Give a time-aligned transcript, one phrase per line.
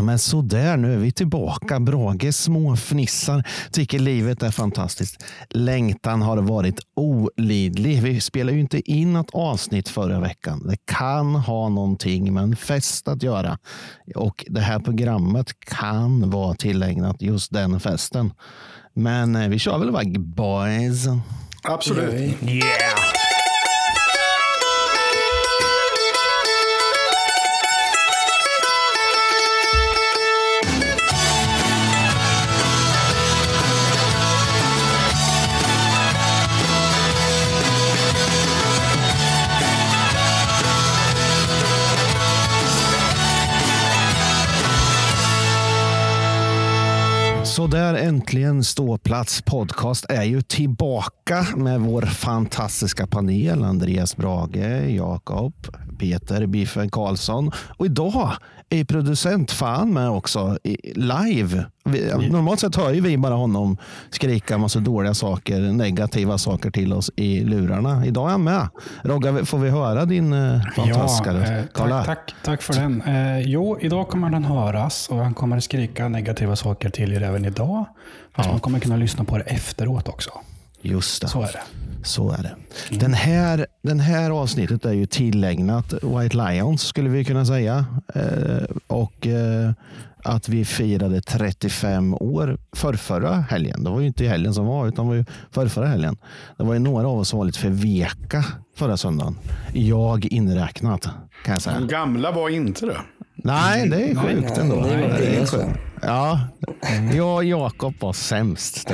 [0.00, 1.80] Ja, men sådär, nu är vi tillbaka.
[1.80, 3.44] Brage småfnissar.
[3.72, 5.24] Tycker livet är fantastiskt.
[5.50, 8.02] Längtan har varit olidlig.
[8.02, 10.66] Vi spelade ju inte in ett avsnitt förra veckan.
[10.66, 13.58] Det kan ha någonting med en fest att göra.
[14.14, 18.32] Och det här programmet kan vara tillägnat just den festen.
[18.94, 21.06] Men eh, vi kör väl iväg boys.
[21.62, 22.42] Absolut.
[22.42, 23.09] Yeah!
[48.10, 53.64] Äntligen ståplats podcast är ju tillbaka med vår fantastiska panel.
[53.64, 55.54] Andreas Brage, Jakob,
[55.98, 57.50] Peter Biffen Karlsson.
[57.76, 58.32] Och idag
[58.70, 60.58] är producent fan med också
[60.94, 61.66] live.
[61.92, 63.76] Vi, normalt sett hör ju vi bara honom
[64.10, 68.06] skrika massa dåliga saker, negativa saker till oss i lurarna.
[68.06, 68.68] Idag är han med.
[69.04, 71.50] Rogga, får vi höra din eh, fantastiska röst?
[71.50, 72.04] eh, Kolla.
[72.04, 73.02] tack, tack, tack för den.
[73.02, 77.44] Eh, jo, idag kommer den höras och han kommer skrika negativa saker till er även
[77.44, 77.84] idag.
[78.36, 80.30] Fast man kommer kunna lyssna på det efteråt också.
[80.82, 81.28] Just det.
[81.28, 81.60] Så är det.
[82.02, 82.56] Så är det.
[82.98, 87.84] Den här, den här avsnittet är ju tillägnat White Lions skulle vi kunna säga.
[88.14, 89.70] Eh, och eh,
[90.24, 93.84] att vi firade 35 år förrförra helgen.
[93.84, 96.16] Det var ju inte helgen som var, utan det var ju förrförra helgen.
[96.58, 98.44] Det var ju några av oss som var lite för veka
[98.76, 99.38] förra söndagen.
[99.72, 101.08] Jag inräknat,
[101.44, 101.78] kan jag säga.
[101.78, 102.96] De gamla var inte det.
[103.44, 104.74] Nej, det är sjukt Nej, ändå.
[104.76, 105.78] ni var Det är sjukt.
[106.02, 106.40] Ja,
[107.14, 108.90] jag och Jakob var sämst.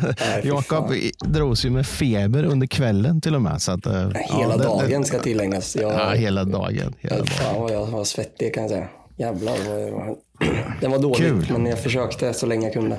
[0.00, 0.92] Nej, Jakob
[1.24, 3.62] drogs ju med feber under kvällen till och med.
[3.62, 5.76] Så att, Hela ja, det- dagen det- ska tillägnas.
[5.76, 6.94] Jag, Ja, hela dagen.
[6.98, 7.26] Hela dagen.
[7.26, 8.88] Fan vad jag var svettig kan jag säga.
[9.18, 10.16] Jävlar vad jag var...
[10.80, 11.46] Den var dålig, Kul.
[11.52, 12.98] men jag försökte så länge jag kunde.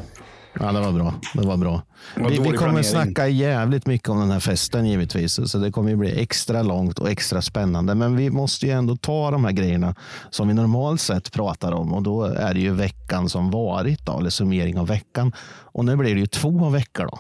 [0.60, 1.14] Ja, det var bra.
[1.34, 1.82] Det var bra.
[2.16, 2.84] var Vi, vi kommer planering.
[2.84, 5.52] snacka jävligt mycket om den här festen givetvis.
[5.52, 7.96] Så det kommer ju bli extra långt och extra spännande.
[7.96, 9.96] Men vi måste ju ändå ta de här grejerna
[10.30, 11.94] som vi normalt sett pratar om.
[11.94, 15.32] Och då är det ju veckan som varit, då, eller summering av veckan.
[15.62, 17.06] Och nu blir det ju två veckor.
[17.06, 17.20] då.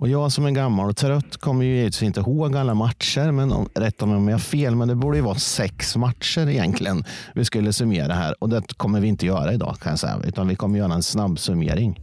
[0.00, 3.30] Och jag som är gammal och trött kommer ju givetvis inte ihåg alla matcher.
[3.32, 6.48] Men om, rätta mig om jag har fel, men det borde ju vara sex matcher
[6.48, 8.34] egentligen vi skulle summera här.
[8.38, 10.20] Och det kommer vi inte göra idag kan jag säga.
[10.24, 12.00] Utan vi kommer göra en snabb summering.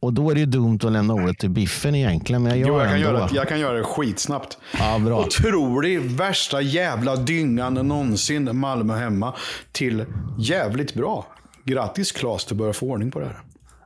[0.00, 2.42] Och då är det ju dumt att lämna ordet till Biffen egentligen.
[2.42, 3.08] Men jag gör Jo, jag kan, ändå.
[3.08, 4.58] göra, det- jag kan göra det skitsnabbt.
[4.78, 5.20] Ja, bra.
[5.20, 9.34] Otrolig, värsta jävla dyngan någonsin Malmö hemma
[9.72, 10.04] till
[10.38, 11.26] jävligt bra.
[11.64, 13.40] Grattis Claes, du börjar få ordning på det här.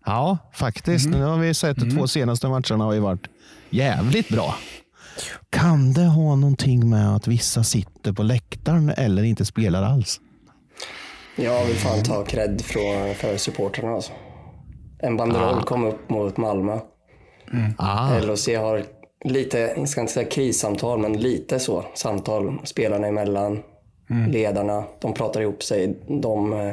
[0.05, 1.09] Ja, faktiskt.
[1.09, 3.27] Nu har vi sett de två senaste matcherna har ju varit
[3.71, 4.55] jävligt bra.
[5.51, 10.21] Kan det ha någonting med att vissa sitter på läktaren eller inte spelar alls?
[11.37, 14.13] Jag vill fan ta cred från, för supportrarna alltså.
[14.99, 16.79] En banderoll kom upp mot Malmö.
[17.77, 18.85] Ah, LHC har
[19.25, 21.85] lite, jag ska inte säga krissamtal, men lite så.
[21.95, 23.63] Samtal spelarna emellan,
[24.29, 24.85] ledarna.
[25.01, 25.99] De pratar ihop sig.
[26.23, 26.73] De eh,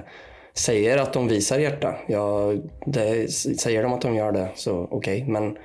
[0.57, 1.95] säger att de visar hjärta.
[2.07, 2.53] Ja,
[2.85, 5.25] det, säger de att de gör det, så okej.
[5.27, 5.57] Men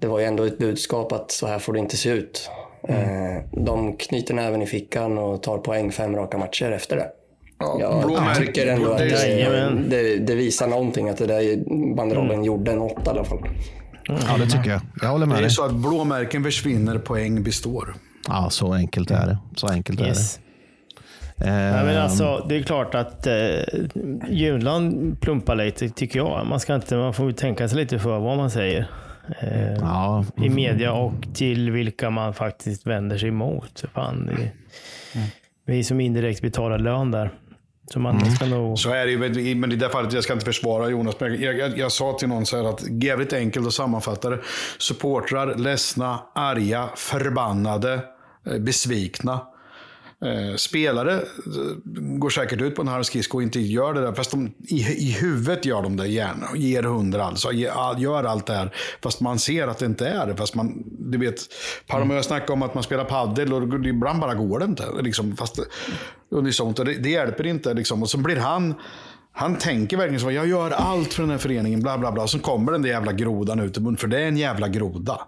[0.00, 2.50] det var ju ändå ett budskap att så här får det inte se ut.
[2.88, 7.08] Eh, de knyter näven i fickan och tar poäng fem raka matcher efter det.
[7.58, 8.46] Jag blåmärke.
[8.46, 11.56] tycker ändå att det, det, det visar någonting, att det där
[11.96, 13.38] banderollen gjorde något i alla fall.
[14.08, 14.80] ja, det tycker jag.
[15.02, 15.50] Jag håller Det med är dig.
[15.50, 17.94] så att blåmärken försvinner, poäng består.
[18.28, 19.38] Ja, så enkelt är det.
[19.56, 20.08] Så enkelt Yes.
[20.36, 20.45] är det.
[21.38, 23.34] Ja, men Eh, alltså, det är klart att eh,
[24.28, 26.46] Julan plumpar lite, tycker jag.
[26.46, 28.86] Man, ska inte, man får tänka sig lite för vad man säger.
[29.40, 33.84] Eh, ja, I media och till vilka man faktiskt vänder sig emot.
[33.94, 34.50] Fan, det,
[35.66, 37.30] Vi som indirekt betalar lön där.
[37.90, 38.78] Så man ska nog...
[38.78, 41.42] Så är det ju, men- men i det fallet, jag ska inte försvara Jonas, men
[41.42, 44.38] jag, jag, jag sa till någon så här att jävligt enkelt att sammanfatta det.
[44.78, 48.00] Supportrar, ledsna, arga, förbannade,
[48.46, 49.40] eh, besvikna.
[50.24, 51.20] Eh, spelare eh,
[52.18, 54.12] går säkert ut på en halv skridsko och inte gör det där.
[54.12, 56.46] Fast de, i, i huvudet gör de det gärna.
[56.50, 57.52] och Ger hundra alltså.
[57.98, 58.74] Gör allt det här.
[59.02, 60.36] Fast man ser att det inte är det.
[60.36, 61.40] Fast man, du vet,
[61.92, 64.84] och jag snackade om att man spelar paddel och ibland bara går det inte.
[65.02, 65.58] Liksom, fast
[66.30, 66.78] unisont.
[66.78, 67.74] Och det, det hjälper inte.
[67.74, 68.02] Liksom.
[68.02, 68.74] Och så blir han...
[69.32, 72.26] Han tänker verkligen så, jag gör allt för den här föreningen, bla bla bla.
[72.26, 75.20] Så kommer den där jävla grodan ut i munnen, för det är en jävla groda.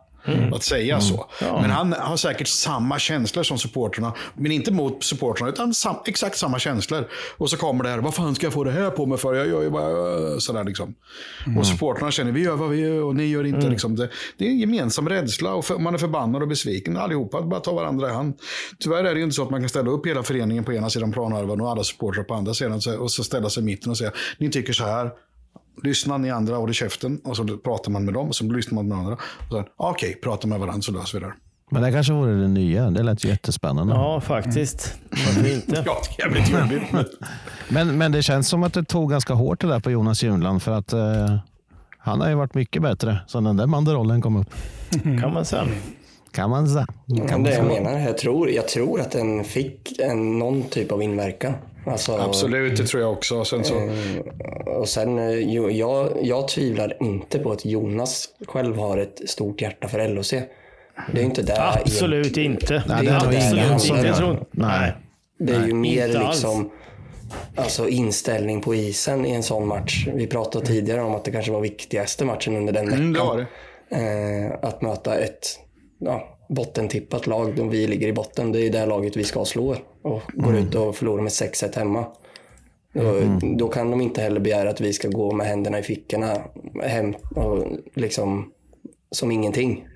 [0.55, 1.27] Att säga så.
[1.41, 4.13] Men han har säkert samma känslor som supporterna.
[4.35, 7.09] Men inte mot supporterna, utan sam, exakt samma känslor.
[7.37, 9.35] Och så kommer det här, vad fan ska jag få det här på mig för?
[9.35, 10.95] Jag gör ju bara sådär liksom.
[11.59, 13.69] Och supporterna känner, vi gör vad vi gör och ni gör inte.
[13.69, 13.97] Liksom.
[13.97, 17.43] Det, det är en gemensam rädsla och för, man är förbannad och besviken allihopa.
[17.43, 18.35] Bara ta varandra i hand.
[18.79, 20.91] Tyvärr är det ju inte så att man kan ställa upp hela föreningen på ena
[20.91, 23.99] sidan planhalvan och alla supportrar på andra sidan och så ställa sig i mitten och
[23.99, 25.11] säga, ni tycker så här.
[25.85, 27.21] Lyssna ni andra, håll i käften.
[27.25, 29.13] Och så pratar man med dem och så lyssnar man med andra.
[29.15, 31.33] Och sen, okej, prata med varandra så löser vi det.
[31.71, 32.91] Men det kanske vore det nya.
[32.91, 33.95] Det lät jättespännande.
[33.95, 34.95] Ja, faktiskt.
[35.11, 35.83] Varför inte?
[35.87, 36.83] Ja, jävligt trevligt.
[37.69, 40.63] men- Men, det känns som att det tog ganska hårt det där på Jonas Junland.
[40.63, 41.37] För att eh,
[41.99, 44.55] han har ju varit mycket bättre sen den där banderollen kom upp.
[45.21, 45.67] Kan man säga.
[46.33, 46.87] Kan man säga.
[47.07, 47.83] Kan det man jag säga.
[47.83, 51.55] menar, jag tror, jag tror att den fick en, någon typ av inverkan.
[51.87, 53.45] Alltså, Absolut, det tror jag också.
[53.45, 53.91] Sen så,
[54.67, 59.89] Och sen, eh, jag, jag tvivlar inte på att Jonas själv har ett stort hjärta
[59.89, 60.31] för LOC.
[61.13, 62.83] Det är inte där Absolut inte.
[62.89, 64.09] Nej, det är nog Absolut ingen som inte.
[64.09, 64.93] Jag tror, Nej.
[65.39, 66.71] Det är ju mer liksom
[67.57, 70.09] alltså inställning på isen i en sån match.
[70.15, 73.01] Vi pratade tidigare om att det kanske var viktigaste matchen under den veckan.
[73.01, 73.47] mm, det var det.
[73.91, 75.59] Eh, att möta ett
[75.99, 78.53] ja, bottentippat lag, vi ligger i botten.
[78.53, 82.07] Det är det laget vi ska slå och går ut och förlorar med 6-1 hemma.
[82.93, 83.21] Då,
[83.57, 86.37] då kan de inte heller begära att vi ska gå med händerna i fickorna
[86.83, 87.65] hem och
[87.95, 88.53] liksom
[89.11, 89.87] som ingenting.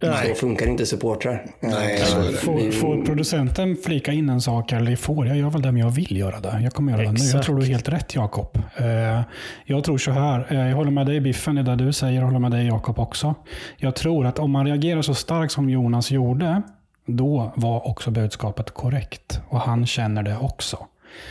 [0.00, 1.44] Så funkar inte supportrar.
[1.60, 1.98] Nej.
[2.34, 5.90] Får, får producenten flika in en sak, eller får jag gör väl det, men jag
[5.90, 6.60] vill göra det.
[6.62, 7.18] Jag kommer göra det nu.
[7.18, 7.44] Jag Exakt.
[7.44, 8.58] tror du är helt rätt Jakob.
[8.76, 9.20] Eh,
[9.64, 12.26] Jag tror så här, eh, jag håller med dig Biffen i det du säger, jag
[12.26, 13.34] håller med dig Jakob också.
[13.76, 16.62] Jag tror att om man reagerar så starkt som Jonas gjorde,
[17.06, 19.40] då var också budskapet korrekt.
[19.48, 20.86] Och han känner det också.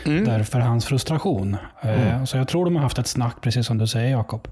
[0.06, 1.58] Därför hans frustration.
[1.82, 4.48] Eh, Så jag tror de har haft ett snack, precis som du säger Jakob.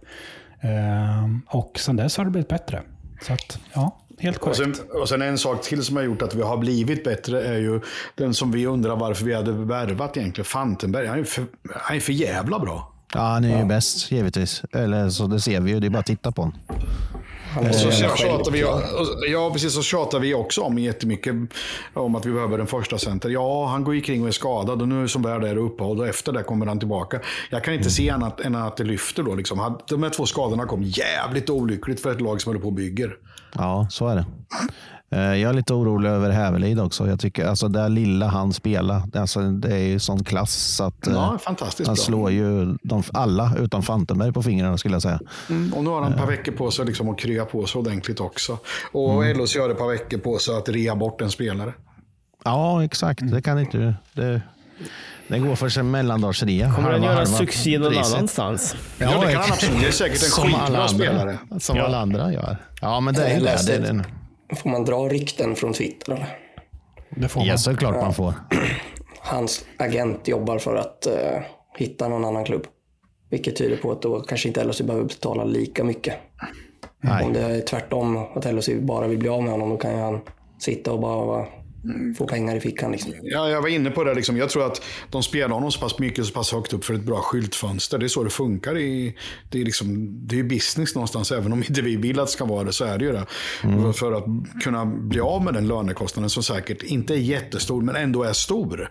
[1.47, 2.81] Och sen dess har det blivit bättre.
[3.21, 4.77] Så att, ja, helt Och korrekt.
[4.77, 7.57] sen, och sen en sak till som har gjort att vi har blivit bättre är
[7.57, 7.81] ju
[8.15, 10.45] den som vi undrar varför vi hade värvat egentligen.
[10.45, 11.07] Fantenberg.
[11.07, 12.93] Han är för, han är för jävla bra.
[13.13, 14.61] Ja, han är ju bäst givetvis.
[14.71, 15.79] Eller så det ser vi ju.
[15.79, 16.57] Det är bara att titta på honom.
[17.69, 18.81] Och så Eh, tjatar vi, och-
[19.31, 19.73] ja, precis.
[19.73, 21.35] Så tjatar vi också om jättemycket
[21.93, 23.29] om att vi behöver en första center.
[23.29, 25.99] Ja, han går ju kring och är skadad och nu som väl är det uppehåll
[25.99, 27.19] och efter det kommer han tillbaka.
[27.49, 29.35] Jag kan inte se annat än att det lyfter då.
[29.35, 29.77] Liksom.
[29.89, 33.15] De här två skadorna kom jävligt olyckligt för ett lag som håller på och bygger.
[33.57, 34.25] Ja, så är det.
[35.11, 37.07] Eh, Jag är lite orolig över Hävelid också.
[37.07, 41.13] Jag tycker alltså det lilla han spelar, alltså, det är ju sån klass att eh,
[41.13, 42.03] Ja, fantastiskt han bra.
[42.03, 45.19] slår ju de, alla utom Fantenberg på fingrarna skulle jag säga.
[45.49, 47.79] Mm, och nu har han ett par veckor på sig liksom att krya på sig
[47.79, 48.57] ordentligt också.
[48.91, 51.73] Och LHC har ett par veckor på sig att rea bort en spelare.
[52.43, 53.19] Ja, exakt.
[53.31, 54.41] Det kan inte det,
[55.27, 56.73] det går för sig mellandagsrea.
[56.75, 58.13] Kommer halva, göra succé någon priset.
[58.15, 58.75] annanstans?
[58.97, 59.81] Ja, det kan han absolut.
[59.81, 60.87] Det är säkert en Som skitbra alla andra.
[60.87, 61.37] spelare.
[61.59, 61.83] Som Ja.
[61.85, 62.57] alla andra gör.
[62.81, 63.73] Ja, men det är det.
[63.75, 64.03] är det.
[64.55, 66.11] Får man dra rykten från Twitter?
[66.13, 66.37] Eller?
[67.09, 67.47] Det får man.
[67.47, 68.33] Ja, såklart man får.
[69.19, 71.41] Hans agent jobbar för att eh,
[71.77, 72.63] hitta någon annan klubb.
[73.29, 76.15] Vilket tyder på att då kanske inte LHC behöver betala lika mycket.
[77.03, 77.25] Nej.
[77.25, 79.97] Om det är tvärtom, att LHC bara vill bli av med honom, då kan ju
[79.97, 80.19] han
[80.59, 81.45] sitta och bara
[82.17, 82.91] få pengar i fickan.
[82.91, 83.11] Liksom.
[83.21, 84.13] Ja, jag var inne på det.
[84.13, 84.37] Liksom.
[84.37, 87.03] Jag tror att de spelar honom så pass mycket, så pass högt upp för ett
[87.03, 87.97] bra skyltfönster.
[87.97, 88.77] Det är så det funkar.
[88.77, 89.15] I,
[89.49, 91.31] det är liksom, det är business någonstans.
[91.31, 93.25] Även om inte vi vill att det ska vara det, så är det ju det.
[93.61, 94.23] För- För att
[94.63, 98.89] kunna bli av med den lönekostnaden som säkert inte är jättestor, men ändå är stor.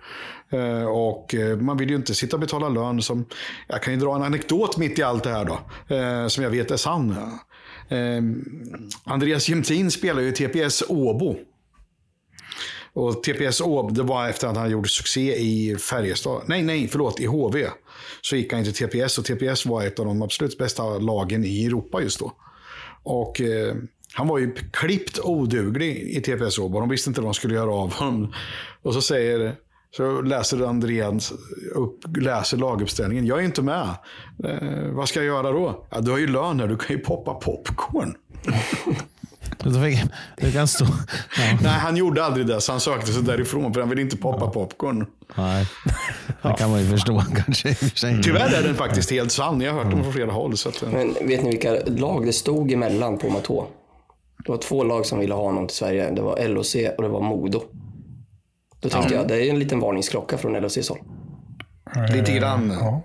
[0.51, 3.25] Eh, Och eh, man vill ju inte sitta och betala lön som...
[3.69, 5.59] Jag kan ju dra en anekdot mitt i allt det här då.
[5.95, 7.17] eh, Som jag vet är sann.
[9.05, 11.37] Andreas Jämtin spelar ju i TPS Åbo.
[12.97, 16.43] Och TPS Åb, det var efter att han gjorde succé i Färjestad.
[16.47, 17.67] Nej, nej, förlåt, i HV.
[18.21, 21.67] Så gick han till TPS och TPS var ett av de absolut bästa lagen i
[21.67, 22.33] Europa just då.
[23.03, 23.75] Och eh,
[24.13, 27.55] han var ju klippt oduglig i TPS Åb och de visste inte vad de skulle
[27.55, 28.33] göra av honom.
[28.83, 29.55] Och så säger
[29.97, 31.33] så läser Andreas
[31.75, 33.27] upp, läser laguppställningen.
[33.27, 33.89] Jag är inte med.
[34.45, 35.87] Eh, vad ska jag göra då?
[35.91, 38.17] Ja, du har ju lön här, du kan ju poppa popcorn.
[39.71, 39.99] Du,
[40.47, 40.85] du kan stå...
[40.85, 41.59] Ja.
[41.63, 44.47] Nej, han gjorde aldrig det, så han sökte sig därifrån för han ville inte poppa
[44.47, 45.07] popcorn.
[45.35, 45.67] Nej,
[46.43, 47.75] det kan man ju förstå kanske.
[47.75, 48.23] sig.
[48.23, 49.61] Tyvärr är den faktiskt helt sann.
[49.61, 50.57] Jag har hört den från flera håll.
[50.57, 53.67] Så att, Men vet ni vilka lag det stod emellan på Matå?
[54.45, 56.11] Det var två lag som ville ha honom till Sverige.
[56.11, 57.63] Det var LOC och det var Modo.
[58.81, 60.99] Då tänkte jag, det är en liten varningsklocka från LOCs håll.
[62.13, 62.77] lite grann.
[62.81, 63.03] Ja.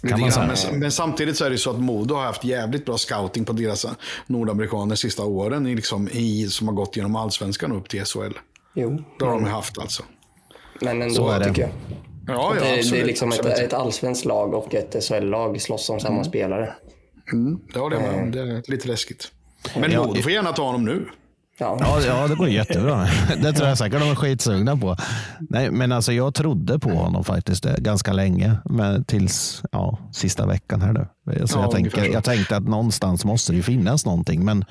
[0.00, 3.52] Men, men samtidigt så är det så att Modo har haft jävligt bra scouting på
[3.52, 3.86] deras
[4.26, 5.66] nordamerikaner de sista åren.
[5.66, 8.32] i Liksom, i, som har gått genom allsvenskan upp till SHL.
[8.74, 10.02] Jo, Det har de haft alltså.
[10.80, 11.44] men ändå Så är det.
[11.44, 11.70] tycker jag.
[12.26, 13.58] Ja, ja, det, det absolut, är liksom ett, absolut.
[13.58, 16.74] ett allsvenskt lag och ett SHL-lag slåss om samma spelare.
[17.72, 18.30] Det håller jag med om.
[18.30, 19.32] Det är lite läskigt.
[19.76, 21.08] Men Modo får gärna ta honom nu.
[21.58, 21.76] Ja.
[21.80, 23.06] Ja, ja, det går jättebra.
[23.42, 24.96] Det tror jag säkert de är skitsugna på.
[25.50, 30.46] Nej, men alltså jag trodde på honom faktiskt eh, ganska länge, men tills ja, sista
[30.46, 31.06] veckan här nu.
[31.46, 32.00] Så Ja, jag, så.
[32.12, 34.64] jag tänkte att någonstans måste det ju finnas någonting, men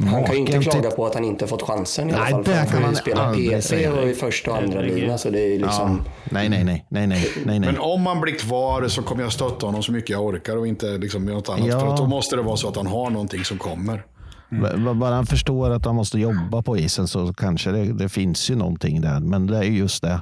[0.00, 2.30] Han kan ju inte till- klaga på att han inte fått chansen i alla Nej,
[2.32, 2.42] fall.
[2.44, 3.92] det för han kan han spela aldrig P3 säga.
[3.94, 6.02] och i första och andra lina så det är ju liksom...
[6.04, 7.72] Ja, nej, nej, nej, nej, nej, nej, nej.
[7.72, 10.66] Men om han blir kvar så kommer jag stötta honom så mycket jag orkar och
[10.66, 11.66] inte liksom något annat.
[11.66, 11.80] Ja.
[11.80, 14.02] För då måste det vara så att han har någonting som kommer.
[14.52, 14.98] Mm.
[14.98, 18.56] Bara han förstår att han måste jobba på isen så kanske det, det finns ju
[18.56, 19.20] någonting där.
[19.20, 20.20] Men det är just det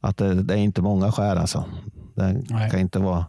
[0.00, 1.64] att det, det är inte många skär alltså.
[2.28, 2.70] Det Nej.
[2.70, 3.26] kan inte vara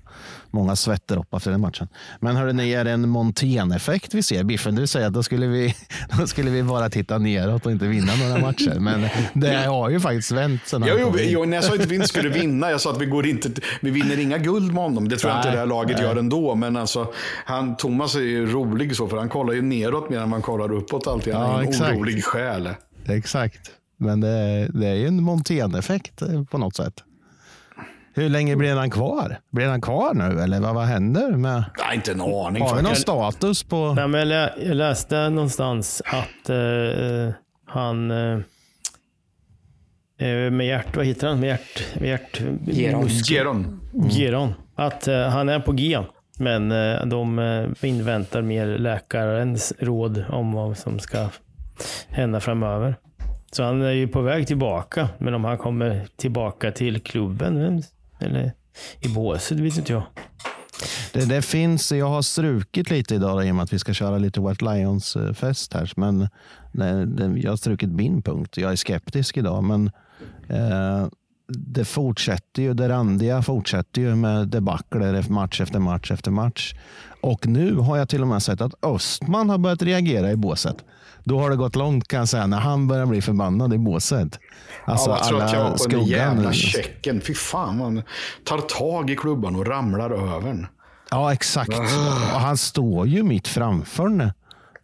[0.52, 1.88] många svettdroppar efter den matchen.
[2.20, 4.44] Men hörde ni, är det en Montén-effekt vi ser?
[4.44, 5.76] Biffen, du säger att då skulle, vi,
[6.20, 8.80] då skulle vi bara titta neråt och inte vinna några matcher.
[8.80, 11.92] Men det har ju faktiskt vänt sen Jo, jo, jo, nej, jag sa inte att
[11.92, 12.72] vi inte skulle vinna.
[12.72, 13.50] Jag sa att vi, går inte,
[13.82, 15.10] vi vinner inga guld med honom.
[15.10, 16.56] Det tror jag inte Nej, det här laget gör ändå.
[16.56, 17.08] Men alltså,
[17.46, 20.72] han, Thomas är ju rolig så, för han kollar ju neråt mer än man kollar
[20.72, 21.34] uppåt alltid.
[21.34, 21.94] Han Ja, är en exakt.
[21.98, 22.70] orolig själ.
[23.06, 23.72] Exakt.
[23.98, 26.94] Men det, det är ju en Montén-effekt eh, på något sätt.
[28.16, 29.40] Hur länge blir han kvar?
[29.52, 31.32] Blir han kvar nu eller vad, vad händer?
[31.32, 32.64] Med, Nej, inte en aning.
[32.64, 33.94] har vi någon status på...
[33.94, 37.34] Nej, men jag, lä jag läste någonstans att eh,
[37.68, 38.40] han eh,
[40.20, 41.40] eh, med hjärt, vad heter han?
[41.40, 43.10] Med hjärt, med hjärt, Geron.
[43.10, 43.80] Geron.
[44.10, 44.54] Geron.
[44.76, 46.00] Att eh, han är på G.
[46.40, 51.30] Men eh, de eh, inväntar mer läkarens råd om vad som ska
[52.08, 52.96] hända framöver.
[53.52, 55.10] Så han är ju på väg tillbaka.
[55.18, 57.84] Men om han kommer tillbaka till klubben
[58.20, 58.54] eller
[59.00, 60.04] i båset vet inte jag.
[61.14, 64.18] Det, det finns, jag har strukit lite idag i och med att vi ska köra
[64.18, 65.92] lite White Lions-fest här.
[65.96, 66.20] Men
[66.72, 68.58] det, det, jag har strukit min punkt.
[68.58, 69.92] Jag är skeptisk idag, men
[70.50, 71.08] eh,
[71.58, 72.74] det fortsätter ju.
[72.74, 76.74] Det randiga fortsätter ju med debacler match efter match efter match.
[77.22, 80.76] Och nu har jag till och med sett att Östman har börjat reagera i båset.
[81.24, 84.40] Då har det gått långt kan jag säga, när han börjar bli förbannad i båset.
[84.86, 87.22] Alltså ja, jag tror att jag var på den jävla checken.
[87.22, 88.04] Fy fan, man
[88.44, 90.68] tar tag i klubban och ramlar över den.
[91.12, 91.70] Ja, exakt.
[92.34, 94.32] Och han står ju mitt framför nu.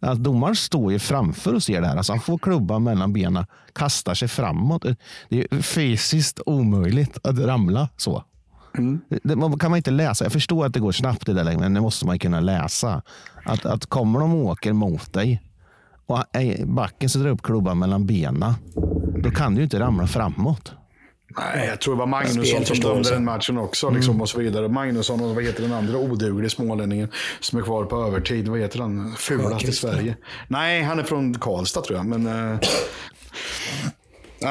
[0.00, 1.96] Alltså, domaren står ju framför och ser det här.
[1.96, 4.84] Alltså, han får klubban mellan benen, kastar sig framåt.
[5.28, 8.24] Det är fysiskt omöjligt att ramla så.
[9.08, 10.24] Det, det kan man inte läsa.
[10.24, 13.02] Jag förstår att det går snabbt i det läget, men det måste man kunna läsa.
[13.44, 15.42] Att, att kommer de och åker mot dig
[16.06, 16.24] och
[16.66, 18.54] backen sätter upp klubban mellan benen,
[19.22, 20.72] då kan du ju inte ramla framåt.
[21.36, 23.90] Nej, jag tror det var Magnusson som dömde den matchen också.
[23.90, 24.68] Liksom, och så vidare.
[24.68, 27.08] Magnusson och vad heter den andra oduglig smålänningen
[27.40, 28.48] som är kvar på övertid.
[28.48, 29.14] Vad heter han?
[29.16, 30.16] Fulast i Sverige.
[30.48, 32.06] Nej, han är från Karlstad tror jag.
[32.06, 32.58] Men, nej,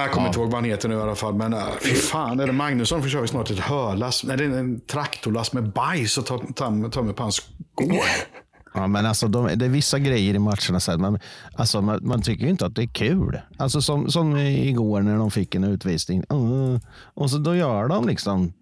[0.01, 1.33] jag kommer inte ihåg vad han heter nu i alla fall.
[1.33, 4.23] Men eh, fy fan, är det Magnusson försöker snart ett hörlass.
[4.23, 6.25] Nej, det är en traktorlast med bajs och
[7.05, 8.05] med på hans skor.
[8.79, 10.79] Ja, men alltså, de, det är vissa grejer i matcherna.
[10.79, 11.19] Så här, man,
[11.53, 13.39] alltså, man, man tycker ju inte att det är kul.
[13.57, 16.23] Alltså, som, som igår när de fick en utvisning.
[16.33, 16.77] Uh,
[17.13, 18.53] och så då gör de liksom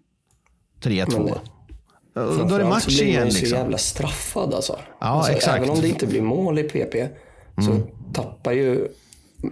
[0.82, 1.30] 3-2.
[1.30, 3.24] Och Då är det match blir man igen.
[3.26, 3.58] ju så Liksom.
[3.58, 4.78] jävla straffad alltså.
[5.00, 5.56] Ja, alltså exakt.
[5.56, 5.62] Mm.
[5.62, 7.08] Även om det inte blir mål i PP
[7.64, 7.80] så
[8.12, 8.88] tappar ju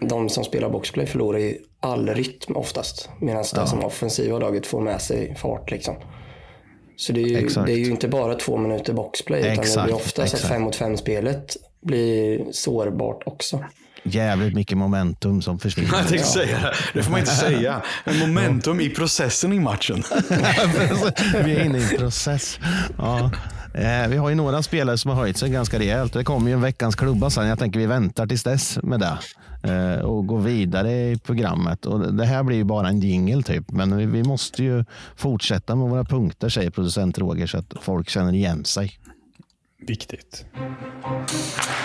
[0.00, 3.08] de som spelar boxplay förlorar ju all rytm oftast.
[3.20, 5.94] Medan det som offensiva laget får med sig fart liksom.
[6.96, 9.84] Så det är ju, det är ju inte bara två minuter boxplay utan det Exakt,
[9.84, 13.64] blir ofta så att fem mot fem spelet blir sårbart också.
[14.02, 15.88] Jävligt mycket momentum som försvinner.
[15.98, 16.74] Jag tänkte säga det.
[16.94, 17.82] Det får man inte säga.
[18.04, 20.02] Men momentum i processen i matchen.
[21.44, 22.58] vi är inne i en process.
[22.98, 23.30] Ja.
[23.76, 26.12] Eh, vi har ju några spelare som har höjt sig ganska rejält.
[26.12, 27.46] Det kommer ju en veckans klubba sen.
[27.46, 29.18] Jag tänker vi väntar tills dess med det.
[29.72, 31.86] Eh, och går vidare i programmet.
[31.86, 33.70] Och det här blir ju bara en jingle typ.
[33.70, 34.84] Men vi, vi måste ju
[35.16, 38.98] fortsätta med våra punkter säger producent Roger så att folk känner igen sig.
[39.86, 40.44] Viktigt.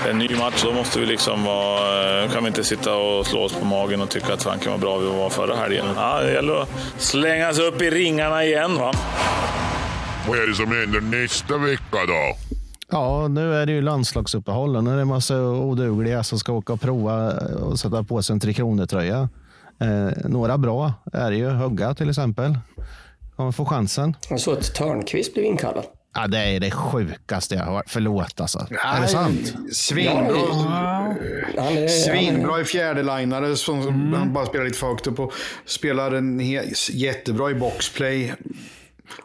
[0.10, 3.40] En ny match, då måste vi liksom vara, eh, kan vi inte sitta och slå
[3.40, 5.86] oss på magen och tycka att fanken var bra vi var förra helgen.
[5.96, 8.76] Ja, det gäller att slänga sig upp i ringarna igen.
[8.76, 8.94] Va?
[10.28, 12.38] Vad är det som händer nästa vecka då?
[12.92, 16.74] Ja, nu är det ju landslagsuppehåll nu är det en massa odugliga som ska åka
[16.74, 19.30] och prova och sätta på sig en Tre Kronor-tröja.
[19.82, 21.50] Eh, några bra är det ju.
[21.50, 22.58] Hugga till exempel.
[23.36, 24.16] Kommer få chansen.
[24.30, 25.86] Jag såg att Törnqvist blev inkallad.
[26.16, 27.86] Ja, det är det sjukaste jag har hört.
[27.88, 28.68] Förlåt alltså.
[28.96, 29.54] är det sant?
[29.72, 30.36] Svinbra.
[31.58, 35.34] Han är, Svinbra i fjärdelinare som han bara spelar lite för högt upp och
[35.66, 36.40] spelar en
[36.92, 38.34] jättebra i boxplay.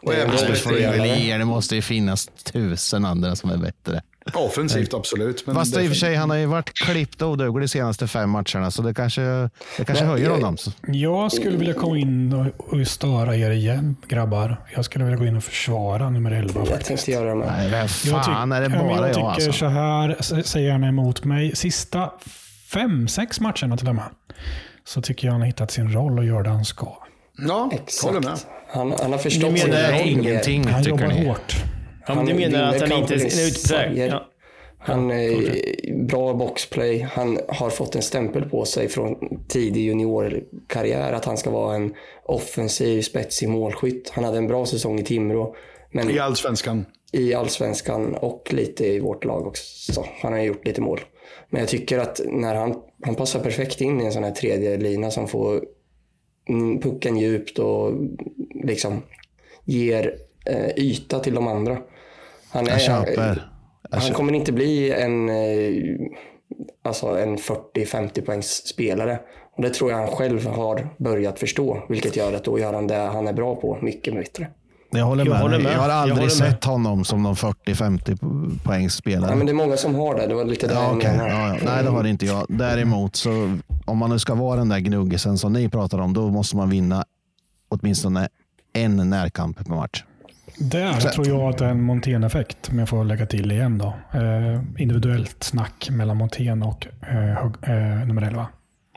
[0.01, 1.37] Och Det är även en Det.
[1.37, 4.01] Det måste ju finnas tusen andra som är bättre.
[4.33, 5.47] offensivt, absolut.
[5.47, 8.07] Men Fast i och för sig, han har ju varit klippt och oduglig de senaste
[8.07, 9.49] fem matcherna, så det kanske, det
[9.85, 10.57] kanske Men höjer jag- honom.
[10.87, 14.65] Jag skulle vilja komma in och, och störa er igen, grabbar.
[14.75, 16.51] Jag skulle vilja gå in och försvara nummer 11.
[16.59, 16.87] Jag faktiskt.
[16.87, 17.47] tänkte göra det med.
[17.47, 19.51] Nej, vem Jag fan är det bara jag jag, tycker alltså?
[19.51, 21.55] så här, s- säg gärna emot mig.
[21.55, 22.11] Sista
[22.73, 24.09] fem, sex matcherna till och med,
[24.85, 26.97] så tycker jag han har hittat sin roll och gör det han ska.
[27.47, 27.71] Ja,
[28.03, 28.37] håller med.
[28.67, 30.11] Han, han har Du förstått sin menar roll mer.
[30.11, 31.27] Ingenting Han tycker jobbar ni.
[31.27, 31.55] hårt.
[32.07, 34.09] Men du Han menar att han inte är utpräglad?
[34.09, 34.27] Ja.
[34.79, 36.99] Han är bra boxplay.
[37.11, 39.15] Han har fått en stämpel på sig från
[39.47, 41.93] tidig juniorkarriär att han ska vara en
[42.25, 44.09] offensiv, spetsig målskytt.
[44.13, 45.55] Han hade en bra säsong i Timrå.
[45.91, 46.85] Men I allsvenskan.
[47.11, 50.03] i allsvenskan och lite i vårt lag också.
[50.21, 50.99] Han har gjort lite mål.
[51.49, 54.77] Men jag tycker att när han, han passar perfekt in i en sån här tredje
[54.77, 55.63] lina som får
[56.81, 57.93] pucken djupt och
[58.63, 59.01] liksom
[59.65, 61.77] ger eh, yta till de andra.
[62.49, 62.65] Han.
[62.65, 64.13] Jag han köper.
[64.13, 66.09] kommer inte bli en, eh,
[66.81, 69.19] alltså en 40-50 poängs spelare.
[69.55, 71.83] Och det tror jag han själv har börjat förstå.
[71.89, 74.47] Vilket gör att då gör han det han är bra på mycket bättre.
[74.89, 75.41] Jag håller Jag med.
[75.41, 75.73] håller med.
[75.73, 76.31] Jag har Jag aldrig med.
[76.31, 79.31] sett honom som någon 40-50 poängs spelare.
[79.31, 80.27] Ja, men det är många som har det.
[80.27, 81.27] Det var lite det Ja, jag menar.
[81.27, 81.57] ja, ja.
[81.65, 82.45] Nej, det har inte jag.
[82.49, 86.29] Däremot, så om man nu ska vara den där gnuggisen som ni pratar om, då
[86.29, 87.05] måste man vinna
[87.69, 88.27] åtminstone
[88.73, 90.03] en närkamp per match.
[90.59, 93.77] Där tror jag att det är en Montén-effekt, om jag får lägga till igen.
[93.77, 93.85] Då.
[94.19, 97.55] Eh, individuellt snack mellan Montén och eh, hög-
[98.01, 98.47] eh, nummer 11.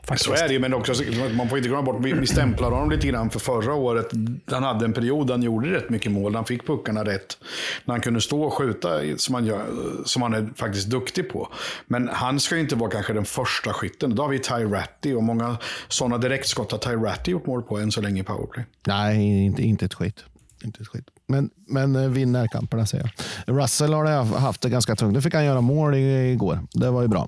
[0.07, 0.25] Faktiskt.
[0.25, 0.93] Så är det ju, men också,
[1.33, 4.11] man får inte glömma bort, vi, vi stämplar honom lite grann för förra året.
[4.45, 6.35] Han hade en period där han gjorde rätt mycket mål.
[6.35, 7.37] Han fick puckarna rätt.
[7.85, 9.65] När han kunde stå och skjuta som han, gör,
[10.05, 11.47] som han är faktiskt duktig på.
[11.85, 14.15] Men han ska ju inte vara kanske den första skytten.
[14.15, 17.77] Då har vi Ty Ratty och många sådana direktskott har Ty Ratty gjort mål på
[17.77, 18.65] än så länge i powerplay.
[18.87, 20.23] Nej, inte, inte ett skit.
[20.63, 21.05] Inte ett skit.
[21.27, 23.11] Men, men eh, vinn närkamperna säger
[23.45, 23.57] jag.
[23.57, 25.13] Russell har haft det ganska tungt.
[25.13, 26.59] Nu fick han göra mål igår.
[26.73, 27.27] Det var ju bra.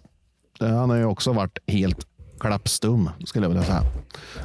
[0.60, 2.08] Han har ju också varit helt
[2.48, 3.82] klappstum, skulle jag vilja säga.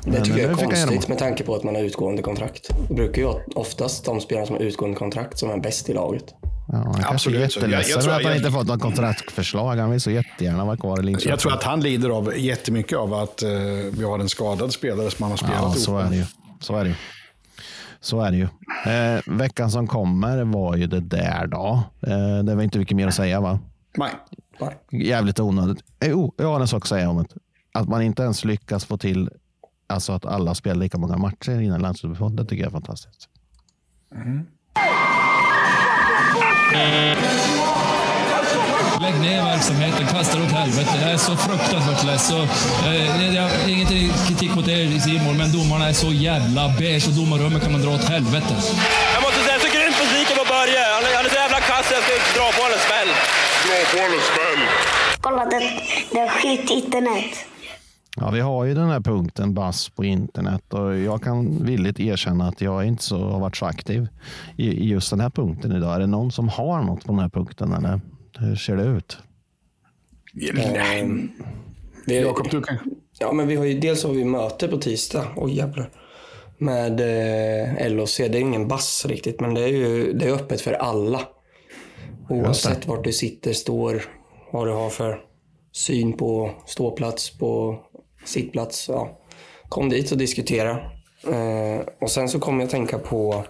[0.05, 2.69] Det Men, tycker jag är konstigt med tanke på att man har utgående kontrakt.
[2.89, 6.25] Det brukar ju oftast de spelare som har utgående kontrakt som är bäst i laget.
[6.69, 7.53] Ja, han kanske är Absolut.
[7.53, 9.77] Så jag- jag jätteledsen tror- att han jag- inte fått något kontraktförslag.
[9.77, 11.31] Han vill så jättegärna vara kvar i Linköping.
[11.31, 13.51] Jag tror att han lider av jättemycket av att eh,
[13.93, 16.25] vi har en skadad spelare som han har spelat Ja, så är det ju.
[16.61, 16.95] Så är det ju.
[18.01, 18.49] Så är det ju.
[18.93, 21.83] Eh, veckan som kommer var ju det där då.
[22.07, 23.59] Eh, det var inte mycket mer att säga va?
[23.97, 24.11] Nej.
[24.93, 25.79] Jävligt onödigt.
[26.01, 27.25] Eh, oh, jag har en sak att säga om det.
[27.79, 29.31] Att man inte ens lyckas få till
[29.87, 32.37] alltså att alla spelar lika många matcher innan landslagsuppehåll.
[32.37, 33.29] Det tycker jag är fantastiskt.
[39.05, 40.95] Lägg ner verksamheten, kasta det åt helvete.
[41.03, 42.29] Jag är så fruktansvärt less.
[42.29, 42.39] Så,
[42.89, 43.87] eh, jag har ingen
[44.29, 47.83] kritik mot er i Simon, men domarna är så jävla beige och domarrummet kan man
[47.83, 48.55] dra åt helvete.
[49.15, 50.83] Jag måste säga, jag är så grymt besviken på Börje.
[50.95, 53.11] Han är, han är så jävla kass, jag ska dra på honom en smäll.
[53.65, 54.63] Dra på en smäll.
[55.21, 55.61] Kolla, det,
[56.13, 57.33] det är skit internet.
[58.21, 62.49] Ja, vi har ju den här punkten bass på internet och jag kan villigt erkänna
[62.49, 64.09] att jag inte så, har varit så aktiv
[64.57, 65.95] i, i just den här punkten idag.
[65.95, 68.01] Är det någon som har något på den här punkten eller
[68.39, 69.19] hur ser det ut?
[70.57, 71.29] Ehm,
[72.07, 72.77] vi, Jakob, du kan...
[73.19, 75.27] ja, men vi har ju, dels har vi möte på tisdag.
[75.37, 75.91] Oj jävlar.
[76.59, 78.17] Med eh, LOC.
[78.17, 81.21] Det är ingen bass riktigt, men det är ju det är öppet för alla.
[82.29, 84.03] Oavsett vart du sitter, står,
[84.53, 85.21] vad du har för
[85.73, 87.81] syn på ståplats, på
[88.25, 88.89] sittplats.
[88.89, 89.19] Ja.
[89.69, 90.71] Kom dit och diskutera.
[91.27, 93.45] Eh, och sen så kommer jag att tänka på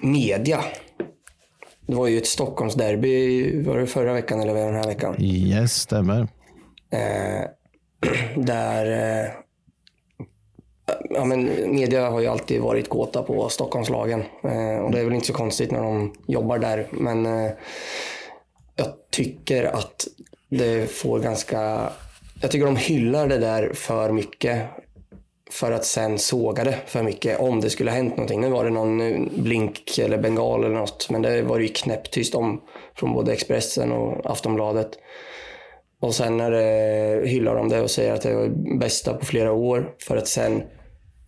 [0.00, 0.64] media.
[1.86, 5.16] Det var ju ett Stockholmsderby, var det förra veckan eller den här veckan?
[5.18, 6.28] Yes, stämmer.
[6.90, 7.44] Eh,
[8.44, 8.86] där
[9.24, 9.30] eh,
[11.10, 14.20] ja, men media har ju alltid varit gåta på Stockholmslagen.
[14.20, 16.86] Eh, och det är väl inte så konstigt när de jobbar där.
[16.90, 17.50] Men eh,
[18.76, 20.06] jag tycker att
[20.48, 21.90] det får ganska...
[22.44, 24.62] Jag tycker de hyllar det där för mycket.
[25.50, 28.40] För att sen såga det för mycket om det skulle ha hänt någonting.
[28.40, 31.10] Nu var det någon eh, blink eller bengal eller något.
[31.10, 32.60] Men det var det ju knäpptyst om
[32.94, 34.90] från både Expressen och Aftonbladet.
[36.00, 39.52] Och sen när det hyllar de det och säger att det var bästa på flera
[39.52, 39.94] år.
[39.98, 40.62] För att sen,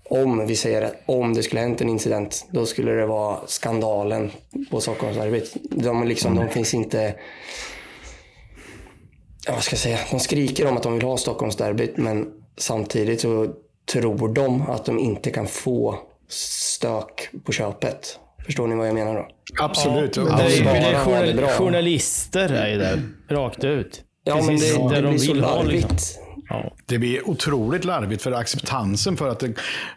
[0.04, 4.30] om vi säger att om det skulle hänt en incident, då skulle det vara skandalen
[4.70, 5.54] på Stockholmsderbyt.
[5.70, 7.14] De, liksom, de finns inte...
[9.46, 9.98] Ja, vad ska jag säga?
[10.10, 13.46] De skriker om att de vill ha Stockholmsderbyt, men samtidigt så
[13.92, 18.18] tror de att de inte kan få stök på köpet.
[18.46, 19.28] Förstår ni vad jag menar då?
[19.60, 20.16] Absolut.
[20.16, 24.02] Men det är, det det journal, journalister är ju där, rakt ut.
[24.24, 25.90] Ja, men Precis det, det de blir så vill ha, larvigt.
[25.90, 26.22] liksom.
[26.48, 26.72] Ja.
[26.86, 29.46] Det blir otroligt larvigt för acceptansen för att det,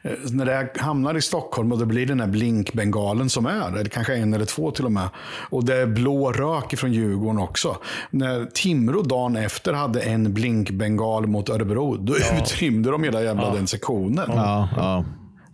[0.02, 3.90] eh, när det hamnar i Stockholm och det blir den här blinkbengalen som är, eller
[3.90, 5.10] kanske en eller två till och med.
[5.50, 7.78] Och det är blå rök från Djurgården också.
[8.10, 13.68] När Timrå dagen efter hade en blinkbengal mot Örebro, då utrymde de hela jävla den
[13.68, 14.26] sektionen.
[14.28, 15.06] Ja, ja.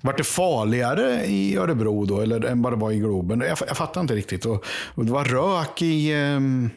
[0.02, 3.42] Vart det farligare i Örebro då, eller än vad det var i Globen?
[3.42, 4.46] Jag, jag fattar inte riktigt.
[4.46, 6.14] Och, och det var rök i...
[6.14, 6.70] ehm,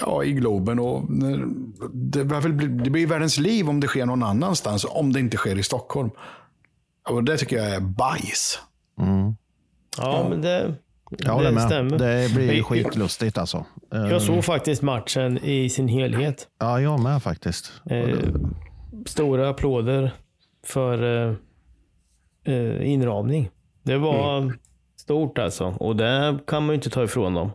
[0.00, 0.78] ja, i Globen.
[0.78, 1.02] Och
[1.92, 2.24] det,
[2.84, 6.10] det blir världens liv om det sker någon annanstans, om det inte sker i Stockholm.
[7.08, 8.58] Och det tycker jag är bajs.
[9.98, 10.74] Ja, men det,
[11.18, 11.62] Jag håller det med.
[11.62, 11.98] stämmer.
[11.98, 13.64] Det blir skitlustigt alltså.
[13.94, 16.48] Eh, Jag såg faktiskt matchen i sin helhet.
[16.60, 17.72] Ja, jag med faktiskt.
[17.90, 18.18] Eh,
[19.06, 20.10] stora applåder
[20.66, 21.34] för eh,
[22.54, 23.50] eh, inramning.
[23.82, 24.58] Det var Mm.
[24.96, 25.64] stort alltså.
[25.66, 27.50] Och det kan man ju inte ta ifrån dem.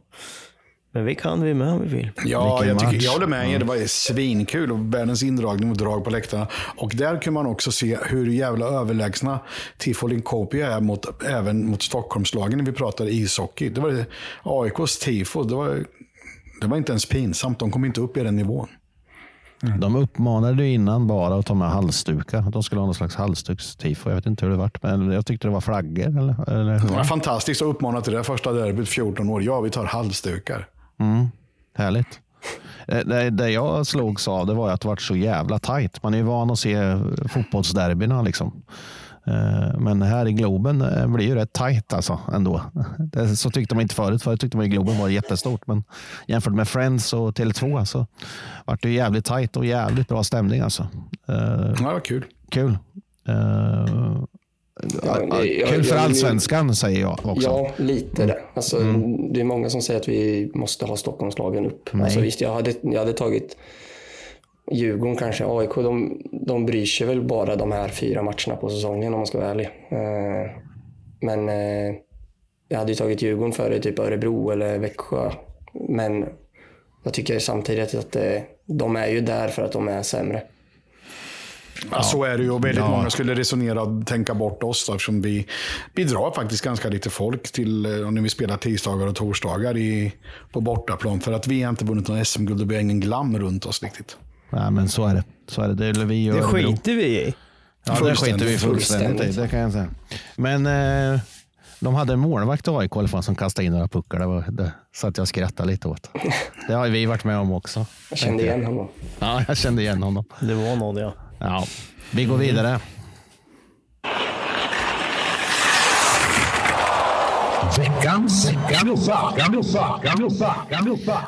[0.96, 2.12] Men vi kan vi med om vi vill.
[2.26, 3.60] Ja, jag, tycker, jag håller med er.
[3.60, 6.48] Det var svinkul och världens indragning och drag på läktarna.
[6.78, 9.40] Och där kan man också se hur jävla överlägsna
[9.78, 13.70] Tifo Linkopia är mot, även mot Stockholmslagen när vi pratar ishockey.
[13.70, 14.06] Det var
[14.44, 15.44] AIKs tifo.
[15.44, 15.86] Det var,
[16.62, 17.60] det var inte ens pinsamt.
[17.60, 18.68] De kom inte upp i den nivån.
[19.80, 22.42] De uppmanade ju innan bara att ta med halsdukar.
[22.52, 24.10] De skulle ha någon slags halsdukstifo.
[24.10, 26.08] Jag vet inte hur det vart, men jag tyckte det var flaggor.
[26.08, 29.44] Eller, eller hur Det var fantastiskt att uppmana till det första derbyt 14 år.
[29.44, 30.68] Ja, vi tar halsdukar.
[31.76, 32.20] Härligt.
[32.88, 36.04] Eh, Det, det jag slogs av det var ju att det var så jävla tajt.
[36.04, 36.78] Man är ju van att se
[37.30, 38.22] fotbollsderbyna.
[38.22, 38.64] Liksom.
[39.28, 42.62] Eh, Men här i Globen eh, blir ju rätt tajt alltså ändå.
[42.98, 44.24] Det, så tyckte man inte förut.
[44.24, 45.68] Förut tyckte man att Globen var jättestort.
[45.68, 45.84] Men
[46.28, 48.08] jämfört med Friends och Tele2 så
[48.66, 50.62] vart det jävligt tajt och jävligt bra stämning.
[50.62, 50.88] Alltså.
[51.26, 52.26] Ja, det var kul.
[52.50, 52.78] Kul.
[54.84, 57.50] Ja, ja, det- jag- kul för allsvenskan säger jag också.
[57.50, 58.40] Ja, lite det.
[58.54, 58.78] Alltså,
[59.34, 61.90] Det är många som säger att vi måste ha Stockholmslagen upp.
[61.94, 63.58] Alltså, visst, jag hade, jag hade tagit
[64.72, 69.14] Djurgården kanske, AIK, de, de bryr sig väl bara de här fyra matcherna på säsongen
[69.14, 69.66] om man ska vara ärlig.
[69.90, 70.52] Eh,
[71.22, 71.96] men eh,
[72.68, 75.32] jag hade ju tagit Djurgården före typ Örebro eller Växjö.
[75.90, 76.26] Men
[77.04, 80.44] jag tycker samtidigt att eh, de är ju där för att de är sämre.
[81.92, 82.52] Ja, så är det ju.
[82.52, 85.48] Och väldigt många skulle resonera och tänka bort oss då, eftersom vi,
[85.94, 90.14] vi drar faktiskt ganska lite folk till eh, när vi spelar tisdagar och torsdagar i,
[90.52, 91.20] på bortaplan.
[91.22, 93.84] För att vi har inte vunnit någon SM-guld och vi har ingen glam runt oss
[93.84, 94.18] riktigt.
[94.50, 95.24] Nej, men så är det.
[95.48, 95.74] Så är det.
[95.74, 97.36] Det är vi och Det skiter vi i.
[97.86, 98.68] Ja, det skiter vi fullständigt i.
[98.68, 99.36] fullständigt.
[99.36, 99.88] Det kan jag säga.
[100.36, 100.66] Men
[101.14, 101.20] eh,
[101.80, 102.92] de hade en målvakt i AIK
[103.24, 104.20] som kastade in några puckar.
[104.20, 106.10] Det, var, det satt jag och skrattade lite åt.
[106.68, 107.86] Det har vi varit med om också.
[108.10, 108.88] Jag kände igen honom.
[109.20, 110.26] Ja, jag kände igen honom.
[110.40, 111.14] Det var någon ja.
[111.40, 111.66] Ja,
[112.12, 112.80] vi går vidare.
[117.78, 118.52] Veckans.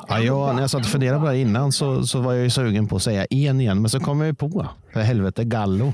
[0.08, 2.44] Ja, jag, när jag satt och funderade på det här innan så, så var jag
[2.44, 3.82] ju sugen på att säga en igen.
[3.82, 5.94] Men så kom jag ju på, för helvete, Gallo.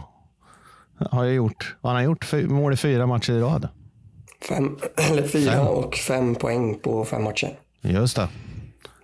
[1.12, 2.26] Har jag gjort, vad har han gjort?
[2.26, 3.67] Fy- Mål i fyra matcher i rad.
[4.49, 4.78] Fem,
[5.12, 7.49] eller fyra och fem poäng på fem matcher.
[7.82, 8.28] Just det.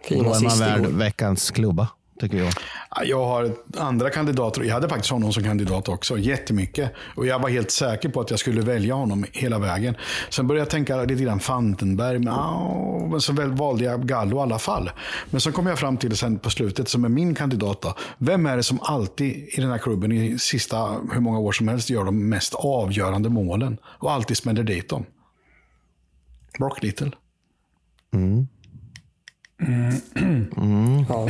[0.07, 1.87] Fin Då är man värd veckans klubba,
[2.19, 2.53] tycker jag.
[2.95, 4.63] Ja, Jag har andra kandidater.
[4.63, 6.93] Jag hade faktiskt honom som kandidat också, jättemycket.
[7.15, 9.95] Och jag var helt säker på att jag skulle välja honom hela vägen.
[10.29, 14.37] Sen började jag tänka lite grann Fantenberg, men, ja, men så väl valde jag Gallo
[14.37, 14.91] i alla fall.
[15.29, 17.81] Men så kom jag fram till sen på slutet, som är min kandidat.
[17.81, 17.95] Då.
[18.17, 20.77] Vem är det som alltid i den här klubben i sista
[21.13, 25.05] hur många år som helst gör de mest avgörande målen och alltid smäller dit dem?
[26.57, 27.11] Brock Little.
[31.09, 31.29] Ja.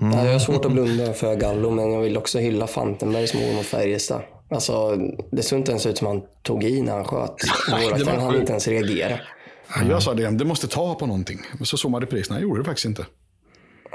[0.00, 3.54] Ja, jag har svårt att blunda för Gallo, men jag vill också hylla Fantenbergs mål
[3.54, 4.22] mot Färjestad.
[4.50, 4.96] Alltså,
[5.30, 7.34] det såg inte ens ut som han tog i när han sköt.
[7.70, 9.18] Målvakten hann inte ens reagera.
[9.88, 11.38] Jag sa det, det måste ta på någonting.
[11.58, 13.06] Men så såg man reprisen, han gjorde det faktiskt inte.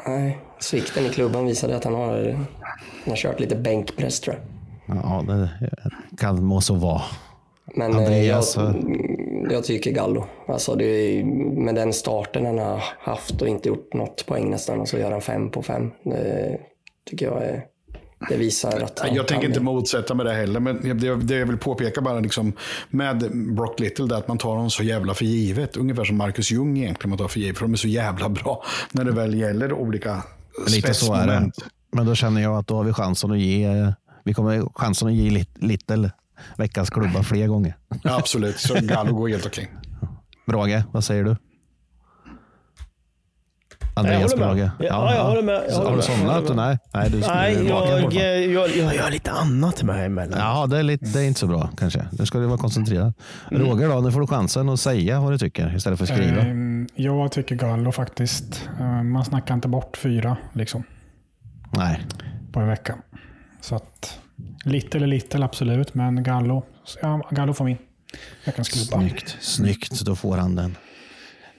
[0.08, 2.34] Nej, svikten i klubban visade att han har,
[3.04, 4.98] han har kört lite bänkpress tror jag.
[4.98, 5.50] Ja, det
[6.17, 7.02] kan må så vara.
[7.76, 8.76] Men eh, Andreas, jag, eh,
[9.49, 10.25] jag tycker Gallo.
[10.47, 11.23] Alltså det är,
[11.63, 15.12] med den starten han har haft och inte gjort något poäng nästan och så gör
[15.12, 15.91] han fem på fem.
[16.04, 16.58] Det
[17.10, 17.63] tycker jag är,
[18.30, 21.45] det visar att han Jag tänker inte motsätta mig det heller, men det, det jag
[21.45, 22.54] vill påpeka bara liksom
[22.89, 25.77] med Brock Little, det är att man tar honom så jävla för givet.
[25.77, 28.63] Ungefär som Marcus Ljung egentligen man tar för givet, för de är så jävla bra
[28.91, 30.23] när det väl gäller olika
[30.67, 31.51] Lite så är det.
[31.91, 35.13] Men då känner jag att då har vi chansen att ge, vi kommer chansen att
[35.13, 36.12] ge Lit- Little
[36.58, 37.75] veckans klubba fler gånger.
[38.04, 39.71] Ja, absolut, så Gallo går helt okej.
[40.47, 41.36] Brage, vad säger du?
[43.93, 44.36] Andreas.
[44.36, 44.69] Brage.
[44.80, 45.63] Ja, jag håller med.
[45.69, 46.04] Jag har håller du med.
[46.04, 46.56] somnat?
[46.56, 50.39] Nej, nej, du Nej, du jag, jag, jag, jag gör lite annat med emellan.
[50.39, 52.06] Ja, det är, lite, det är inte så bra kanske.
[52.12, 53.13] Nu ska du vara koncentrerad.
[53.51, 53.63] Mm.
[53.67, 56.41] Roger då, nu får du chansen att säga vad du tycker istället för att skriva.
[56.41, 58.69] Ehm, Jag tycker Gallo faktiskt.
[58.80, 60.84] Eh, Man snackar inte bort fyra liksom,
[61.71, 62.01] Nej,
[62.51, 62.95] på en vecka.
[63.62, 64.19] Så att,
[64.63, 66.65] lite eller lite absolut, men Gallo,
[67.01, 67.77] ja, Gallo får min.
[68.45, 68.97] Veckans klubba.
[68.97, 69.38] snyggt.
[69.39, 70.75] Snyggt, då får han den.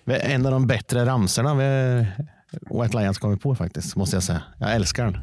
[0.06, 2.06] En av de bättre ramserna vi
[2.52, 4.42] White Lions kommer på faktiskt, måste jag säga.
[4.58, 5.18] Jag älskar den.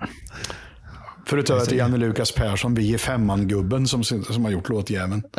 [1.25, 5.23] Förutom att det är Janne Lukas Persson, vi är femman-gubben som, som har gjort låtjäveln.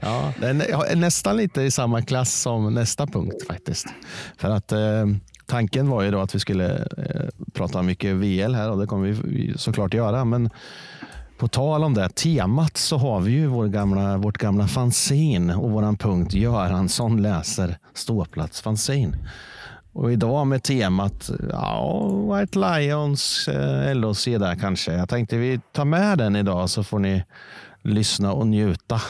[0.00, 3.86] Ja, den är nästan lite i samma klass som nästa punkt faktiskt.
[4.38, 5.06] För att eh,
[5.50, 9.08] tanken var ju då att vi skulle eh, prata mycket VL här och det kommer
[9.08, 10.24] vi såklart göra.
[10.24, 10.50] Men
[11.38, 15.70] på tal om det temat så har vi ju vår gamla, vårt gamla fanzine och
[15.70, 19.16] våran punkt Göransson läser ståplats fanzine.
[19.92, 24.92] Och idag med temat ja, White Lions, eh, LOC där kanske.
[24.92, 27.24] Jag tänkte vi tar med den idag så får ni
[27.82, 29.00] lyssna och njuta.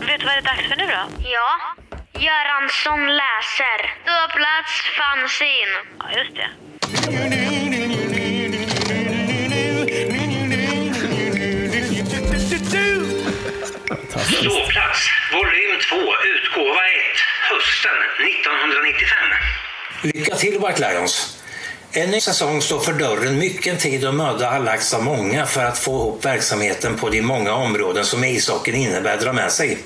[0.00, 1.28] Vet du vad det är dags för nu då?
[1.28, 1.81] Ja.
[2.26, 3.78] Göransson läser.
[4.02, 5.76] Ståplats fanzine.
[5.98, 6.48] Ja, just det.
[14.40, 15.00] Ståplats,
[15.32, 15.96] volym 2,
[16.34, 17.18] utgåva 1,
[17.50, 19.18] hösten 1995.
[20.02, 21.38] Lycka till White Lions!
[21.94, 23.38] En ny säsong står för dörren.
[23.38, 27.22] Mycken tid och möda har lagts av många för att få ihop verksamheten på de
[27.22, 29.78] många områden som ishockeyn innebär dra med sig.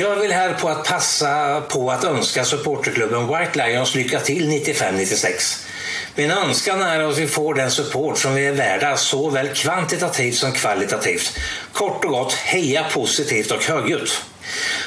[0.00, 5.66] Jag vill här på att passa på att önska supporterklubben White Lions lycka till 95-96.
[6.14, 10.52] Min önskan är att vi får den support som vi är värda såväl kvantitativt som
[10.52, 11.38] kvalitativt.
[11.72, 14.22] Kort och gott, heja positivt och högljutt.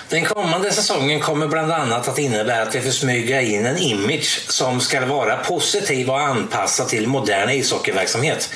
[0.10, 4.46] Den kommande säsongen kommer bland annat att innebära att vi får smyga in en image
[4.50, 8.50] som ska vara positiv och anpassad till modern ishockeyverksamhet.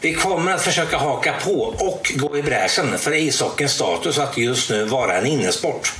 [0.00, 4.70] Vi kommer att försöka haka på och gå i bräschen för ishockeyns status att just
[4.70, 5.92] nu vara en innesport.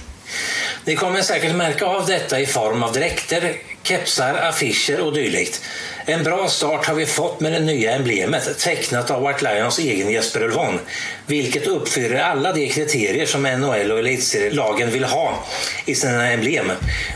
[0.84, 5.62] Ni kommer säkert märka av detta i form av dräkter, kepsar, affischer och dylikt.
[6.04, 10.10] En bra start har vi fått med det nya emblemet tecknat av White Lions egen
[10.10, 10.80] Jesper Ulvan,
[11.26, 15.44] vilket uppfyller alla de kriterier som NHL och elitserielagen vill ha
[15.84, 16.72] i sina emblem.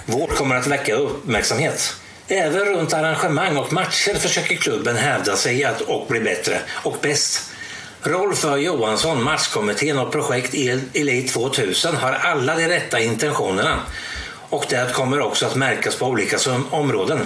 [0.06, 1.94] Vårt kommer att väcka uppmärksamhet.
[2.34, 7.50] Även runt arrangemang och matcher försöker klubben hävda sig att och bli bättre och bäst.
[8.02, 13.80] Rolf Ö Johansson, matchkommittén och projekt e- Elite 2000 har alla de rätta intentionerna
[14.50, 16.38] och det kommer också att märkas på olika
[16.70, 17.20] områden.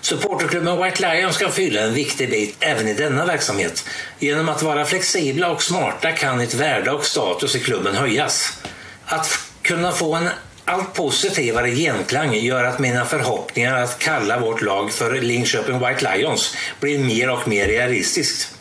[0.00, 3.84] Supporterklubben White Lions ska fylla en viktig bit även i denna verksamhet.
[4.18, 8.62] Genom att vara flexibla och smarta kan ett värde och status i klubben höjas.
[9.06, 10.28] Att kunna få en
[10.70, 16.56] allt positivare genklang gör att mina förhoppningar att kalla vårt lag för Linköping White Lions
[16.80, 18.54] blir mer och mer realistiskt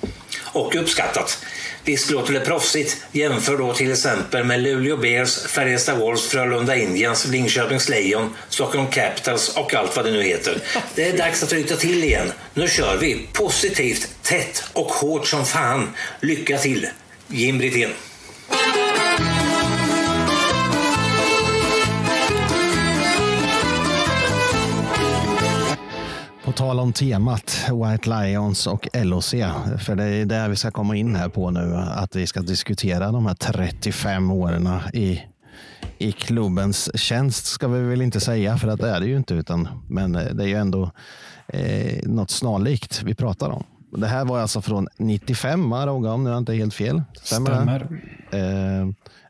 [0.44, 1.46] och uppskattat.
[1.84, 2.98] Visst låter det proffsigt.
[3.12, 9.58] Jämför då till exempel med Luleå Bears, Färjestad Wolves, Frölunda Indians, Linköpings Lejon, Stockholm Capitals
[9.58, 10.62] och allt vad det nu heter.
[10.96, 12.32] Det är dags att ryta till igen.
[12.54, 13.28] Nu kör vi!
[13.34, 15.90] Positivt, tätt och hårt som fan.
[16.22, 16.88] Lycka till!
[17.28, 17.92] Jim Brithén.
[26.60, 29.30] Tal om temat White Lions och LOC,
[29.80, 33.12] för det är där vi ska komma in här på nu, att vi ska diskutera
[33.12, 35.22] de här 35 åren i,
[35.98, 39.34] i klubbens tjänst, ska vi väl inte säga, för att det är det ju inte,
[39.34, 40.92] utan, men det är ju ändå
[41.48, 43.64] eh, något snarlikt vi pratar om.
[43.92, 47.04] Det här var alltså från 95, va, Rogga, om jag inte helt fel.
[47.14, 48.04] Stämmer, Stämmer.
[48.32, 48.38] det?
[48.38, 48.88] Eh,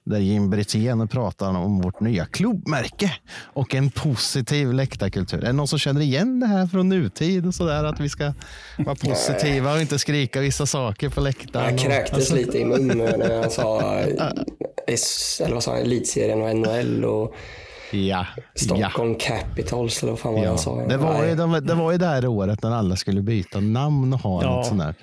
[0.10, 3.12] där Jim Brithén pratar om vårt nya klubbmärke
[3.54, 5.38] och en positiv läktarkultur.
[5.44, 7.46] Är det någon som känner igen det här från nutid?
[7.48, 8.34] och så där, Att vi ska
[8.78, 11.70] vara positiva och inte skrika vissa saker på läktaren?
[11.70, 16.56] Jag kräktes Alltså- lite i munnen när han sa eller vad sa han, elitserien och
[16.56, 17.34] NHL och
[17.92, 20.50] Ja, Stockholm Capitals eller vad fan var ja.
[20.50, 20.86] han sa.
[20.88, 24.14] Det, var ju, de- det var ju det här året när alla skulle byta namn
[24.14, 24.56] och ha Ja.
[24.56, 24.96] något sånt där.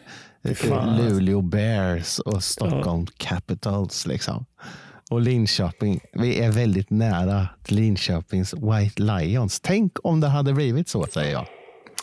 [0.99, 4.07] Luleå Bears och Stockholm Capitals.
[4.07, 4.45] Liksom.
[5.11, 9.61] Och Linköping, vi är väldigt nära till Linköpings White Lions.
[9.61, 11.47] Tänk om det hade blivit så, säger jag.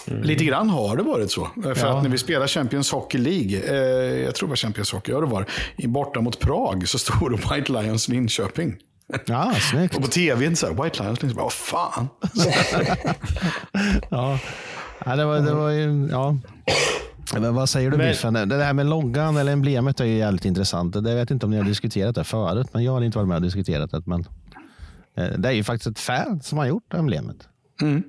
[0.06, 1.48] Lite grann har det varit så.
[1.64, 1.98] För Ja.
[1.98, 5.20] att när vi spelar Champions Hockey League, eh, jag tror det var Champions Hockey, ja
[5.20, 5.46] det var
[5.88, 8.76] borta mot Prag så stod det White Lions Linköping.
[9.26, 9.96] Ja, snyggt.
[9.96, 12.08] Och på tvn så här, White Lions Linköping, vad fan.
[14.10, 14.40] Ja,
[15.06, 16.38] ja det var, det var ju, ja.
[17.42, 18.34] Men vad säger du Men- Biffen?
[18.34, 20.94] Det här med loggan eller emblemet är ju jävligt intressant.
[20.94, 23.36] Det vet inte om ni har diskuterat det förut, men jag har inte varit med
[23.36, 24.02] och diskuterat det.
[24.06, 24.26] Men
[25.18, 27.48] eh, det är ju faktiskt ett fan som har gjort emblemet.
[27.82, 28.04] Mm.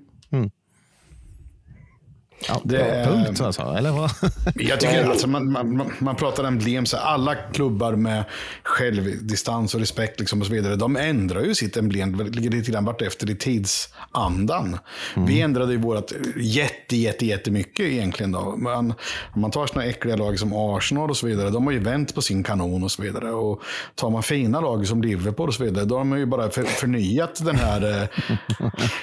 [2.49, 4.11] Ja, Det är- Punkt alltså, eller vad?
[4.55, 8.25] Jag tycker alltså, man, man, man- pratar emblem, så alla klubbar med
[8.63, 13.03] självdistans och respekt liksom och så vidare, de ändrar ju sitt emblem lite grann vart
[13.03, 14.79] efter i tidsandan.
[15.17, 18.33] Vi ändrade ju vårt jätte, jätte, jättemycket egentligen.
[18.33, 18.55] Då.
[18.57, 18.95] Man,
[19.35, 22.15] om man tar sådana äckliga lag som Arsenal och så vidare, de har ju vänt
[22.15, 23.31] på sin kanon och så vidare.
[23.31, 23.63] Och
[23.95, 26.63] tar man fina lag som Liverpool och så vidare, då har man ju bara för,
[26.63, 28.09] förnyat den här eh,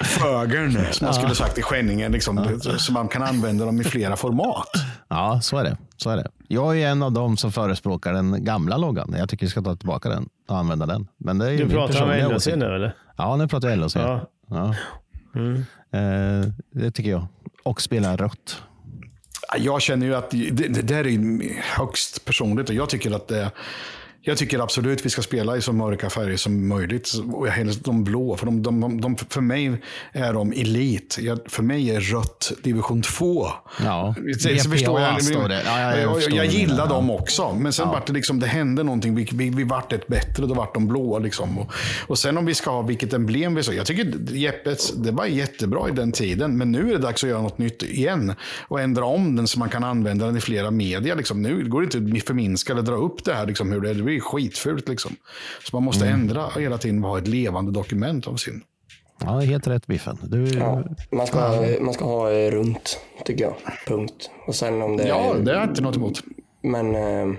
[0.00, 4.16] fögern, som man skulle sagt i Skänningen, liksom, så man kan använda dem i flera
[4.16, 4.68] format.
[5.08, 5.76] Ja, så är det.
[5.96, 6.28] Så är det.
[6.48, 9.14] Jag är en av dem som förespråkar den gamla loggan.
[9.18, 11.08] Jag tycker vi ska ta tillbaka den och använda den.
[11.16, 12.56] Men det är ju Du pratar om åsikt.
[12.56, 12.94] nu eller?
[13.16, 13.96] Ja, nu pratar jag LHC.
[13.96, 14.20] Ja.
[14.50, 14.74] Ja.
[15.34, 15.56] Mm.
[15.92, 17.26] Eh, det tycker jag.
[17.62, 18.62] Och spela rött.
[19.58, 23.50] Jag känner ju att det, det där är högst personligt och jag tycker att det,
[24.24, 27.12] jag tycker absolut vi ska spela i så mörka färger som möjligt.
[27.32, 29.80] Och helst de blå, för, de, de, de, för mig
[30.12, 31.18] är de elit.
[31.20, 33.46] Jag, för mig är rött division 2.
[33.84, 35.62] Ja, så förstår jag, står det.
[35.66, 36.52] Ja, ja, jag jag, jag det.
[36.52, 36.86] gillar Ja.
[36.86, 37.52] dem också.
[37.52, 39.14] Men sen vart det liksom, det hände någonting.
[39.14, 41.18] Vi, vi, vi vart ett bättre, då vart de blåa.
[41.18, 41.58] Liksom.
[41.58, 41.72] Och,
[42.06, 43.72] och sen om vi ska ha vilket emblem vi så.
[43.72, 46.58] Jag tycker Jeppets, det var jättebra i den tiden.
[46.58, 48.34] Men nu är det dags att göra något nytt igen.
[48.68, 51.14] Och ändra om den så man kan använda den i flera media.
[51.14, 51.42] Liksom.
[51.42, 53.46] Nu går det inte att förminska eller dra upp det här.
[53.46, 54.11] Liksom, hur det, är.
[54.12, 54.88] Det blir skitfult.
[54.88, 55.16] Liksom.
[55.64, 56.20] Så man måste Mm.
[56.20, 58.62] ändra hela tiden och ha ett levande dokument av sin.
[59.24, 60.18] Ja, helt rätt Biffen.
[60.22, 63.54] Du, Ja, man, ska ha, man ska ha eh, runt, tycker jag.
[63.86, 64.30] Punkt.
[64.46, 66.20] Och sen om det Ja, det har jag inte något emot.
[66.62, 67.34] Men, eh,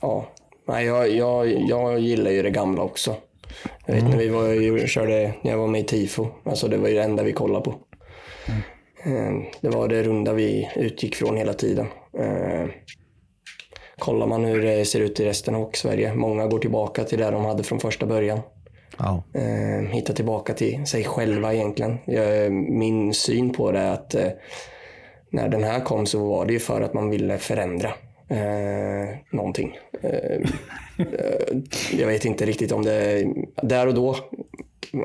[0.00, 0.28] ja.
[0.68, 3.16] Nej, jag, jag, jag gillar ju det gamla också.
[3.86, 6.76] Jag vet när vi var, ju- körde, när jag var med i TIFO, alltså det
[6.76, 7.74] var ju det enda vi kollade på.
[9.04, 11.86] Eh, Det var det runda vi utgick från hela tiden.
[13.98, 17.30] Kollar man hur det ser ut i resten av Sverige, många går tillbaka till det
[17.30, 18.40] de hade från första början.
[18.98, 19.22] ja.
[19.34, 21.98] Eh, hitta tillbaka till sig själva egentligen.
[22.04, 24.28] Jag, min syn på det är att eh,
[25.30, 27.88] när den här kom så var det ju för att man ville förändra
[28.28, 29.78] eh, någonting.
[30.02, 30.40] Eh,
[30.98, 31.58] eh,
[31.92, 33.26] jag vet inte riktigt om det
[33.62, 34.16] där och då.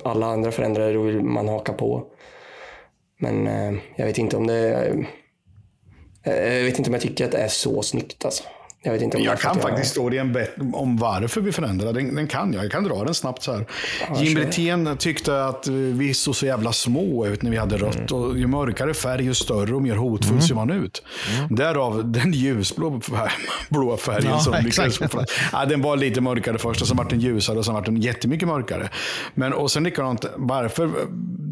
[0.04, 2.04] Alla andra förändrare då vill man haka på.
[3.20, 4.88] Men eh, jag vet inte om det
[6.24, 8.44] eh, jag vet inte om jag tycker att det är så snyggt alltså.
[8.88, 9.98] Jag, vet inte om Jag för kan faktiskt
[10.34, 12.00] bet- om varför vi förändrade.
[12.00, 12.66] Den, den kan jag.
[12.66, 13.66] Jag kan dra den snabbt så här.
[14.10, 14.34] Ja, Jim.
[14.36, 18.12] Brithén tyckte att vi såg så jävla små ut när vi hade rött.
[18.12, 21.04] Och ju mörkare färg, ju större och mer hotfull ser man ut.
[21.50, 23.32] Därav den ljusblå fär-
[23.70, 24.26] blå färgen.
[24.32, 24.54] Ja, som
[25.52, 27.98] ja, den var lite mörkare först och sen vart den ljusare och sen vart den
[28.02, 28.90] jättemycket mörkare.
[29.34, 30.90] Men, och sen likadant, varför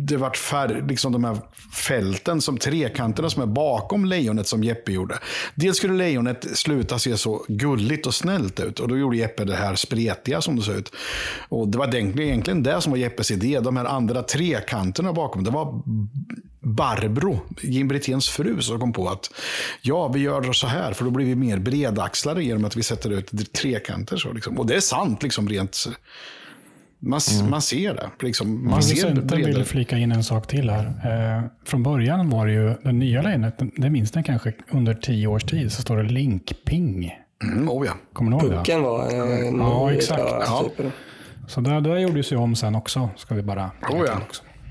[0.07, 1.37] det vart färre liksom de här
[1.73, 5.19] fälten, som trekanterna som är bakom lejonet som Jeppe gjorde.
[5.55, 9.55] Dels skulle lejonet sluta se så gulligt och snällt ut och då gjorde Jeppe det
[9.55, 10.91] här spretiga som det såg ut.
[11.49, 13.59] Och det var egentligen, det som var Jeppes idé.
[13.59, 15.81] De här andra trekanterna bakom, det var
[16.59, 19.31] Barbro, Jim Briténs fru, som kom på att
[19.81, 22.83] ja, vi gör det så här, för då blir vi mer bredaxlade genom att vi
[22.83, 24.17] sätter ut trekanter.
[24.17, 24.59] Så, liksom.
[24.59, 25.87] Och det är sant, liksom rent...
[27.05, 28.09] Man, man ser det.
[28.25, 29.53] Liksom, man ser det Producenten bredare.
[29.53, 30.85] vill flika in en sak till här.
[30.85, 35.27] Eh, från början var det ju den nya lejonet, det minns ni kanske under tio
[35.27, 37.13] års tid, så står det Linkping.
[37.43, 37.91] Mm, oh ja.
[38.13, 38.57] Kommer ni ihåg det?
[38.57, 40.21] Pucken var eh, Ja, exakt.
[40.25, 40.85] Ja, typ.
[41.47, 44.15] Så det, det gjordes ju om sen också, ska vi bara Oh ja.
[44.15, 44.23] till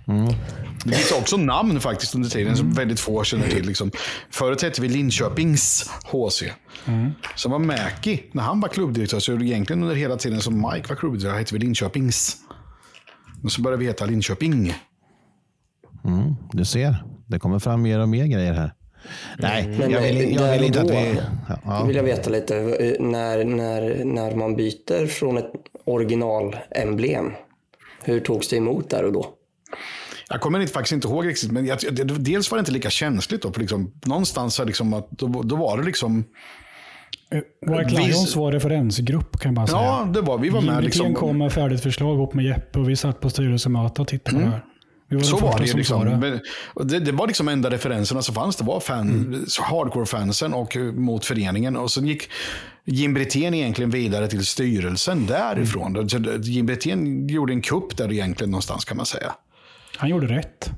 [0.07, 0.37] också.
[0.85, 3.67] Det finns också namn faktiskt under tiden som väldigt få känner till.
[3.67, 3.91] Liksom.
[4.31, 6.43] Förut hette vi Linköpings HC.
[7.35, 8.23] Som var Mäki.
[8.33, 11.61] När han var klubbdirektör så egentligen under hela tiden som Mike var klubbdirektör hette vi
[11.61, 12.37] Linköpings.
[13.45, 14.75] Och så började vi heta Linköping.
[16.05, 18.75] Mm, du ser, det kommer fram mer och mer grejer här.
[19.39, 21.21] Nej, Men jag vill, eh, jag vill inte att vi...
[21.49, 21.85] Ja, ja.
[21.85, 25.53] vill jag veta lite, eh, när, när, när man byter från ett
[25.85, 27.33] originalemblem,
[28.03, 29.35] hur togs det emot där och då?
[30.29, 31.79] Jag kommer inte, faktiskt inte ihåg riktigt, men jag,
[32.19, 33.43] dels var det inte lika känsligt.
[33.43, 36.25] Då, för liksom, någonstans liksom att, då, då var det liksom...
[37.67, 39.79] White Vi- Lions var referensgrupp kan jag bara säga.
[39.83, 40.85] Ja, det var, vi var med.
[40.85, 44.37] Liksom, kom med färdigt förslag ihop med Jeppe och vi satt på styrelsemöte och tittade
[44.37, 44.65] på det här.
[45.09, 45.73] Vi var Så var det ju.
[45.77, 46.21] Liksom.
[46.21, 46.41] det.
[46.85, 48.57] Det, det var liksom enda referenserna som fanns.
[48.57, 49.45] Det var fan, Mm.
[49.71, 51.77] hardcore-fansen och eh, mot föreningen.
[51.77, 52.29] Och sen gick
[52.85, 55.97] Jim Brithén egentligen vidare till styrelsen därifrån.
[55.97, 56.43] Mm.
[56.43, 59.33] Jim Brithén gjorde en kupp där egentligen någonstans kan man säga.
[59.97, 60.71] Han gjorde rätt.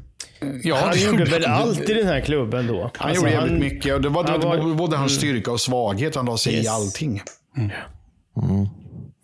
[0.62, 1.62] Ja, Han gjorde väl han.
[1.62, 2.90] allt i den här klubben då?
[2.96, 3.94] Han Alltså, gjorde jävligt mycket.
[3.94, 6.14] Och det var, han var, både hans styrka och svaghet.
[6.16, 6.68] Han la sig i Yes.
[6.68, 7.20] allting.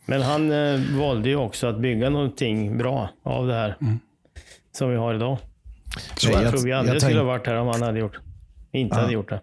[0.07, 3.77] Men han eh, valde ju också att bygga någonting bra av det här.
[4.79, 5.39] Som vi har idag.
[6.17, 7.99] Så jag, jag- tror vi jag aldrig tänk- skulle ha varit här om han hade
[8.01, 8.19] gjort,
[8.73, 9.41] inte hade gjort det.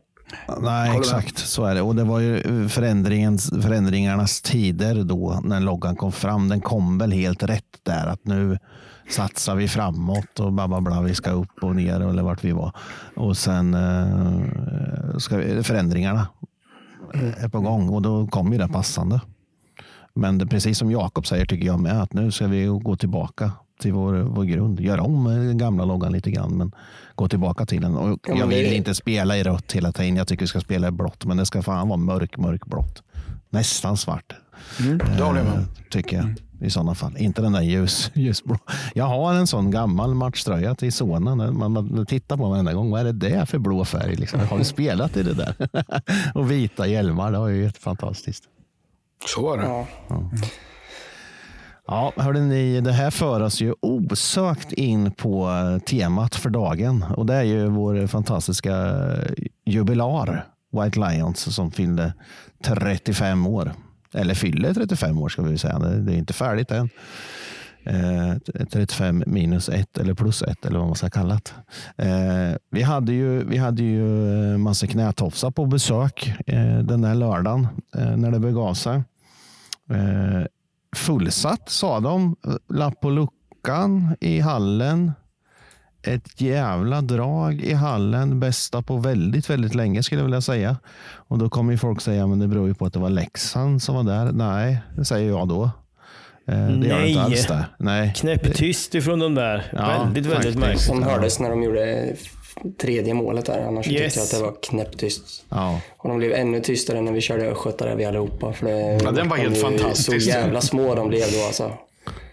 [0.61, 1.37] Nej, exakt.
[1.37, 1.81] Så är det.
[1.81, 6.49] Och det var ju förändringens, förändringarnas tider då när loggan kom fram.
[6.49, 8.07] Den kom väl helt rätt där.
[8.07, 8.57] Att nu
[9.09, 11.01] satsar vi framåt och bla bla bla.
[11.01, 12.71] Vi ska upp och ner eller vart vi var.
[13.15, 16.27] Och sen eh, ska vi, förändringarna
[17.37, 19.21] är på gång och då kommer ju det passande.
[20.13, 23.51] Men det, precis som Jakob säger tycker jag med att nu ska vi gå tillbaka
[23.81, 24.79] till vår, vår grund.
[24.79, 26.71] Göra om den gamla loggan lite grann men
[27.15, 27.95] gå tillbaka till den.
[27.95, 30.15] Och Ja, jag vill inte spela i rött hela tiden.
[30.15, 33.03] Jag tycker vi ska spela i blått men det ska fan vara mörk, mörk blått.
[33.49, 34.35] Nästan svart.
[35.17, 35.65] Det håller jag med Eh.
[35.89, 37.17] Tycker jag i sådana fall.
[37.17, 38.57] Inte den där ljus, ljusblå.
[38.93, 41.57] Jag har en sån gammal matchtröja till sonen.
[41.57, 42.91] Man, man tittar på varenda gång.
[42.91, 44.15] Vad är det där för blå färg?
[44.15, 44.39] Liksom?
[44.39, 45.55] Har du spelat i det där?
[46.35, 47.31] och vita hjälmar.
[47.31, 48.43] Det var ju fantastiskt.
[49.35, 49.63] Så var det.
[49.63, 49.85] Ja.
[51.87, 55.49] Ja, hörde ni, det här för oss ju osökt in på
[55.85, 58.95] temat för dagen och det är ju vår fantastiska
[59.65, 62.13] jubilar White Lions som fyllde
[62.63, 63.73] 35 år.
[64.13, 65.79] Eller fyller 35 år ska vi säga.
[65.79, 66.89] Det är inte färdigt än.
[67.83, 68.37] Eh,
[68.71, 71.39] 35 minus 1 eller plus 1 eller vad man ska kalla
[71.95, 72.05] det.
[72.05, 76.33] Eh, vi hade ju, vi hade ju eh, massa knätofsar på besök
[76.83, 79.03] den där lördagen när det begav sig.
[80.95, 82.35] Fullsatt sa de.
[82.69, 85.11] Lapp på luckan i hallen.
[86.03, 88.39] Ett jävla drag i hallen.
[88.39, 90.77] Bästa på väldigt, väldigt länge skulle jag vilja säga.
[91.13, 93.83] Och då kommer ju folk säga, men det beror ju på att det var Leksand
[93.83, 94.31] som var där.
[94.31, 95.63] Nej, det säger jag då.
[96.47, 97.65] Eh, Det gör det inte alls det.
[97.77, 98.13] Nej.
[98.17, 99.71] Knäpptyst ifrån de där.
[99.75, 100.81] Ja, väldigt, väldigt märkligt.
[100.81, 102.15] Som hördes när de gjorde
[102.81, 103.65] tredje målet där.
[103.67, 104.01] Annars Yes.
[104.13, 105.23] tyckte jag att det var knäpptyst.
[105.49, 105.81] Ja.
[105.97, 108.53] Och de blev ännu tystare när vi körde östgötare vi allihopa.
[108.53, 110.21] För det, Ja, den var helt fantastisk.
[110.21, 111.71] Så jävla små de blev då alltså.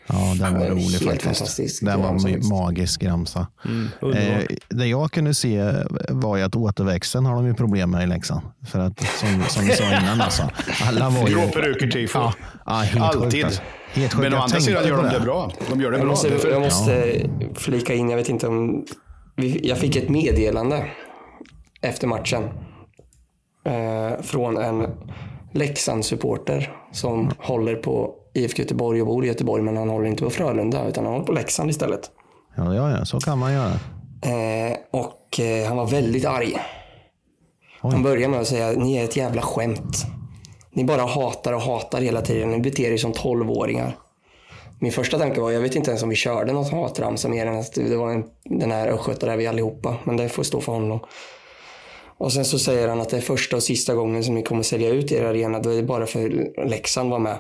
[0.09, 1.25] Ja, den var Ja, rolig helt faktiskt.
[1.25, 2.51] fantastisk Den var faktiskt.
[2.51, 3.47] magisk ramsa.
[3.65, 5.73] Mm, eh, det jag kunde se
[6.09, 8.41] var ju att återväxten har de ju problem med i Leksand.
[8.67, 10.51] För att som, som vi sa innan alltså.
[10.89, 11.35] Alla var ju...
[11.35, 12.19] Grå peruker, tifo.
[12.19, 12.33] Ja,
[12.67, 13.45] ja, Alltid.
[13.45, 13.63] Sjukt.
[13.93, 14.23] Helt sjukt.
[14.31, 15.51] Men å andra sidan gör de det bra.
[15.71, 16.11] De gör det Jag bra.
[16.13, 18.85] måste, jag måste flika in, jag vet inte om...
[19.63, 20.87] Jag fick ett meddelande
[21.83, 22.45] efter matchen
[23.65, 24.87] eh, från en
[25.53, 30.31] Leksand-supporter som håller på IFK Göteborg och bor i Göteborg, men han håller inte på
[30.31, 32.11] Frölunda, utan han håller på Leksand istället.
[32.57, 33.73] Ja, ja, ja, så kan man göra.
[34.23, 36.57] Eh, och eh, han var väldigt arg.
[37.81, 40.07] Han började med att säga, ni är ett jävla skämt.
[40.73, 42.51] Ni bara hatar och hatar hela tiden.
[42.51, 43.97] Ni beter er som tolvåringar.
[44.79, 47.59] Min första tanke var, jag vet inte ens om vi körde något hatramsa mer än
[47.59, 49.97] att det var en, den här östgötare vi allihopa.
[50.05, 51.01] Men det får stå för honom.
[52.19, 54.63] Och sen så säger han att det är första och sista gången som ni kommer
[54.63, 55.59] sälja ut er arena.
[55.59, 57.37] Då är det bara för Leksand var med.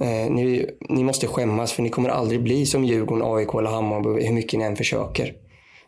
[0.00, 4.26] Eh, ni, ni måste skämmas för ni kommer aldrig bli som Djurgården, AIK eller Hammarby
[4.26, 5.34] hur mycket ni än försöker.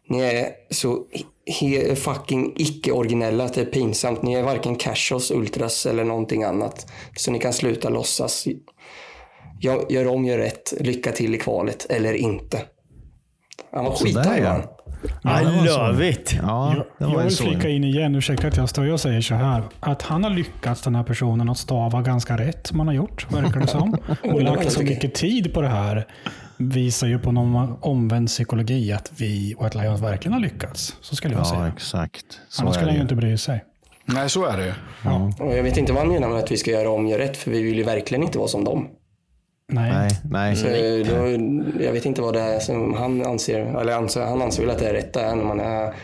[0.09, 0.99] Ni är så
[1.47, 4.23] he, fucking icke-originella att det är pinsamt.
[4.23, 6.91] Ni är varken Cashos, Ultras eller någonting annat.
[7.17, 8.47] Så ni kan sluta låtsas.
[9.61, 10.75] Gör, gör om, gör rätt.
[10.81, 12.63] Lycka till i kvalet eller inte.
[13.73, 14.41] Han var skitarg
[15.23, 15.41] ja.
[15.41, 16.35] I love it.
[16.43, 17.45] Ja, Jag vill så.
[17.45, 19.63] flika in igen, ursäkta att jag står och säger så här.
[19.81, 23.27] Att han har lyckats, den här personen, att stava ganska rätt som han har gjort,
[23.33, 23.97] verkar det som.
[24.25, 26.07] Och lagt så mycket tid på det här
[26.57, 30.97] visar ju på någon omvänd psykologi att vi White Lions verkligen har lyckats.
[31.01, 31.67] Så skulle jag Ja, säga.
[31.77, 32.27] exakt.
[32.49, 33.65] Så Annars skulle han ju inte bry sig.
[34.05, 34.73] Nej, så är det ju.
[35.45, 37.37] Och jag vet inte vad han menar med att vi ska göra om, gör rätt.
[37.37, 38.89] För vi vill ju verkligen inte vara som dem.
[39.71, 39.91] Nej.
[39.93, 40.57] Nej, nej.
[40.57, 40.67] Så
[41.15, 41.27] då,
[41.85, 43.61] jag vet inte vad det är som han anser.
[43.81, 45.95] Eller anser, han anser väl att det är rätta är när man är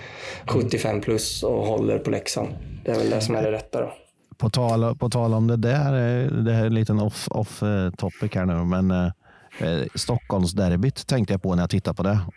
[0.47, 2.49] 75 plus och håller på Leksand.
[2.85, 3.93] Det är väl det som är det rätta då.
[4.39, 5.93] På tal, på tal om det där,
[6.45, 9.07] det här är en liten off, off eh, topic här nu, men eh,
[9.61, 12.19] eh, Stockholmsderbyt tänkte jag på när jag tittade på det.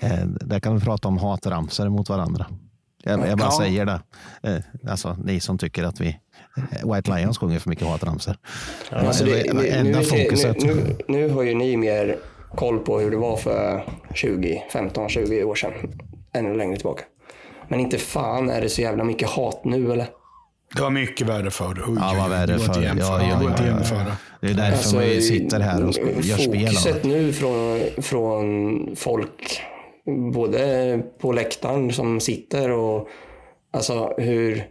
[0.00, 2.46] Eh, där kan vi prata om hatramsor mot varandra.
[3.02, 3.58] Jag, jag bara Ja.
[3.58, 4.00] säger det.
[4.42, 6.18] Eh, alltså, ni som tycker att vi
[6.94, 8.36] White Lions sjunger för mycket hatramsor.
[8.90, 10.62] Alltså det, det, var nu, enda nu, fokuset.
[10.62, 12.16] nu, nu, nu har ju ni mer
[12.56, 13.84] koll på hur det var för
[14.14, 15.72] 20, 15, 20 år sedan.
[16.34, 17.04] Ännu längre tillbaka.
[17.68, 20.06] Men inte fan är det så jävla mycket hat nu eller?
[20.76, 21.84] Det var mycket värre förr.
[21.88, 22.82] Oj, Ja, oj, värre det går inte förr.
[22.82, 23.64] Ja, ja, ja, ja.
[23.66, 24.16] jämföra.
[24.40, 27.08] Det är därför Alltså, vi sitter här och gör spel av Fokuset det.
[27.08, 29.60] nu från, från folk,
[30.32, 33.08] både på läktaren som sitter och
[33.72, 34.64] alltså hur,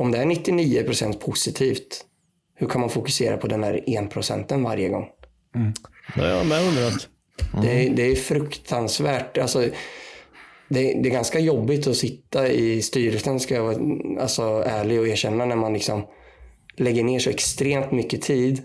[0.00, 2.04] om det är 99% positivt,
[2.54, 5.08] hur kan man fokusera på den här 1% varje gång?
[6.14, 7.08] Det har jag med undrat.
[7.62, 9.38] Det, är- det är fruktansvärt.
[9.38, 9.58] Alltså,
[10.68, 13.76] det, det är ganska jobbigt att sitta i styrelsen, ska jag vara
[14.22, 16.02] alltså, ärlig och erkänna, när man liksom
[16.76, 18.62] lägger ner så extremt mycket tid.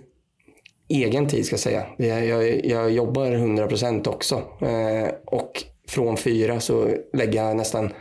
[0.89, 1.85] Egen tid ska jag säga.
[1.97, 4.35] Är- Jag, jag jobbar 100% också.
[4.61, 7.93] Eh, och från fyra så lägger jag nästan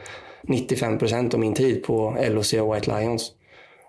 [0.46, 3.32] 95% av min tid på LOC och White Lions.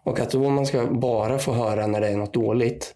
[0.03, 2.93] Och att då man ska bara få höra när det är något dåligt.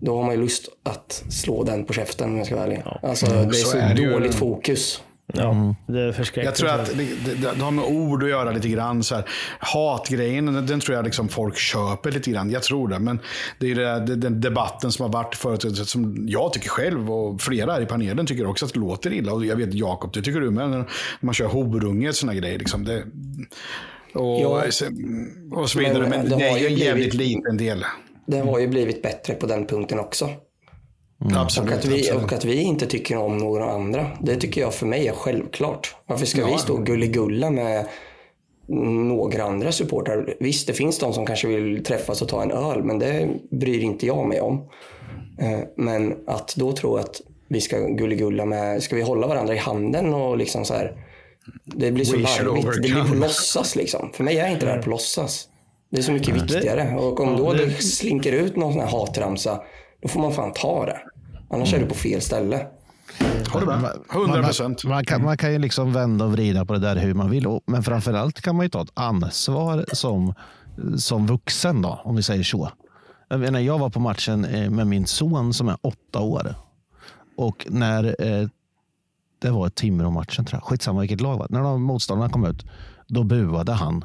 [0.00, 2.82] Då har man ju lust att slå den på käften om jag ska vara ärlig.
[3.02, 4.12] Alltså, det är så så, är det ju.
[4.12, 5.02] dåligt fokus.
[5.32, 6.44] Ja, det är förskräckligt.
[6.44, 9.02] Jag tror att det, det, det har med ord att göra lite grann.
[9.02, 9.24] Så här.
[9.58, 12.50] Hatgrejen, den, den tror jag liksom folk köper lite grann.
[12.50, 12.98] Jag tror det.
[12.98, 13.18] Men
[13.60, 17.40] det är där- det, den debatten som har varit förut, som jag tycker själv och
[17.40, 19.32] flera här i panelen tycker också att det låter illa.
[19.32, 20.70] Och jag vet Jakob, det tycker du med.
[20.70, 20.84] När
[21.20, 22.58] man kör horunge och sådana grejer.
[22.58, 22.84] Liksom.
[22.84, 23.04] Det,
[24.14, 24.62] och, Ja.
[25.52, 25.98] och så vidare.
[25.98, 27.84] Men Men, det det har är ju ju en jävligt blivit- liten del.
[28.26, 30.28] Det har ju blivit bättre på den punkten också.
[31.34, 31.70] Absolut.
[31.70, 32.24] Och att, vi, absolut.
[32.24, 35.96] och att vi inte tycker om några andra, det tycker jag för mig är självklart.
[36.06, 36.46] Varför ska Ja.
[36.46, 37.86] vi stå och gulligulla med
[38.68, 40.34] några andra supportrar?
[40.40, 43.80] Visst, det finns de som kanske vill träffas och ta en öl, men det bryr
[43.80, 44.68] inte jag mig om.
[45.40, 49.58] Eh, Men att då tro att vi ska gulligulla med, ska vi hålla varandra i
[49.58, 50.96] handen och liksom så här.
[51.64, 52.66] Det blir så larvigt.
[52.82, 54.10] Det blir på låtsas liksom.
[54.12, 55.48] För mig är inte det här på låtsas.
[55.90, 56.96] Det är så mycket viktigare.
[56.98, 59.60] Och om då det slinker ut någon sån här hatramsa,
[60.02, 60.98] då får man fan ta det.
[61.54, 62.66] Annars är du på fel ställe.
[63.48, 63.90] Håller med.
[64.12, 64.84] 100 procent.
[64.84, 67.30] Man, man, kan, man kan ju liksom vända och vrida på det där hur man
[67.30, 67.60] vill.
[67.66, 70.34] Men framförallt kan man ju ta ett ansvar som,
[70.96, 72.70] som vuxen, då, om vi säger så.
[73.28, 76.54] Jag, menar, jag var på matchen eh, med min son som är åtta år.
[77.36, 78.48] Och när eh,
[79.38, 80.62] det var ett Timrå-matchen, tror jag.
[80.62, 81.46] skitsamma vilket lag var.
[81.50, 82.66] När de motståndarna kom ut,
[83.08, 84.04] då buade han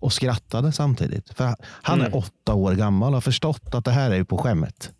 [0.00, 1.34] och skrattade samtidigt.
[1.34, 4.38] För han är åtta år gammal och har förstått att det här är ju på
[4.38, 4.92] skämmet.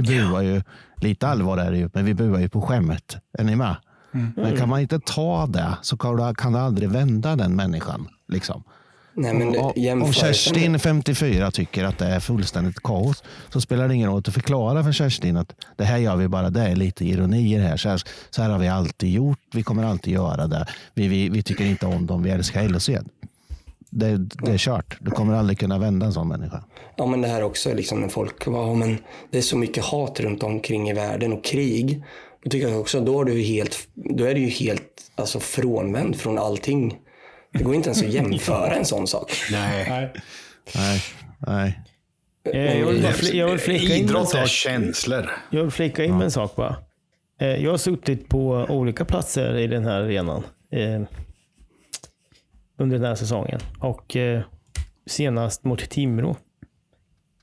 [0.00, 0.62] Vi buar ju,
[1.00, 3.16] lite allvar är det ju, men vi buar ju på skämmet.
[3.38, 3.76] Är ni med?
[4.36, 8.08] Men kan man inte ta det så kan du, kan du aldrig vända den människan.
[8.28, 8.62] Liksom.
[9.16, 9.72] Nej, men det- om,
[10.02, 13.22] om Kerstin, 54, tycker att det är fullständigt kaos
[13.52, 16.28] så spelar det ingen roll att du förklarar för Kerstin att det här gör vi
[16.28, 17.76] bara, det är lite ironier här.
[17.76, 20.66] Så här, så här har vi alltid gjort, vi kommer alltid göra det.
[20.94, 22.90] Vi, vi, vi tycker inte om dem, vi älskar LHC.
[23.96, 24.96] Det, det är kört.
[25.00, 26.64] Du kommer aldrig kunna vända en sån människa.
[26.96, 28.98] Ja, men det här också är liksom när folk, ja, men
[29.30, 32.04] det är så mycket hat runt omkring i världen och krig.
[32.44, 35.40] Då tycker jag också, då är du ju helt, då är du ju helt alltså,
[35.40, 36.96] frånvänd från allting.
[37.52, 39.32] Det går inte ens att jämföra en sån sak.
[39.52, 40.12] Nej.
[40.74, 41.00] Nej,
[41.46, 41.80] nej.
[42.52, 45.30] Eh, Jag vill, jag flika in en Idrott är känslor.
[45.50, 46.76] Jag vill flika in med en sak bara.
[47.40, 50.42] Eh, Jag har suttit på olika platser i den här arenan
[50.72, 51.02] eh,
[52.78, 53.60] under den här säsongen.
[53.80, 54.42] Och eh,
[55.06, 56.36] senast mot Timrå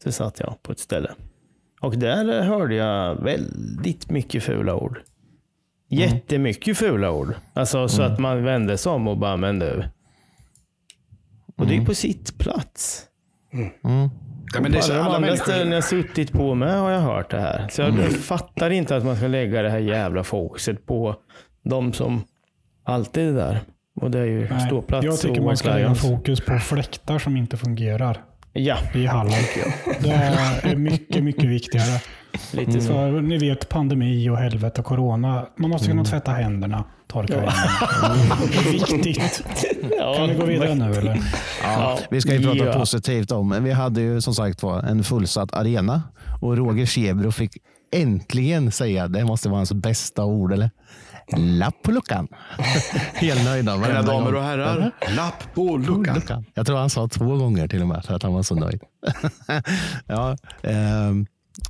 [0.03, 1.11] så satt jag på ett ställe.
[1.82, 5.01] Och där hörde jag väldigt mycket fula ord.
[5.89, 7.34] Jättemycket fula ord.
[7.53, 9.84] Alltså så att man vände sig om och bara, men du.
[11.57, 13.05] Och det är på sitt plats.
[14.53, 16.91] Ja, men det är så alla de andra människor- ställen jag suttit på med har
[16.91, 17.67] jag hört det här.
[17.67, 21.15] Så jag fattar inte att man ska lägga det här jävla fokuset på
[21.63, 22.23] de som
[22.84, 23.59] alltid är där.
[24.02, 27.38] Och det är ju Nej, ståplats jag tycker man ska lägga fokus på fläktar som
[27.38, 28.18] inte fungerar.
[28.54, 28.78] Ja.
[28.94, 29.34] I hallen.
[30.00, 32.02] Det är mycket, mycket viktigare.
[32.52, 32.88] Lite så.
[32.88, 35.46] För ni vet pandemi och helvete och corona.
[35.58, 37.54] Man måste kunna tvätta händerna, torka händerna.
[38.64, 39.44] Det är viktigt.
[40.18, 41.20] Kan vi gå vidare nu eller?
[41.64, 42.74] Ja, vi ska ju prata Ja.
[42.74, 46.04] positivt om, men vi hade ju som sagt var en fullsatt arena
[46.42, 47.52] och Roger Sebro fick
[47.94, 50.70] äntligen säga, det måste vara hans bästa ord, eller?
[51.38, 52.27] Lapp på luckan.
[53.13, 53.77] Helt nöjda.
[53.77, 56.45] Mina damer och herrar, lapp på luckan.
[56.53, 58.82] Jag tror han sa två gånger till och med för att han var så nöjd.
[60.07, 61.25] ja, ehm,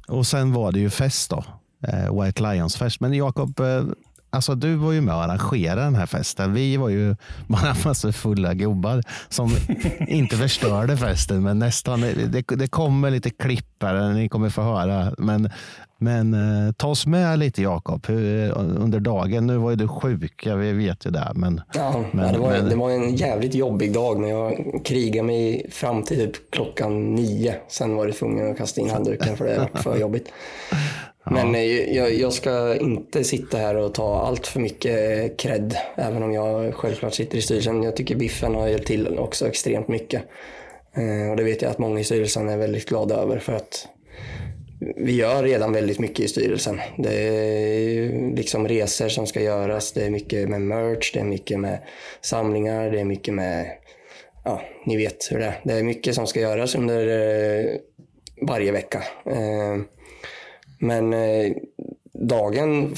[0.08, 1.44] och sen var det ju fest då.
[1.88, 3.00] Eh, White Lions fest.
[3.00, 3.84] Men Jakob, eh,
[4.34, 6.54] alltså du var ju med och arrangerade den här festen.
[6.54, 7.16] Vi var ju
[7.48, 9.50] bara en massa fulla gubbar som
[10.08, 12.02] inte förstörde festen, men nästan.
[12.02, 15.14] Det, det kommer lite klipp här, ni kommer få höra.
[15.18, 15.50] Men,
[15.98, 19.48] men eh, ta oss med lite Jakob, hur- under dagen.
[19.48, 21.32] Nu var ju du sjuk, ja, vi vet ju det.
[21.36, 24.54] Men, Ja, men, det, var, men- det var en jävligt jobbig dag, men jag
[24.86, 27.56] krigade mig fram till typ klockan nio.
[27.70, 30.28] Sen var det tvungen att kasta in handduken för det var för jobbigt.
[31.24, 35.78] Men eh, jag, jag ska inte sitta här och ta allt för mycket eh, cred,
[35.96, 37.84] även om jag självklart sitter i styrelsen.
[37.84, 40.22] Jag tycker Biffen har hjälpt till också extremt mycket.
[40.94, 43.88] Eh, och det vet jag att många i styrelsen är väldigt glada över för att
[44.96, 46.80] vi gör redan väldigt mycket i styrelsen.
[46.98, 51.60] Det är liksom resor som ska göras, det är mycket med merch, det är mycket
[51.60, 51.80] med
[52.22, 53.68] samlingar, det är mycket med,
[54.46, 55.60] ja, ni vet hur det är.
[55.64, 57.80] Det är mycket som ska göras under
[58.42, 59.04] varje vecka.
[60.82, 61.52] Men eh,
[62.14, 62.96] dagen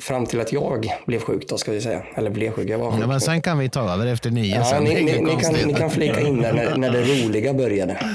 [0.00, 2.02] fram till att jag blev sjuk då, ska vi säga.
[2.14, 3.02] Eller blev sjuk, jag var sjuk.
[3.02, 4.56] Ja, men sen kan vi ta över efter nio.
[4.56, 4.84] Ja, sen.
[4.84, 7.92] ni, ni, ni, kan, ni kan flika in där när, när det roliga började.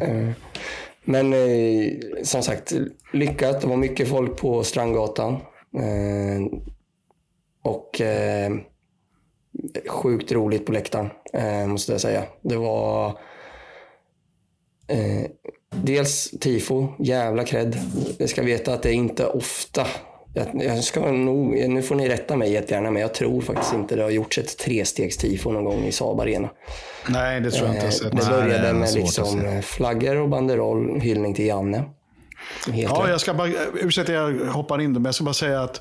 [0.00, 0.30] Eh,
[1.04, 1.92] Men eh,
[2.22, 2.72] som sagt,
[3.12, 3.60] lyckat.
[3.60, 5.32] Det var mycket folk på Strandgatan.
[5.78, 6.60] Eh,
[7.62, 8.52] och eh,
[9.88, 12.24] sjukt roligt på läktaren, eh, måste jag säga.
[12.42, 13.06] Det var
[14.88, 15.24] eh,
[15.72, 17.76] dels tifo, jävla cred.
[18.18, 19.86] Jag ska veta att det är inte ofta
[20.34, 23.96] jag, jag ska nog, nu får ni rätta mig jättegärna, men jag tror faktiskt inte
[23.96, 26.48] det har gjorts ett trestegstifo någon gång i Saab Arena.
[27.08, 28.10] Nej, det tror jag inte Eh, sett.
[28.10, 31.84] Det Nej, började är med liksom flaggor och banderoll, hyllning till Janne.
[32.72, 33.10] Helt Ja, rätt.
[33.10, 33.48] jag ska bara,
[33.82, 35.80] ursäkta jag hoppar in, men jag ska bara säga att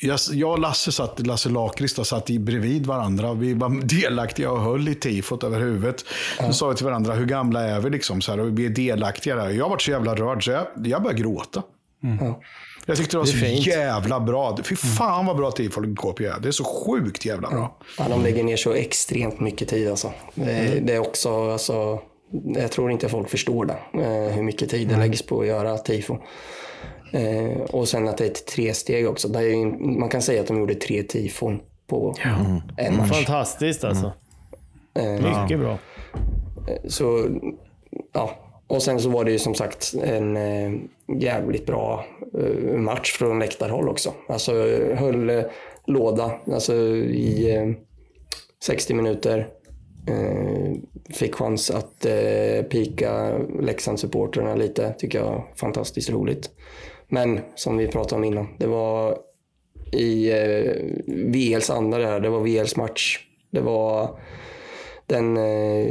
[0.00, 3.34] jag, och Lasse, satt, Lasse Lakrits då, satt bredvid varandra.
[3.34, 6.04] Vi var delaktiga och höll i tifot över huvudet.
[6.46, 7.90] Så sa vi till varandra, hur gamla är vi?
[7.90, 9.50] Liksom, så här, och vi är delaktiga där.
[9.50, 11.62] Jag varit så jävla rörd så jag, jag började gråta.
[12.20, 12.40] Ja.
[12.86, 13.66] Jag tyckte det var Det är så fint.
[13.66, 14.58] jävla bra.
[14.64, 16.40] Fy fan vad bra tifo KP är.
[16.40, 17.78] Det är så sjukt jävla bra.
[17.98, 20.12] Ja, de lägger ner så extremt mycket tid alltså.
[20.34, 22.00] Det, det är också, alltså,
[22.56, 23.78] jag tror inte folk förstår det.
[24.02, 26.16] eh, Hur mycket tid det läggs på att göra tifo.
[27.12, 29.28] Eh, och sen att det är ett tresteg också.
[29.28, 29.66] Det är
[29.98, 32.14] man kan säga att de gjorde tre tifon på
[32.76, 33.10] en match.
[33.12, 34.12] Fantastiskt alltså.
[34.94, 35.78] Eh, Mycket bra.
[36.88, 37.26] Så,
[38.12, 38.30] ja.
[38.68, 40.72] Och sen så var det ju som sagt en eh,
[41.20, 42.04] jävligt bra
[42.38, 44.12] eh, match från läktarhåll också.
[44.28, 45.42] Alltså eh, höll eh,
[45.86, 47.72] låda alltså, i eh,
[48.64, 49.48] 60 minuter.
[50.08, 50.72] Eh,
[51.14, 54.94] fick chans att eh, pika Leksandssupportrarna lite.
[54.98, 56.50] Tycker jag fantastiskt roligt.
[57.08, 59.18] Men som vi pratade om innan, det var
[59.92, 60.72] i eh,
[61.06, 62.20] VLs anda det här.
[62.20, 63.20] Det var VLs match.
[63.50, 64.20] Det var
[65.06, 65.88] den eh,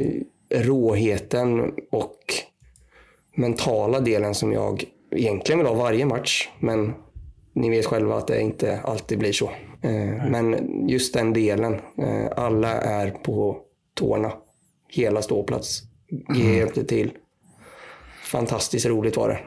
[0.49, 2.17] råheten och
[3.35, 6.49] mentala delen som jag egentligen vill ha varje match.
[6.59, 6.93] Men
[7.53, 9.51] ni vet själva att det inte alltid blir så.
[9.81, 10.57] Eh, men
[10.89, 11.73] just den delen.
[11.73, 13.57] Eh, alla är på
[13.93, 14.31] tårna.
[14.89, 15.81] Hela ståplats.
[16.35, 17.11] G hjälpte till.
[18.23, 19.39] Fantastiskt roligt var det.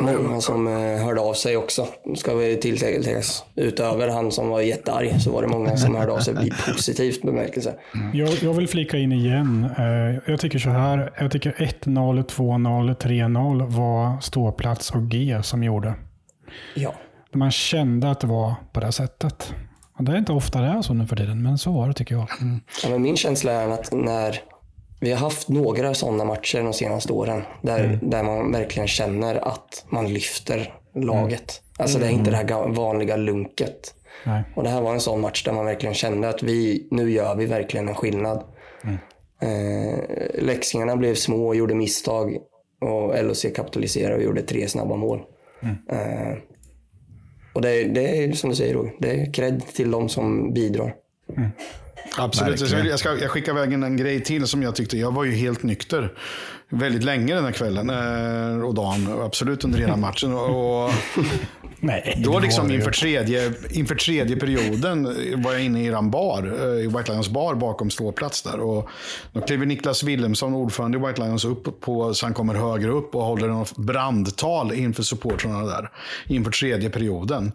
[0.00, 1.86] Många som eh, hörde av sig också,
[2.16, 3.44] ska vi tilläggas.
[3.54, 7.22] Utöver han som var jättearg så var det många som hörde av sig i positivt
[7.22, 7.74] bemärkelse.
[8.12, 9.68] Jag, jag vill flika in igen.
[9.78, 11.12] Eh, Jag tycker så här.
[11.18, 15.94] Jag tycker 1-0, 2-0, 3-0 var ståplats och G som gjorde.
[16.74, 16.94] Ja.
[17.34, 19.54] Man kände att det var på det sättet.
[19.98, 21.94] Och det är inte ofta det är så nu för tiden, men så var det
[21.94, 22.26] tycker jag.
[22.82, 24.36] Ja, men min känsla är att när
[25.00, 29.84] vi har haft några sådana matcher de senaste åren där, där man verkligen känner att
[29.90, 31.62] man lyfter laget.
[31.78, 33.94] Alltså det är inte det här ga- vanliga lunket.
[34.26, 34.42] Nej.
[34.56, 37.34] Och det här var en sån match där man verkligen kände att vi, nu gör
[37.36, 38.44] vi verkligen en skillnad.
[39.42, 39.98] Eh,
[40.42, 42.36] Leksingarna blev små och gjorde misstag
[42.80, 45.20] och LHC kapitaliserade och gjorde tre snabba mål.
[45.90, 46.38] Eh,
[47.54, 50.52] och det, är- det är som du säger Roger, det är cred till de som
[50.54, 50.94] bidrar.
[52.16, 52.60] Absolut.
[52.60, 54.98] Jag, ska, jag, ska, jag skickar iväg en, grej till som jag tyckte.
[54.98, 56.12] Jag var ju helt nykter
[56.68, 59.20] väldigt länge den här kvällen eh, och dagen.
[59.22, 60.34] Absolut under hela matchen.
[60.34, 60.90] Och, och
[61.80, 65.04] Nej, då liksom inför tredje, inför tredje perioden
[65.42, 68.60] var jag inne i eran bar, eh, i White Lions bar bakom ståplats där.
[68.60, 68.88] Och
[69.32, 73.14] då kliver Niklas Wilhelmsson, ordförande i White Lions, upp på, så han kommer högre upp
[73.14, 75.90] och håller en brandtal inför supportrarna där.
[76.26, 77.52] Inför tredje perioden.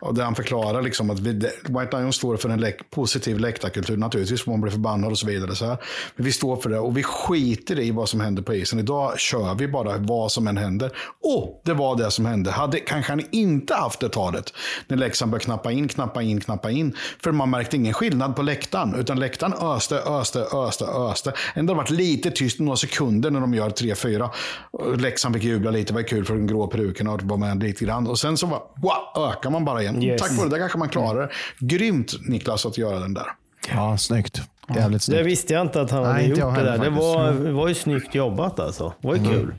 [0.00, 1.32] Och där han förklarar liksom att vi,
[1.62, 3.96] White Lions står för en läk, positiv läktarkultur.
[3.96, 5.54] Naturligtvis får man bli förbannad och så vidare.
[5.54, 5.76] Så här.
[6.16, 8.78] Men vi står för det och vi skiter i vad som händer på isen.
[8.78, 10.90] Idag kör vi bara vad som än händer.
[11.22, 12.50] Och det var det som hände.
[12.50, 14.52] Hade kanske han inte haft det talet
[14.88, 16.96] när Leksand började knappa in, knappa in, knappa in.
[17.22, 18.94] För man märkte ingen skillnad på läktaren.
[18.94, 21.32] Utan läktaren öste, öste, öste, öste.
[21.54, 24.30] Ändå har varit lite tyst några sekunder när de gör 3-4.
[24.96, 27.84] Leksand fick jubla lite, det var kul för den grå peruken att var med lite
[27.84, 28.06] grann.
[28.06, 30.02] Och sen så bara, wow, ökar man bara igen.
[30.02, 30.22] Yes.
[30.22, 31.28] Tack vare det kanske man klarar det.
[31.66, 33.26] Grymt Niklas att göra den där.
[33.72, 34.42] Ja, snyggt.
[34.76, 35.26] Jävligt Det snyggt.
[35.26, 36.70] visste jag inte att han Nej, hade inte gjort jag det där.
[36.70, 38.92] heller Det var, det var ju snyggt jobbat alltså.
[39.00, 39.54] Det var ju kul.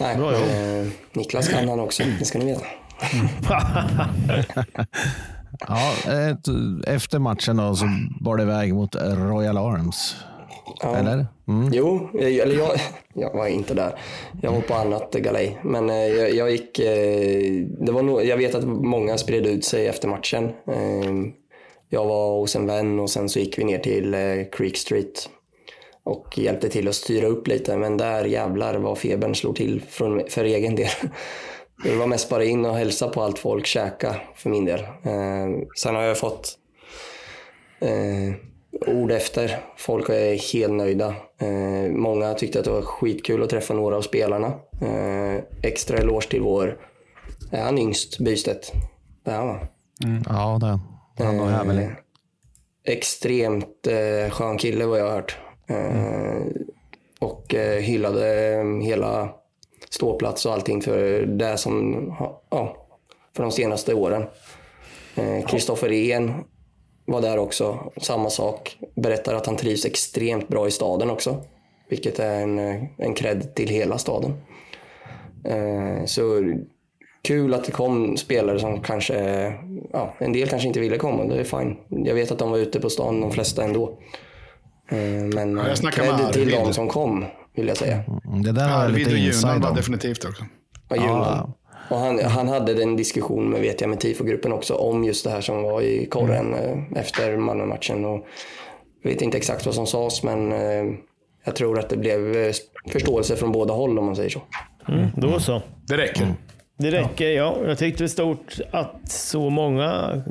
[0.00, 0.42] Nej, Bra jobb.
[0.48, 2.64] eh, Niklas kan han också, det ska ni veta.
[5.68, 6.48] Ja, ett,
[6.86, 7.84] efter matchen då, så
[8.20, 10.16] bar det iväg mot Royal Arms.
[10.80, 10.96] Ja.
[10.96, 11.26] Eller?
[11.48, 11.70] Mm.
[11.72, 12.70] Jo, jag- eller jag,
[13.14, 13.98] jag var inte där.
[14.42, 15.58] Jag var på annat galej.
[15.64, 16.78] Men eh, jag, jag gick...
[16.78, 20.44] eh, Det var nog, jag vet att många spred ut sig efter matchen.
[20.44, 21.12] Eh,
[21.88, 24.20] Jag var hos en vän och sen så gick vi ner till eh,
[24.52, 25.28] Creek Street
[26.04, 27.76] och hjälpte till att styra upp lite.
[27.76, 30.88] Men där jävlar vad febern slog till från, för egen del.
[31.84, 34.80] Det var mest bara in och hälsa på allt folk, käka för min del.
[34.80, 36.58] Eh, Sen har jag fått
[37.80, 38.34] eh,
[38.86, 39.58] ord efter.
[39.76, 41.14] Folk är helt nöjda.
[41.40, 44.46] Eh, många tyckte att det var skitkul att träffa några av spelarna.
[44.82, 46.78] Eh, extra eloge till vår,
[47.52, 48.72] är han yngst, Bystedt?
[49.24, 49.58] Det är han va?
[50.28, 51.24] Ja, det.
[51.24, 51.78] Han var här väl.
[51.78, 51.88] Eh,
[52.84, 55.38] extremt eh, skön kille vad jag har hört.
[55.66, 56.46] Eh,
[57.20, 59.28] Och eh, hyllade eh, hela
[59.90, 62.06] ståplats och allting för det som,
[62.50, 62.86] ja,
[63.36, 64.24] för de senaste åren.
[65.14, 66.32] Eh, Kristoffer En
[67.06, 68.76] var där också, samma sak.
[68.96, 71.36] Berättar att han trivs extremt bra i staden också.
[71.88, 74.32] Vilket är en, eh, en cred till hela staden.
[75.44, 76.52] Eh, Så
[77.22, 79.14] kul att det kom spelare som kanske,
[79.92, 81.76] ja, en del kanske inte ville komma, det är fine.
[82.06, 83.98] Jag vet att de var ute på stan, de flesta ändå.
[84.90, 84.98] Eh,
[85.34, 87.24] Men Ja, jag snackar cred till de som kom,
[87.56, 88.02] vill jag säga.
[88.28, 89.76] Mm, Det där har jag lite var om.
[89.76, 90.44] definitivt också.
[90.88, 91.52] Ja, Johan.
[91.88, 95.30] Och han, han hade den diskussion med, vet jag, med TIFO-gruppen också om just det
[95.30, 98.04] här som var i korren eh, efter Malmö-matchen.
[98.04, 98.26] Och
[99.02, 100.94] Jag vet inte exakt vad som sades, men eh,
[101.44, 102.52] jag tror att det blev eh,
[102.88, 104.42] förståelse från båda håll om man säger så.
[104.88, 105.62] Mm, då så.
[105.88, 106.34] Det räcker.
[106.78, 107.56] Det räcker, ja.
[107.66, 110.22] Jag tyckte det var stort att så många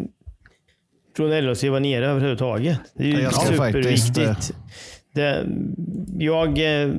[1.18, 2.78] från LHC var nere överhuvudtaget.
[2.94, 4.52] Det är ju superviktigt.
[5.14, 5.46] Det,
[6.20, 6.90] jag eh,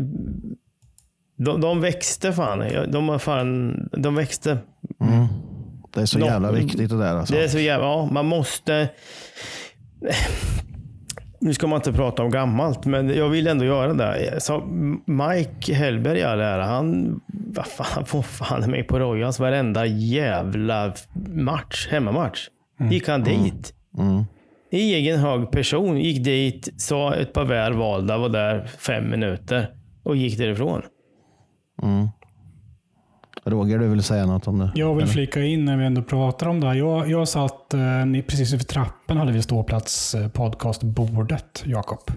[1.37, 2.65] De, de växte fan.
[2.89, 3.77] De, har fan.
[3.93, 4.59] de växte.
[5.01, 5.27] Mm.
[5.95, 7.15] Det är så De- jävla viktigt det där.
[7.17, 7.35] Alltså.
[7.35, 8.89] Det är så jävla, ja, man måste...
[11.41, 14.41] Nu ska man inte prata om gammalt, men jag vill ändå göra det.
[14.41, 14.61] Så
[15.07, 20.93] Mike Hellberg all ära, han, vad fan, får fan mig på Royals varenda jävla
[21.35, 22.49] match, hemmamatch.
[22.91, 23.75] Gick han dit.
[23.99, 24.25] Mm.
[24.71, 25.99] I egen hög person.
[26.01, 29.69] Gick dit, sa ett par väl valda, var där fem minuter
[30.03, 30.83] och gick därifrån.
[31.83, 32.09] Mm.
[33.45, 34.73] Roger, du vill säga något om det?
[34.75, 35.13] Jag vill Eller?
[35.13, 36.75] flika in när vi ändå pratar om det här.
[36.75, 42.11] Jag, jag satt eh, ni- precis över trappen, hade vi ståplats eh, podcastbordet, Jakob.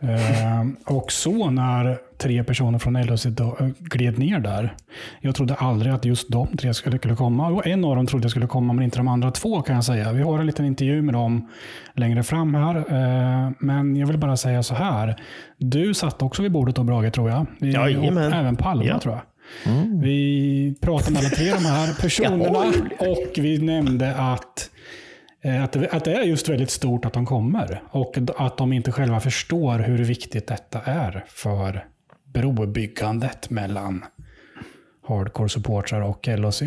[0.00, 4.74] Eh, och så när tre personer från LHC eh, gled ner där.
[5.20, 7.48] Jag trodde aldrig att just de tre skulle, skulle komma.
[7.48, 9.84] Och en av dem trodde jag skulle komma, men inte de andra två kan jag
[9.84, 10.12] säga.
[10.12, 11.48] Vi har en liten intervju med dem
[11.94, 12.76] längre fram här.
[12.76, 15.16] Eh, men jag vill bara säga så här.
[15.58, 17.46] Du satt också vid bordet då, Brage, tror jag.
[17.58, 18.98] Vi- och även Palma, Ja.
[18.98, 19.22] tror jag.
[20.02, 22.58] Vi pratade med alla tre de här personerna
[22.98, 24.70] och vi nämnde att,
[25.44, 27.82] eh, att, det, att det är just väldigt stort att de kommer.
[27.90, 31.84] Och att de inte själva förstår hur viktigt detta är för
[32.32, 34.04] brobyggandet mellan
[35.08, 36.62] hardcore-supportrar och LHC.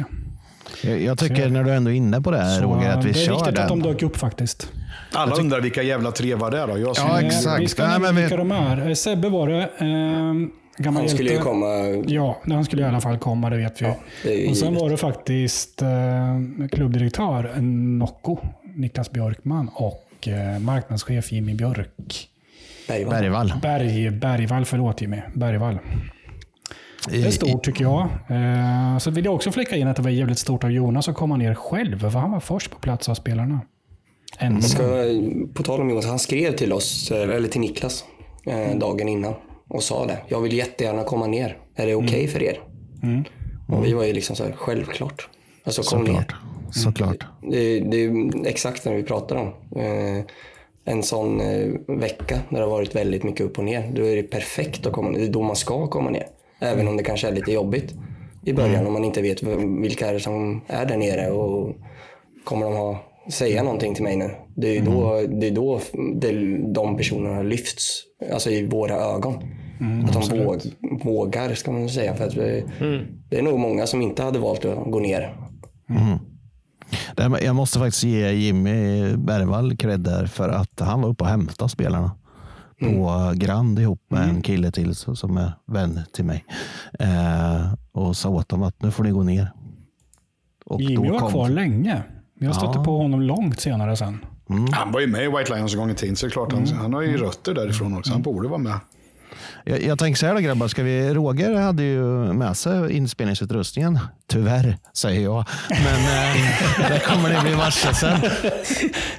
[0.83, 3.11] Jag, jag tycker när du ändå är inne på det här, Så Roger, att vi
[3.11, 3.63] det är kör viktigt den.
[3.63, 4.71] att de dök upp faktiskt.
[5.13, 6.77] Alla undrar vilka jävla trevar det är då.
[6.77, 7.61] Jag Ja, exakt.
[7.61, 8.87] Vi ska Nej, nämna men vi- vilka de är.
[8.87, 9.61] Eh, Sebbe var det.
[9.61, 11.49] Eh, gammal Han skulle ju hjälte.
[11.49, 11.65] komma.
[12.07, 13.93] Ja, han skulle i alla fall komma, det vet vi.
[14.23, 14.81] det är ju och sen givet.
[14.81, 17.55] var det faktiskt eh, klubbdirektör
[17.99, 18.37] Nocco,
[18.75, 22.27] Niklas Björkman och eh, marknadschef Jimmy Björk.
[22.87, 23.53] Bergvall.
[23.61, 25.21] Berg, Bergvall, förlåt Jimmy.
[25.33, 25.79] Bergvall.
[27.09, 28.01] Det är stort tycker jag.
[28.29, 31.15] Eh, så vill jag också fläcka in att det var jävligt stort av Jonas att
[31.15, 33.61] komma ner själv, för han var först på plats av spelarna.
[34.39, 34.69] Ensam.
[34.69, 34.83] ska,
[35.53, 38.05] på tal om Jonas, han skrev till oss, eh, eller till Niklas,
[38.45, 39.33] eh, dagen innan
[39.67, 40.17] och sa det.
[40.27, 41.57] Jag vill jättegärna komma ner.
[41.75, 42.59] Är det okej för er?
[43.03, 43.23] Mm.
[43.67, 45.29] Och vi var ju liksom så här, självklart.
[45.63, 46.13] Alltså kom ner.
[46.13, 46.35] Såklart.
[46.71, 47.25] Såklart.
[47.51, 49.47] Det, det är exakt det vi pratar om.
[49.81, 50.25] Eh,
[50.85, 53.91] en sån eh, vecka när det har varit väldigt mycket upp och ner.
[53.95, 55.19] Då är det perfekt att komma ner.
[55.19, 56.27] Det är då man ska komma ner.
[56.59, 57.93] Även om det kanske är lite jobbigt
[58.45, 59.43] i början om man inte vet
[59.81, 61.75] vilka är det som är där nere och
[62.43, 62.99] kommer de ha,
[63.31, 64.31] säga någonting till mig nu?
[64.55, 65.79] Det är ju då, det är då
[66.15, 69.33] det, de personerna lyfts, alltså i våra ögon.
[70.05, 70.61] att de våg,
[71.03, 72.15] vågar, ska man säga.
[72.15, 72.63] För att vi,
[73.29, 75.37] Det är nog många som inte hade valt att gå ner
[77.41, 81.69] Jag måste faktiskt ge Jimmy Bergvall cred där för att han var uppe och hämtade
[81.69, 82.11] spelarna
[82.79, 86.45] på Grand ihop med en kille till som är vän till mig.
[86.99, 89.51] Eh, och sa åt dem att nu får ni gå ner.
[90.65, 92.03] Och Jimmy då var kom- kvar länge.
[92.39, 92.83] Jag stötte Ja.
[92.83, 94.25] på honom långt senare sen.
[94.71, 96.51] Han var ju med i White Lions en gång i tiden, så det är klart
[96.53, 98.11] han, han har ju rötter därifrån också.
[98.13, 98.79] Han borde vara med.
[99.67, 102.03] Jag, jag tänker så här då grabbar, ska vi, Roger hade ju
[102.33, 103.99] med sig inspelningsutrustningen.
[104.27, 105.45] Tyvärr, säger jag.
[105.69, 108.19] Men eh, det kommer ni bli varse sen.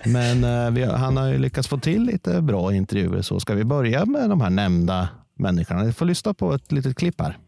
[0.05, 3.23] Men eh, vi, han har ju lyckats få till lite bra intervjuer.
[3.23, 5.83] Så ska vi börja med de här nämnda människorna?
[5.83, 7.39] Ni får lyssna på ett litet klipp här.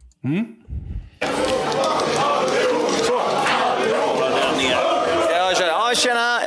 [5.30, 6.37] Ja, tjena.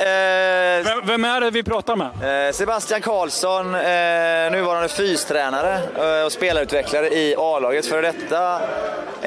[1.04, 2.46] Vem, är det vi pratar med?
[2.48, 3.80] Eh, Sebastian Karlsson, eh,
[4.52, 7.86] nuvarande fystränare eh, och spelarutvecklare i A-laget.
[7.86, 8.60] Före detta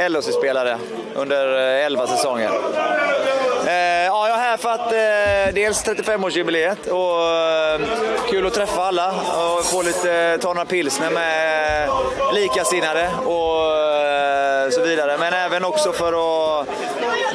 [0.10, 0.78] LHC-spelare
[1.16, 2.52] under 11 säsonger.
[4.08, 4.90] Ja, jag är här för att
[5.56, 11.90] dels 35-årsjubileet och kul att träffa alla och få lite, ta några pilsner med
[12.34, 15.18] likasinnade och så vidare.
[15.18, 16.08] Men även också för
[16.62, 16.68] att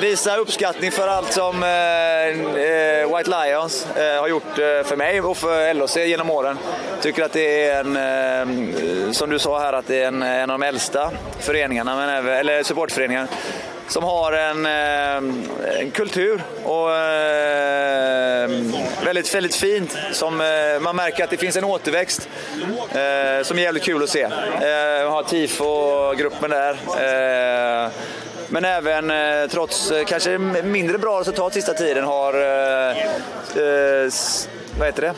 [0.00, 5.20] visa uppskattning för allt som eh, eh, White Lions eh, har gjort eh, för mig
[5.20, 6.58] och för LHC genom åren.
[7.00, 10.50] Tycker att det är en, eh, som du sa här, att det är en, en
[10.50, 13.28] av de äldsta föreningarna, men även, eller supportföreningar
[13.88, 18.50] som har en, eh, en kultur och eh,
[19.04, 19.96] väldigt, väldigt fint.
[20.12, 22.28] Som, eh, man märker att det finns en återväxt
[22.90, 24.22] eh, som är jävligt kul att se.
[24.22, 26.72] Eh, har TIFO-gruppen där.
[27.84, 27.90] Eh,
[28.52, 32.98] men även eh, trots eh, kanske mindre bra resultat sista tiden har eh,
[33.56, 34.10] eh
[34.78, 35.14] vad heter det?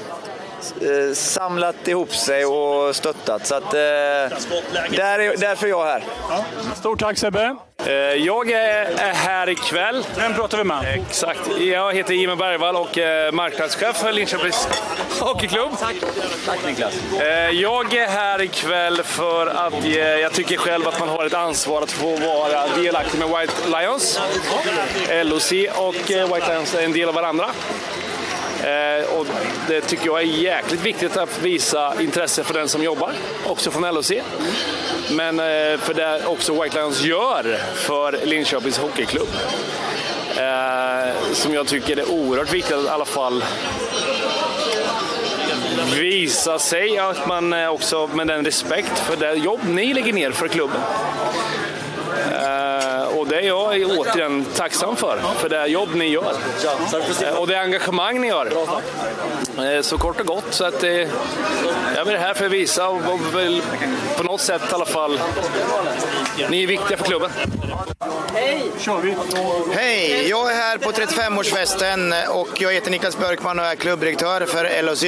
[0.81, 3.47] Eh, samlat ihop sig och stöttat.
[3.47, 3.79] Så att, eh,
[4.91, 6.03] där är, därför är jag här.
[6.77, 7.57] Stort tack Sebbe.
[7.87, 10.07] Eh, Jag är är här ikväll.
[10.17, 10.85] Vem pratar vi med?
[11.09, 11.41] Exakt.
[11.61, 14.69] Jag heter Jimmy Bergvall och är marknadschef för Linköpings
[15.21, 15.71] Hockeyklubb.
[15.81, 15.95] Tack.
[16.47, 16.93] Tack Niklas.
[17.21, 21.35] Eh, Jag är här ikväll för att eh, jag tycker själv att man har ett
[21.35, 24.21] ansvar att få vara delaktig med White Lions.
[25.25, 27.51] LOC och eh, White Lions är en del av varandra.
[28.63, 29.27] Eh, och
[29.69, 33.13] det tycker jag är jäkligt viktigt att visa intresse för den som jobbar,
[33.47, 34.13] också från LHC.
[35.11, 39.29] Men eh, för det också White Lions gör för Linköpings Hockeyklubb.
[40.37, 43.45] Eh, som jag tycker är oerhört viktigt att i alla fall
[46.01, 50.31] visa sig att man eh, också med den respekt för det jobb ni lägger ner
[50.31, 50.81] för klubben.
[52.33, 56.35] Eh, och det är jag återigen tacksam för, för det jobb ni gör.
[57.23, 58.53] Eh, och det engagemang ni gör.
[59.59, 60.45] Eh, så kort och gott.
[60.51, 61.09] Så att, det,
[61.97, 63.01] jag är här för att visa och,
[64.17, 65.21] på något sätt i alla fall,
[66.51, 67.31] ni är viktiga för klubben.
[68.35, 68.63] Hej!
[69.75, 70.29] Hej!
[70.29, 75.05] Jag är här på 35-årsfesten och jag heter Niklas Björkman och är klubbdirektör för LHC.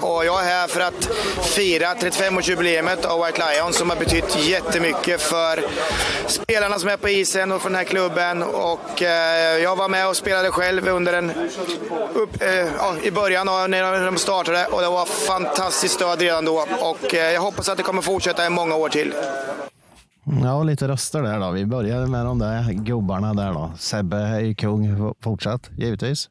[0.00, 1.08] Och jag är här för att
[1.42, 5.64] fira 35-årsjubileet av White Lions som har betytt jättemycket för
[6.50, 8.42] spelarna som är på isen och för den här klubben.
[8.42, 11.30] Och eh, jag var med och spelade själv under en,
[12.14, 16.44] upp, eh, ja, i början av när de startade och det var fantastiskt stöd redan
[16.44, 16.64] då.
[16.80, 19.12] Och eh, jag hoppas att det kommer fortsätta i många år till.
[20.44, 21.50] Ja, lite röster där då.
[21.50, 23.72] Vi började med de där gubbarna där då.
[23.78, 26.28] Sebbe är ju kung fortsatt, givetvis.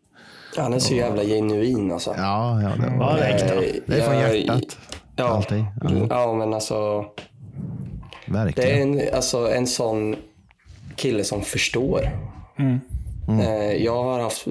[0.57, 2.15] Han är så jävla genuin alltså.
[2.17, 4.77] Ja, ja det, Ja, det, det- är från hjärtat.
[5.15, 5.65] Ja, Alltid.
[5.81, 7.05] Ja, ja men alltså.
[8.27, 8.99] Det är verkligen.
[8.99, 10.15] en, alltså, en sån
[10.95, 12.09] kille som förstår.
[13.29, 14.47] Eh, Jag har haft,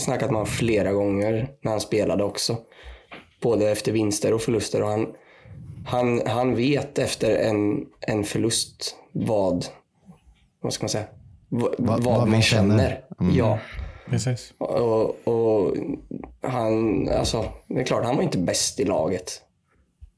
[0.00, 2.56] snackat med honom flera gånger när han spelade också.
[3.42, 4.82] Både efter vinster och förluster.
[4.82, 5.06] Och han,
[5.86, 9.66] han, han vet efter en, en förlust vad,
[10.60, 11.04] vad ska man säga,
[11.48, 12.78] vad, vad, vad vi man känner.
[12.78, 13.04] känner.
[13.20, 13.36] Mm.
[13.36, 13.58] Ja.
[14.10, 14.54] Precis.
[14.58, 15.76] Och, och
[16.40, 19.40] han, alltså, det är klart, han var inte bäst i laget.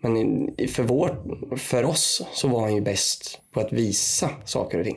[0.04, 1.16] Men för, vår,
[1.56, 4.96] för oss så var han ju bäst på att visa saker och ting.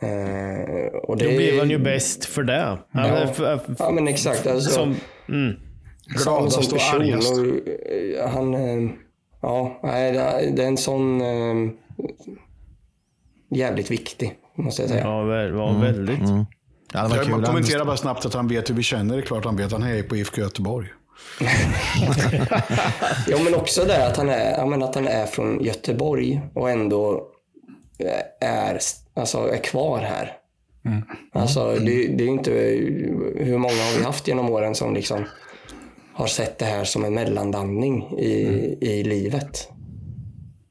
[0.00, 2.52] Eh, och Då blev han ju bäst för det.
[2.54, 4.46] Är Ja, för- ja men exakt.
[4.46, 4.94] Alltså, Som,
[5.28, 5.54] mm.
[6.16, 7.00] som, Gladast som och person.
[7.02, 7.32] argast.
[7.32, 8.90] Och, eh, han, eh,
[9.42, 11.70] ja, nej, det är- det är en sån eh,
[13.50, 15.04] jävligt viktig, måste jag säga.
[15.04, 16.18] Ja, Mm, väldigt.
[16.20, 16.44] mm.
[16.92, 17.44] Ja, det var Jag kul.
[17.44, 19.14] kommenterar bara snabbt att han vet hur vi känner.
[19.16, 19.72] Det är klart han vet.
[19.72, 20.88] Han hejar på IFK Göteborg.
[23.28, 26.70] Ja, men också det att han är, ja, men att han är från Göteborg och
[26.70, 27.26] ändå
[27.98, 28.78] eh, är,
[29.14, 30.32] alltså, är kvar här.
[31.32, 32.50] Alltså, det, det är inte...
[33.36, 35.24] Hur många har vi haft genom åren som liksom
[36.14, 38.32] har sett det här som en mellanlandning i,
[38.80, 39.68] i livet?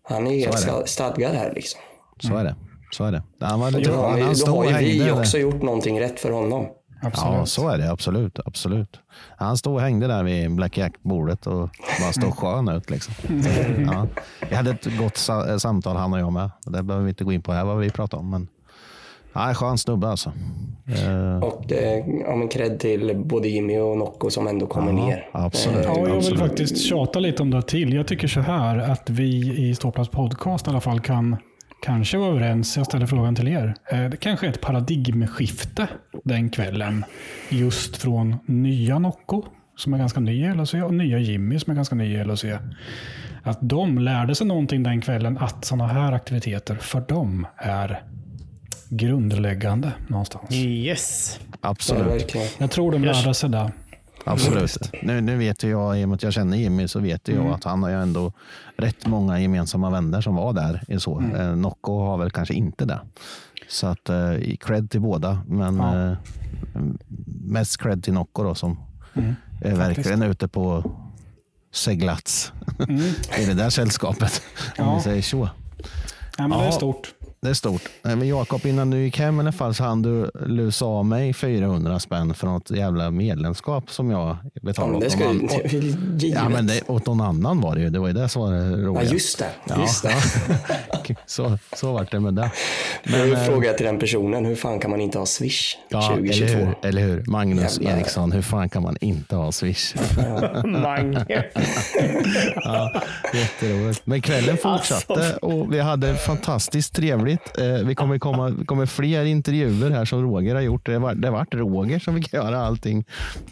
[0.03, 1.81] Han är helt är stadgad här liksom.
[2.19, 2.55] Så är det.
[2.91, 3.23] Så är det.
[3.39, 6.31] Han var lite, har, han, han då har ju vi också gjort någonting rätt för
[6.31, 6.67] honom.
[7.01, 7.91] Ja, så är det.
[7.91, 8.39] Absolut.
[8.45, 8.99] absolut.
[9.37, 11.69] Han stod och hängde där vid Black Jack-bordet och
[12.01, 12.89] bara stod skön ut.
[12.89, 13.13] Liksom.
[13.91, 14.07] Ja.
[14.49, 16.51] Vi hade ett gott sa- samtal han och jag med.
[16.65, 18.29] Det behöver vi inte gå in på här vad vi pratade om.
[18.29, 18.47] Men
[19.33, 20.31] ja, skön snubbe alltså.
[20.87, 25.29] Eh, Och eh, ja, men cred till både Jimmy och Nocco som ändå kommer ner.
[25.31, 25.85] absolut.
[25.85, 27.93] Eh, Ja, jag vill faktiskt tjata lite om det till.
[27.93, 31.37] Jag tycker så här att vi i Ståplats podcast i alla fall kan
[31.81, 32.77] kanske vara överens.
[32.77, 33.75] Jag ställer frågan till er.
[33.91, 35.87] Eh, Det kanske är ett paradigmskifte
[36.23, 37.05] den kvällen.
[37.49, 39.43] Just från nya Nocco,
[39.75, 42.45] som är ganska ny i LHC, och nya Jimmy som är ganska ny i LHC.
[43.43, 48.03] Att de lärde sig någonting den kvällen, att sådana här aktiviteter för dem är
[48.89, 50.51] grundläggande någonstans.
[50.55, 51.39] Yes.
[51.61, 52.35] Absolut.
[52.57, 53.71] Jag tror de lärde sig det.
[54.31, 54.93] Absolut.
[55.03, 57.33] Nu, nu vet ju jag, i och med att jag känner Jimmy, så vet ju
[57.33, 57.53] jag Mm.
[57.53, 58.31] att han har ju ändå
[58.77, 60.83] rätt många gemensamma vänner som var där.
[60.87, 61.19] Är så.
[61.19, 61.35] Mm.
[61.35, 62.99] Eh, Nocco har väl kanske inte det.
[63.69, 66.11] Så att eh, cred till båda, men Ja.
[66.11, 66.17] eh,
[67.41, 68.77] mest cred till Nocco då som
[69.15, 69.35] Mm.
[69.61, 70.91] är verkligen ute på
[71.73, 72.97] seglats Mm.
[73.39, 74.41] i det där sällskapet.
[74.77, 74.95] Om Ja.
[74.95, 75.49] vi säger så.
[76.37, 76.71] Ja, men det är Ja.
[76.71, 77.13] stort.
[77.41, 77.81] Det är stort.
[78.01, 81.33] Men Jakob, innan du gick hem i alla fall så hann du lusa av mig
[81.33, 85.23] 400 spänn för något jävla medlemskap som jag Ja, betalade men det ska
[85.77, 85.95] ju...
[86.33, 87.89] Ja, men det, åt någon annan var det ju.
[87.89, 89.03] Det var ju det som var det roliga.
[89.03, 89.49] Ja, just det.
[89.65, 90.13] Ja, Just det.
[91.07, 91.15] ja.
[91.25, 92.51] så, så vart det med det.
[93.03, 96.01] Men, eh, frågar jag till den personen, hur fan kan man inte ha Swish Ja,
[96.01, 96.45] 2022?
[96.53, 97.23] eller hur, eller hur?
[97.27, 97.97] Magnus Jävlar.
[97.97, 99.95] Eriksson, hur fan kan man inte ha Swish?
[100.65, 101.25] Mange.
[102.55, 103.01] ja,
[103.33, 104.01] jätteroligt.
[104.03, 105.35] Men kvällen fortsatte Alltså.
[105.41, 107.26] och vi hade fantastiskt trevligt.
[107.33, 110.85] Eh, Vi kommer komma kommer fler intervjuer här som Roger har gjort.
[110.85, 113.05] Det var, det vart Roger som fick göra allting,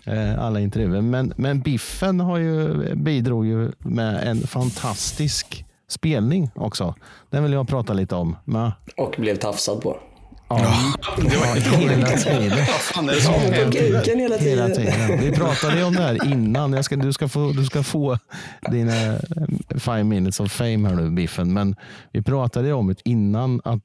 [0.05, 1.01] eh, alla intervjuer.
[1.01, 6.95] Men, men Biffen har ju, bidrog ju med en fantastisk spelning också.
[7.29, 8.35] Den vill jag prata lite om.
[8.45, 8.71] Med.
[8.97, 9.97] Och blev tafsad på.
[10.49, 10.57] Ja,
[11.17, 12.65] ja, hela tiden.
[12.65, 14.93] fan är det Ja, på kuken hela Hela tiden.
[14.93, 15.19] tiden.
[15.19, 16.73] Vi pratade ju om det här innan.
[16.73, 18.19] Jag ska, du, ska få, du ska få
[18.71, 19.19] dina eh,
[19.77, 21.53] five minutes of fame här nu, Biffen.
[21.53, 21.75] Men
[22.11, 23.81] vi pratade ju om det innan att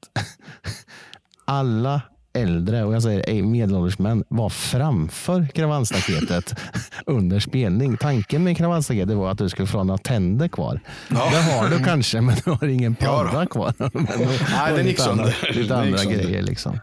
[1.45, 2.01] alla
[2.33, 6.55] äldre, och jag säger ej, medelålders män, var framför kravallstaketet
[7.05, 7.97] under spelning.
[7.97, 10.79] Tanken med kravallstaketet var att du skulle få några tänder kvar.
[11.09, 11.29] Ja.
[11.31, 13.73] Det har du kanske, men du har ingen padda kvar.
[13.93, 15.35] Men då- Nej, den gick sönder.
[15.53, 16.41] Lite andra grejer.
[16.41, 16.79] Liksom.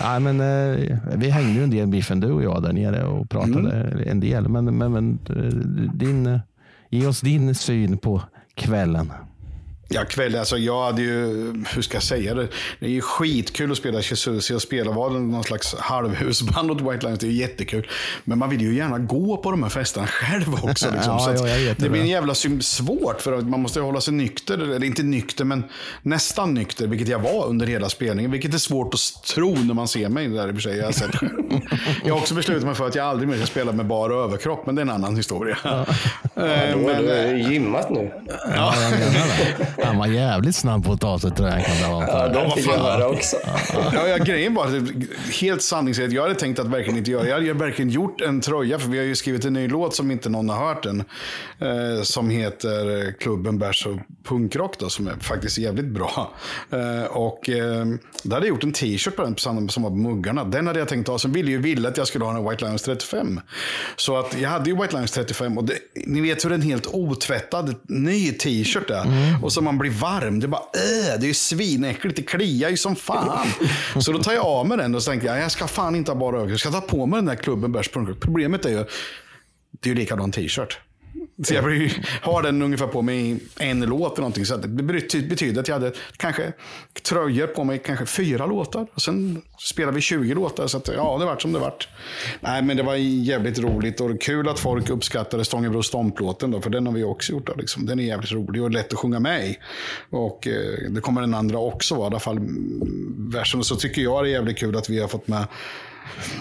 [0.00, 3.30] Nej, men, eh, vi hängde ju en del Biffen, du och jag där nere och
[3.30, 4.08] pratade Mm.
[4.08, 4.48] en del.
[4.48, 6.40] Men, men, men eh, din, eh,
[6.90, 8.22] ge oss din syn på
[8.54, 9.12] kvällen.
[9.88, 11.14] Ja, kväll, alltså jag hade ju,
[11.74, 12.48] hur ska jag säga det?
[12.80, 17.06] Det är ju skitkul att spela Jesus och spela var någon slags halvhusband åt White
[17.06, 17.18] Lions.
[17.18, 17.86] Det är ju jättekul.
[18.24, 20.90] Men man vill ju gärna gå på de här festerna själv också.
[20.90, 21.16] Liksom.
[21.26, 21.88] Ja, ja, det det.
[21.88, 24.58] blir en jävla svårt för att man måste hålla sig nykter.
[24.58, 25.64] Eller inte nykter, men
[26.02, 26.86] nästan nykter.
[26.86, 28.30] Vilket jag var under hela spelningen.
[28.30, 30.76] Vilket är svårt att tro när man ser mig där i och för sig.
[30.76, 31.10] Jag har, sett
[32.04, 34.66] jag har också beslutat mig för att jag aldrig mer ska spela med bara överkropp.
[34.66, 35.58] Men det är en annan historia.
[35.64, 35.86] Ja,
[36.36, 38.12] Eh, då men, är du gymmat nu.
[38.54, 39.75] Ja, jag menar det.
[39.84, 42.06] Han var jävligt snabb på att ta sig kan det vara.
[42.06, 43.36] Ja, de jag höra också.
[43.92, 44.72] Ja, ja, grejen var att
[45.40, 48.78] helt sanningsenligt, jag hade tänkt att verkligen inte göra Jag hade verkligen gjort en tröja,
[48.78, 51.04] för vi har ju skrivit en ny låt som inte någon har hört än.
[51.58, 53.96] Eh, som heter Klubben Bärs och
[54.28, 56.34] Punkrock då, som är faktiskt jävligt bra.
[56.70, 57.86] Eh, och eh,
[58.22, 60.44] där hade jag gjort en t-shirt på den som som var på muggarna.
[60.44, 61.18] Den hade jag tänkt ha.
[61.18, 63.40] Sen ville ju Ville att jag skulle ha en White Lions 35.
[63.96, 65.74] Så att jag hade ju White Lions 35 och det,
[66.06, 69.06] ni vet hur en helt otvättad ny t-shirt är.
[69.42, 70.40] Och så man blir varm.
[70.40, 72.16] Det är bara äh, det är ju svinäckligt.
[72.16, 73.46] Det kliar ju som fan.
[74.00, 76.10] Så då tar jag av mig den och så tänkte jag, jag ska fan inte
[76.10, 76.50] ha bara ögon.
[76.50, 77.88] Jag ska ta på mig den där klubben Bärs.
[78.20, 78.84] Problemet är ju,
[79.70, 80.78] det är ju likadan t-shirt.
[81.44, 81.62] Så jag
[82.22, 84.46] har den ungefär på mig i en låt eller någonting.
[84.46, 84.68] Så att det
[85.22, 86.52] betyder att jag hade kanske
[87.02, 88.86] tröjor på mig, kanske fyra låtar.
[88.94, 90.66] Och sen spelade vi 20 låtar.
[90.66, 91.88] Så att, ja, det vart som det vart.
[92.40, 96.50] Nej, men det var jävligt roligt och kul att folk uppskattade Stångebro Stomplåten.
[96.50, 97.46] Då, för den har vi också gjort.
[97.46, 97.86] Då, liksom.
[97.86, 99.58] Den är jävligt rolig och lätt att sjunga med i.
[100.10, 102.06] Och eh, det kommer den andra också vara.
[102.06, 102.38] I alla fall
[103.16, 103.60] versen.
[103.60, 105.46] Och så tycker jag det är jävligt kul att vi har fått med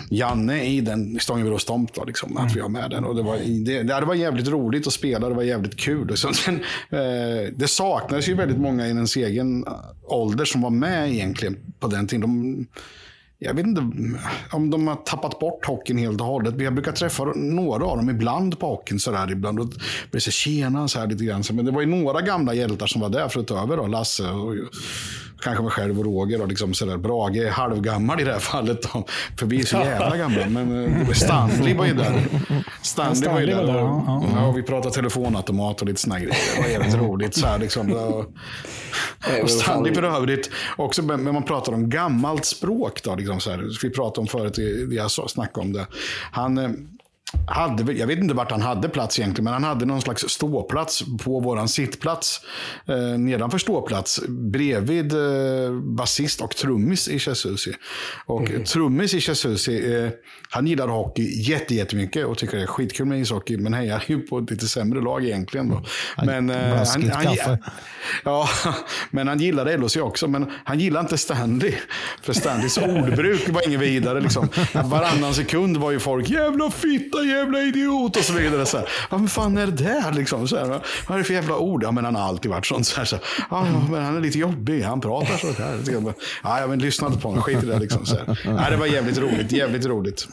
[0.10, 1.98] Janne i den Stångebros tomt.
[2.08, 3.04] liksom, att vi har med den.
[3.06, 6.08] Och det, var, det, det var jävligt roligt att spela, det var jävligt kul.
[6.08, 6.34] Liksom.
[6.48, 6.56] Men,
[7.00, 11.58] eh, det saknades ju väldigt många i ens egen eh, ålder som var med egentligen
[11.80, 12.22] på den tiden.
[12.22, 12.66] De,
[13.40, 13.82] jag vet inte
[14.52, 16.62] om de har tappat bort hockeyn helt och hållet.
[16.62, 19.00] Jag brukar träffa några av dem ibland på hockeyn.
[19.00, 19.60] Så där, ibland.
[19.60, 19.78] Och blir
[20.12, 21.44] det så tjena så här lite grann.
[21.54, 23.78] Men det var ju några gamla hjältar som var där för att ta över.
[23.78, 23.88] Då.
[23.88, 24.56] Lasse och
[25.42, 26.42] kanske mig själv och Roger.
[26.42, 26.98] Och liksom så där.
[26.98, 28.82] Brage är halvgammal i det här fallet.
[28.94, 29.06] Då.
[29.40, 30.50] För vi är så jävla gamla.
[30.50, 32.24] Men eh, Stanley var ju där.
[32.82, 33.56] Stanley, var ju där.
[33.56, 36.36] var där, och, ja, ja, och vi pratade telefonautomat och lite såna grejer.
[36.56, 37.36] Det var jävligt roligt.
[37.36, 37.92] Så här, liksom.
[37.92, 38.20] och,
[39.44, 43.04] och Stanley för övrigt, också när man pratar om gammalt språk.
[43.04, 44.58] Då, liksom så här, vi pratade om förut,
[44.92, 45.86] jag snackade om det.
[46.32, 46.70] Han eh,
[47.48, 51.04] hade, jag vet inte vart han hade plats egentligen, men han hade någon slags ståplats
[51.24, 52.42] på våran sittplats.
[52.88, 57.74] Eh, nedanför ståplats, bredvid eh, basist och trummis i Chesusi.
[58.26, 60.10] Och trummis i Chesusi, eh,
[60.50, 64.20] han gillar hockey jätte, jättemycket och tycker det är skitkul med ishockey, men hejar ju
[64.20, 65.70] på ett lite sämre lag egentligen.
[65.70, 65.84] Då.
[66.26, 67.58] Men, eh, Blaskigt kaffe.
[68.24, 68.50] Ja,
[69.12, 70.28] men han gillade LHC också.
[70.28, 71.74] Men han gillade inte Stanley.
[72.22, 74.22] För Stanleys ordbruk var inget vidare.
[74.22, 74.48] Liksom.
[74.74, 78.66] Varannan sekund var ju folk jävla fitta, jävla idiot och så vidare.
[78.66, 80.14] Så här, ja, men fan är det där?
[80.14, 80.68] Liksom, så här,
[81.08, 81.84] vad är det för jävla ord?
[81.84, 82.84] Ja, men han har alltid varit sån.
[82.84, 84.82] Så här, så här, ja, men han är lite jobbig.
[84.82, 86.14] Han pratar så här.
[86.44, 87.44] Ja, jag men lyssna inte på honom.
[87.44, 87.80] Skit i det.
[87.80, 88.40] Liksom, så här.
[88.46, 89.52] Ja, det var jävligt roligt.
[89.52, 90.28] Jävligt roligt.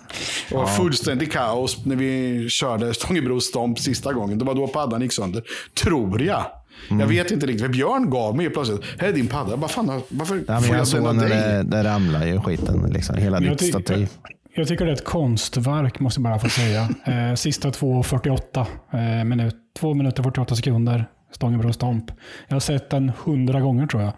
[0.53, 4.39] Och fullständig kaos när vi körde Stångebro Stomp sista gången.
[4.39, 5.43] Det var då paddan gick sönder.
[5.83, 6.45] Tror jag.
[6.89, 7.63] Jag vet inte riktigt.
[7.63, 8.81] För Björn gav mig plötsligt.
[8.99, 9.69] Här är din padda.
[9.69, 11.39] Fan, varför Ja, men får jag jag såg den av när dig?
[11.39, 12.91] det, det ramlade ju skiten.
[12.95, 14.09] Liksom, hela ditt stativ.
[14.55, 16.89] Jag tycker det är ett konstverk, måste jag bara få säga.
[17.05, 21.07] Eh, sista 2.48 eh, minut, 2 minuter 48 sekunder.
[21.33, 22.11] Stångebro Stomp.
[22.49, 24.13] Jag har sett den hundra gånger tror jag.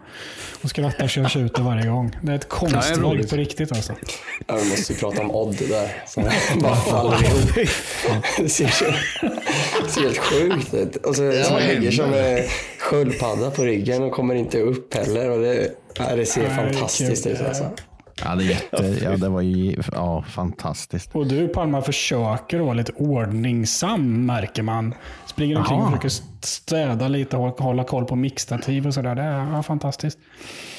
[0.63, 2.17] Och skrattar så jag tjuter varje gång.
[2.21, 3.93] Det är ett konstverk på riktigt alltså.
[4.47, 6.03] Ja, vi måste ju prata om Odd där.
[6.07, 6.23] Som
[6.61, 7.69] bara faller ihop.
[8.37, 8.85] Det ser, så,
[9.85, 10.95] det ser helt sjukt ut.
[10.95, 12.43] Och så, så ligger som en
[12.79, 15.29] sköldpadda på ryggen och kommer inte upp heller.
[15.29, 15.71] Och det,
[16.15, 17.71] det ser Nej, fantastiskt ut alltså.
[18.23, 21.15] Ja, det, är jätte, ja, det var ju ja, fantastiskt.
[21.15, 24.93] Och du Palma försöker vara lite ordningsam märker man.
[25.25, 26.09] Springer omkring och försöker
[26.45, 29.15] städa lite och hålla koll på mixtativ och sådär.
[29.15, 30.17] Det är ja, fantastiskt.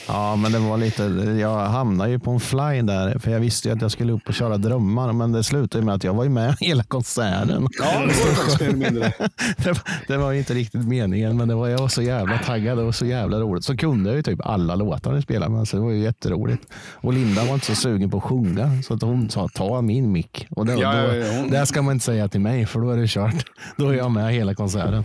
[0.08, 1.02] Ja, men det var lite,
[1.40, 4.28] jag hamnade ju på en fly där, för jag visste ju att jag skulle upp
[4.28, 7.68] och köra drömmar, men det slutade med att jag var ju med hela konserten.
[7.78, 9.12] Ja, det var faktiskt mer eller mindre.
[9.56, 12.38] det, var, det var ju inte riktigt meningen, men det var, jag var så jävla
[12.38, 13.64] taggad och så jävla roligt.
[13.64, 16.62] Så kunde jag ju typ alla låtar ni spelade med, så det var ju jätteroligt.
[16.94, 20.12] Och Linda var inte så sugen på att sjunga, så att hon sa ta min
[20.12, 20.46] mick.
[20.50, 22.80] Och det, Ja, då, ja, ja, hon- Det ska man inte säga till mig, för
[22.80, 23.44] då är det kört.
[23.76, 25.04] Då är jag med hela konserten.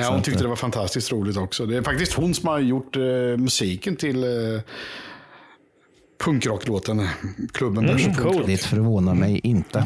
[0.00, 1.66] Ja, hon tyckte det var fantastiskt roligt också.
[1.66, 3.02] Det är faktiskt hon som har gjort eh,
[3.38, 4.60] musiken till, eh,
[6.24, 7.08] punkrocklåten.
[7.52, 8.16] Klubben Mm, coolt.
[8.18, 8.46] punkrock.
[8.46, 9.84] Det förvånar mig inte.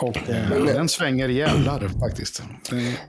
[0.00, 2.42] Och eh, den svänger jävlar faktiskt.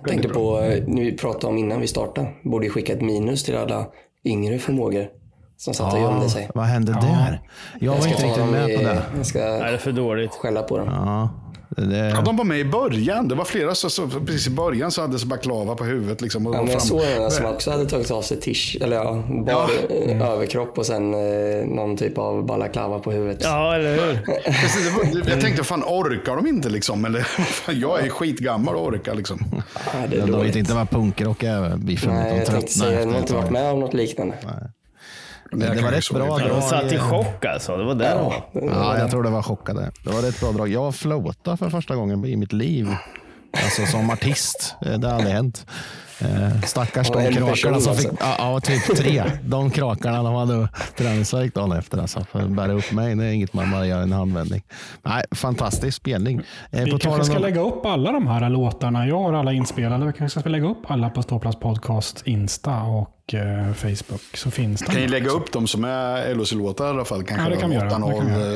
[0.02, 3.02] Jag tänkte på, eh, nu vi pratade om innan vi startade, borde ju skicka ett
[3.02, 3.88] minus till alla
[4.26, 5.08] yngre förmågor
[5.58, 6.50] som satt och gömde sig.
[6.56, 7.42] vad hände där?
[7.80, 9.02] Jag var ska inte riktigt med i- på det.
[9.18, 10.32] Jag ska Nej, det är för dåligt.
[10.32, 10.88] skälla på dem.
[10.92, 11.30] Ja,
[11.70, 13.28] det, Ja, de var med i början.
[13.28, 16.22] Det var flera som så, precis i början så hade så baklava på huvudet.
[16.22, 18.96] Liksom, och Ja, men jag såg en som också hade tagit av sig tisch, eller
[18.96, 19.96] ja, bara Ja.
[20.12, 23.40] eh, överkropp och sen eh, någon typ av balaklava på huvudet.
[23.44, 24.20] Ja, eller hur?
[24.46, 27.06] Precis, det var, jag tänkte, fan orkar de inte liksom?
[27.06, 29.40] Eller, fan, jag är skitgammal och orkar liksom.
[29.94, 31.60] Ja, det är de vet inte vad punkrock är.
[32.10, 34.36] Nej, jag tänkte säga, de har inte varit med om något liknande.
[35.52, 36.50] Det, det var rätt bra drag.
[36.50, 37.78] De satt i chock alltså.
[37.78, 38.34] Det var där var.
[38.54, 39.92] Ja, jag tror det var chockade.
[40.04, 40.68] Det var rätt bra drag.
[40.70, 42.88] Jag floatade för första gången i mitt liv.
[43.64, 44.76] Alltså som artist.
[44.86, 45.66] Eh, Det har aldrig hänt.
[46.22, 48.26] Eh, stackars Ja, de krakarna som fick, alltså.
[48.26, 49.24] ja, ja, typ tre.
[49.44, 50.68] De krakarna de hade
[50.98, 51.98] träningsvärk dagen efter.
[51.98, 54.64] Alltså, för att bära upp mig, det är inget man bara gör i en handvändning.
[55.04, 56.42] Nej, fantastisk spelning.
[56.72, 59.08] Eh, Vi på kanske ska om- lägga upp alla de här låtarna.
[59.08, 60.06] Jag har alla inspelade.
[60.06, 64.22] Vi kanske ska lägga upp alla på Ståplats Podcast, Insta och eh, Facebook.
[64.34, 64.86] Så finns de.
[64.92, 67.24] Kan ju lägga upp dem som är LOC-låtar i alla fall.
[67.24, 67.96] Kanske Ja, det kan vi göra.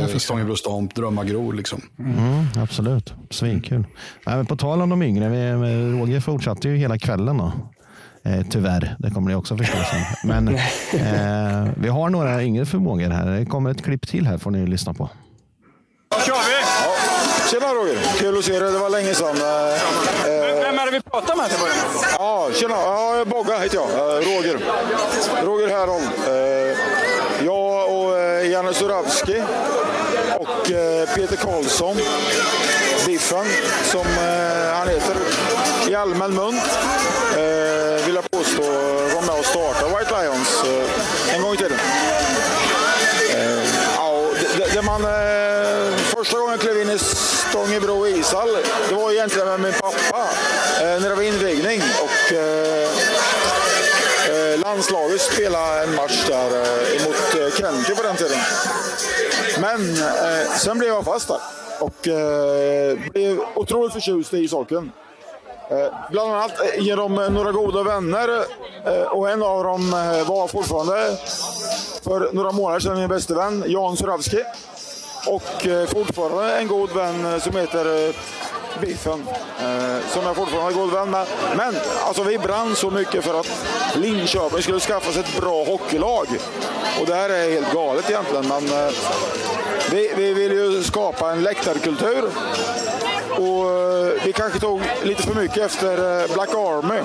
[0.04, 1.82] Av Stångebro Stomp, Drömmar gror liksom.
[2.00, 3.86] Mm, absolut, svinkul.
[4.26, 5.52] Nej, men på tal om de yngre, vi,
[6.00, 7.38] Roger fortsatte ju hela kvällen.
[7.38, 7.52] Då.
[8.26, 10.30] Eh, tyvärr, det kommer ni också förstå sen.
[10.30, 10.48] Men
[10.94, 13.26] eh, vi har några yngre förmågor här.
[13.26, 15.10] Det kommer ett klipp till här får ni lyssna på.
[16.26, 16.62] kör vi!
[17.52, 18.72] Tjena Roger, kul att se dig.
[18.72, 19.36] Det var länge sedan.
[19.36, 20.41] Eh,
[21.06, 21.72] vi pratar med till med?
[22.20, 22.76] Ja, tjena.
[22.76, 23.90] Ja, Bogga heter jag.
[23.90, 24.60] Eh, Roger.
[25.46, 26.04] Roger Härholm.
[26.28, 26.78] Eh,
[27.46, 29.44] jag och eh, Janne Suravski
[30.40, 30.66] och
[31.16, 31.98] Peter Karlsson,
[33.06, 33.46] Biffen,
[33.92, 34.06] som
[34.74, 35.16] han heter
[35.90, 36.60] i allmän mun,
[38.06, 38.62] vill jag påstå
[39.16, 40.64] var med och startade White Lions
[41.36, 41.78] en gång i tiden.
[43.98, 44.24] Ja,
[44.58, 45.02] det, det- man,
[46.16, 48.58] första gången jag klev in i Stångebro ishall,
[48.90, 50.28] det var egentligen med min pappa
[50.84, 51.82] när det var invigning.
[52.04, 52.90] Och, eh,
[54.30, 58.38] eh, landslaget spelade en match där eh, mot eh, på den tiden.
[59.62, 61.40] Men eh, sen blev jag fast där
[61.80, 64.92] och eh, blev otroligt förtjust i saken.
[65.70, 68.30] Eh, Bland annat eh, genom några goda vänner
[68.86, 71.18] eh, och en av dem eh, var fortfarande
[72.04, 74.44] för några månader sedan min bästa vän Jan Surawski.
[75.28, 78.16] Och eh, fortfarande en god vän eh, som heter eh,
[78.82, 79.28] Biffen.
[79.60, 81.28] Eh, som jag fortfarande är god vän med.
[81.58, 81.76] Men
[82.08, 83.66] alltså, vi brann så mycket för att
[83.96, 86.28] Linköping skulle skaffa sig ett bra hockeylag.
[87.00, 88.48] Och det här är helt galet egentligen.
[88.48, 88.94] Men eh,
[89.92, 92.24] vi, vi vill ju skapa en läktarkultur.
[93.30, 97.00] Och eh, vi kanske tog lite för mycket efter eh, Black Army.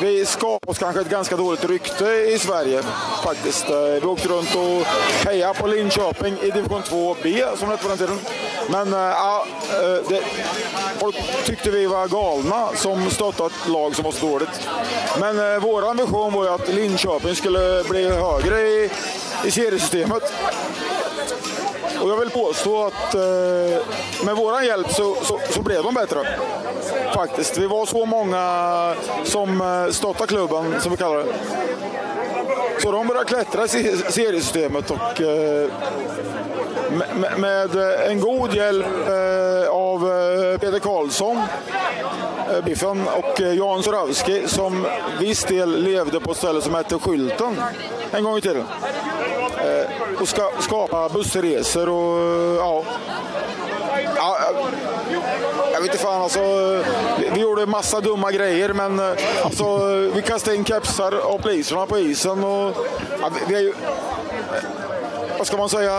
[0.00, 2.82] Vi skapade oss kanske ett ganska dåligt rykte i Sverige
[3.24, 3.70] faktiskt.
[3.70, 4.86] Eh, vi åkte runt och
[5.26, 8.18] hejade på Linköping i division 2B som det hette på den tiden.
[8.70, 10.22] Men eh, ja, eh, det,
[10.98, 14.68] folk tyckte vi var galna som stöttade ett lag som var så dåligt.
[15.20, 18.90] Men vår ambition var ju att Linköping skulle bli högre i,
[19.44, 20.32] i seriesystemet.
[22.02, 23.20] Och jag vill påstå att eh,
[24.24, 26.26] med vår hjälp så, så, så blev de bättre.
[27.14, 27.58] Faktiskt.
[27.58, 28.94] Vi var så många
[29.24, 31.26] som eh, stöttade klubben, som vi kallar det.
[32.82, 33.68] Så de började klättra i
[34.08, 35.70] seriesystemet och eh,
[37.36, 37.76] med,
[38.10, 39.98] en god hjälp eh, av
[40.58, 41.42] Peter Karlsson,
[42.64, 44.86] Biffen, och Jan Suravski som
[45.20, 47.62] viss del levde på ett ställe som hette Skylten
[48.10, 48.64] en gång i tiden.
[50.20, 52.82] Och ska, skapa bussresor och ja.
[54.16, 54.38] ja
[55.80, 56.40] jag- vet inte fan alltså.
[57.34, 59.12] Vi, gjorde massa dumma grejer men eh,
[59.44, 62.76] alltså, vi kastade in kepsar av poliserna på isen och
[63.20, 63.72] ja, vi, vi är ju,
[65.40, 65.92] vad ska man säga,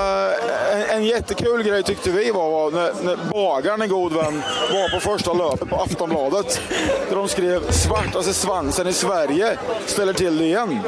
[0.73, 4.89] en, en jättekul grej tyckte vi var, var när, när bagaren, en god vän, var
[4.89, 6.61] på första löpet på Aftonbladet.
[7.09, 10.79] Där de skrev svartaste svansen i Sverige ställer till det igen.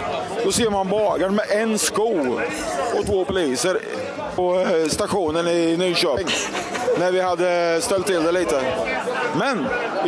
[0.44, 2.40] Då ser man bagaren med en sko
[3.00, 3.80] och två poliser
[4.36, 6.28] på eh, stationen i Nyköping.
[7.00, 8.62] När vi hade ställt till det lite.
[9.40, 9.66] Men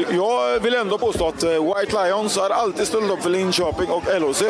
[0.09, 4.03] jag vill ändå påstå att eh, White Lions har alltid ställt upp för Linköping och
[4.19, 4.43] LHC.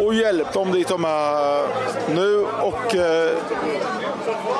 [0.00, 1.66] Och hjälpt dem dit de är
[2.14, 2.44] nu.
[2.44, 3.36] Och eh, Eh,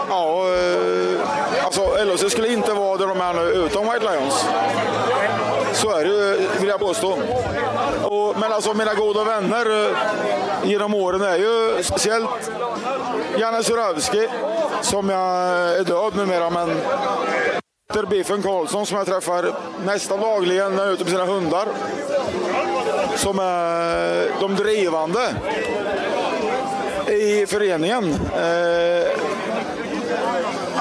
[0.09, 4.45] ja, eh, alltså LHC skulle inte vara där de är nu utan White Lions.
[5.73, 7.19] Så är det ju, vill jag påstå.
[8.05, 9.97] Och, men alltså mina goda vänner eh,
[10.65, 12.51] genom åren är ju speciellt
[13.39, 14.29] Janne Suravski,
[14.83, 15.21] som jag
[15.79, 16.81] är död numera, men
[17.93, 19.53] Peter Biffen Karlsson som jag träffar
[19.85, 21.69] nästan dagligen när jag är ute med sina hundar.
[23.17, 25.21] Som är de drivande
[27.13, 28.15] i föreningen.
[28.35, 29.11] Eh,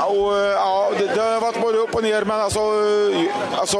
[0.05, 3.77] och, eh, ja, det, det har varit både upp och ner, men alltså, eh, alltså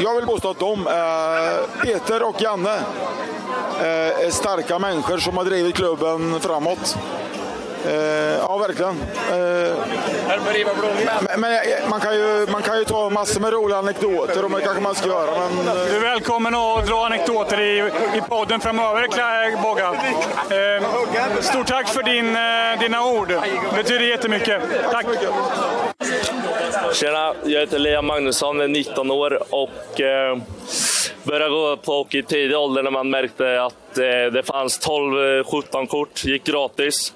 [0.00, 2.76] jag vill påstå att de, eh, Peter och Janne,
[3.80, 6.98] eh, är starka människor som har drivit klubben framåt.
[7.86, 7.92] Eh,
[8.38, 8.90] ja, verkligen.
[9.30, 9.76] Eh,
[11.28, 11.58] men, men
[11.90, 14.94] man, kan ju, man kan ju ta massor med roliga anekdoter och det kanske man
[14.94, 15.30] ska göra.
[15.48, 17.78] Men, eh, Du är välkommen att dra anekdoter i,
[18.16, 19.88] i podden framöver, Kla- Bogga.
[19.88, 23.28] Eh, stort tack för din, eh, dina ord.
[23.28, 24.62] Det betyder jättemycket.
[24.92, 25.06] Tack!
[26.94, 30.36] Tjena, jag heter Liam Magnusson, är 19 år och eh,
[31.22, 35.86] började gå på hockey i tidig ålder när man märkte att eh, det fanns 12-17
[35.86, 37.12] kort, gick gratis.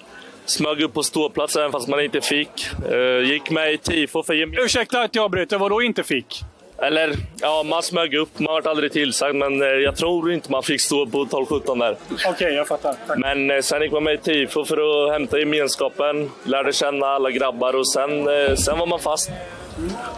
[0.46, 2.50] Smög upp på ståplats även fast man inte fick.
[2.90, 6.40] Eh, gick med i tifo för gem- Ursäkta att jag avbryter, vadå inte fick?
[6.78, 8.38] Eller, ja, man smög upp.
[8.38, 11.96] Man vart aldrig tillsagd, men eh, jag tror inte man fick stå på 12-17 där.
[12.26, 12.94] Okej, jag fattar.
[13.06, 13.18] Tack.
[13.18, 17.30] Men eh, sen gick man med i tifo för att hämta gemenskapen, lärde känna alla
[17.30, 18.10] grabbar och sen,
[18.56, 19.30] sen var man fast.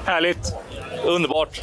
[0.07, 0.39] Härligt.
[1.05, 1.61] Underbart.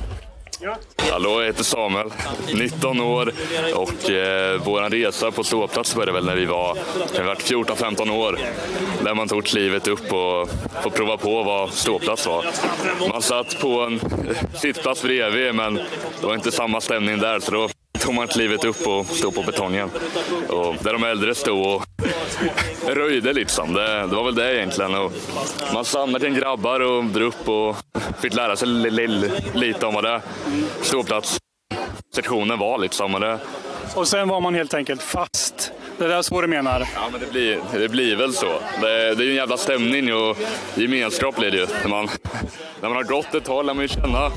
[1.12, 2.14] Hallå, jag heter Samuel,
[2.54, 3.32] 19 år
[3.74, 6.78] och eh, vår resa på ståplats började väl när vi var,
[7.16, 8.40] kan vi 14-15 år.
[9.04, 10.50] Där man tog klivet upp och
[10.84, 12.46] får prova på vad ståplats var.
[13.10, 14.00] Man satt på en
[14.54, 15.76] sittplats bredvid men
[16.22, 17.70] det var inte samma stämning där så då
[18.00, 19.90] tog man klivet upp och stod på betongen.
[20.50, 21.84] Och där de äldre stod och
[22.88, 23.74] röjde liksom.
[23.74, 24.96] Det, det var väl det egentligen.
[24.96, 25.12] Och
[25.74, 27.76] man samlade en grabbar och drog upp och
[28.22, 30.22] fick lära sig li, li, lite om vad det
[30.82, 32.78] ståplatssektionen var.
[32.78, 33.16] Liksom.
[33.16, 33.40] Och det,
[33.96, 35.72] Och sen var man helt enkelt fast.
[35.98, 36.88] Det är så du menar?
[36.96, 38.60] Ja, men det blir, det blir väl så.
[38.82, 40.38] Det, det är ju en jävla stämning och
[40.76, 41.68] gemenskap blir det ju.
[41.82, 42.10] När man,
[42.82, 44.32] när man har gått ett tag lär man ju känna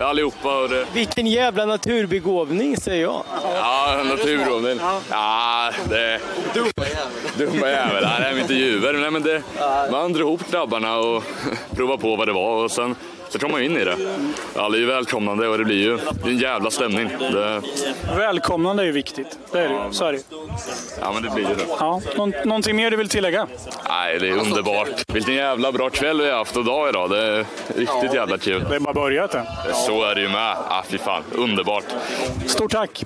[0.00, 0.62] allihopa.
[0.62, 3.22] Och det, Vilken jävla naturbegåvning, säger jag.
[3.42, 4.80] ja, naturbroden.
[5.10, 6.20] Ja, det...
[7.38, 8.02] Dumma jävel.
[8.02, 8.92] Nej, det är intervjuer.
[8.92, 9.42] Nej, men det,
[9.90, 11.24] man drog ihop grabbarna och
[11.76, 12.94] provade på vad det var och sen
[13.36, 13.96] så kom man in i det.
[14.54, 17.08] Alla är ju välkomnande och det blir ju det är en jävla stämning.
[17.18, 17.62] Det,
[18.16, 19.38] Välkomnande är ju viktigt.
[19.52, 19.92] Det är det ju.
[19.92, 20.22] Så är det
[21.00, 21.64] ja, men det blir ju det.
[21.78, 23.46] Ja, någon, någonting mer du vill tillägga?
[23.88, 24.88] Nej, det är underbart.
[25.12, 27.10] Vilken jävla bra kväll vi har haft och dag idag.
[27.10, 27.46] Det är
[27.76, 28.64] riktigt jävla kul.
[28.70, 29.46] Det är bara börjat än.
[29.74, 30.56] Så är det ju med.
[30.68, 31.84] Ah, fy fan, underbart.
[32.46, 33.04] Stort tack!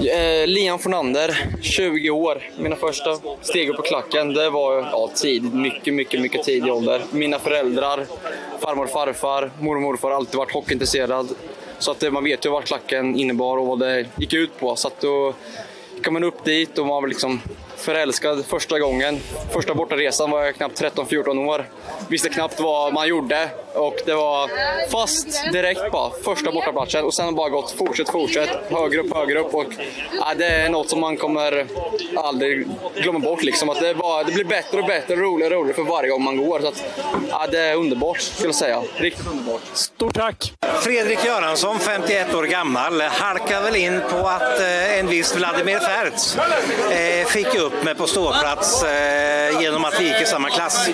[0.00, 2.42] Eh, Liam Fornander, 20 år.
[2.58, 5.54] Mina första steg upp på klacken, det var ja, tid.
[5.54, 7.00] Mycket, mycket, mycket tidig ålder.
[7.10, 8.06] Mina föräldrar,
[8.60, 11.28] farmor och farfar, mormor och morfar har alltid varit hockeyintresserad.
[11.78, 14.76] Så att eh, man vet ju vad klacken innebar och vad det gick ut på.
[14.76, 15.34] Så att då
[16.04, 17.40] kom man upp dit och man var liksom
[17.76, 19.18] förälskad första gången.
[19.50, 21.68] Första bortaresan var jag knappt 13-14 år.
[22.08, 24.50] Visste knappt vad man gjorde och det var
[24.90, 26.10] fast direkt bara.
[26.24, 29.66] Första bortaplatsen och sen bara gått fortsätt, fortsätt, högre upp, högre upp och
[30.18, 31.66] ja, det är något som man kommer
[32.16, 33.68] aldrig glömma bort liksom.
[33.68, 36.36] Att det, bara, det blir bättre och bättre, roligare och roligare för varje gång man
[36.36, 36.60] går.
[36.60, 36.84] Så att,
[37.30, 38.82] ja, det är underbart skulle jag säga.
[38.96, 39.60] Riktigt underbart.
[39.72, 40.52] Stort tack!
[40.80, 46.36] Fredrik Göransson, 51 år gammal, halkar väl in på att eh, en viss Vladimir Fertz
[46.90, 50.88] eh, fick upp mig på ståplats eh, genom att vi gick i samma klass.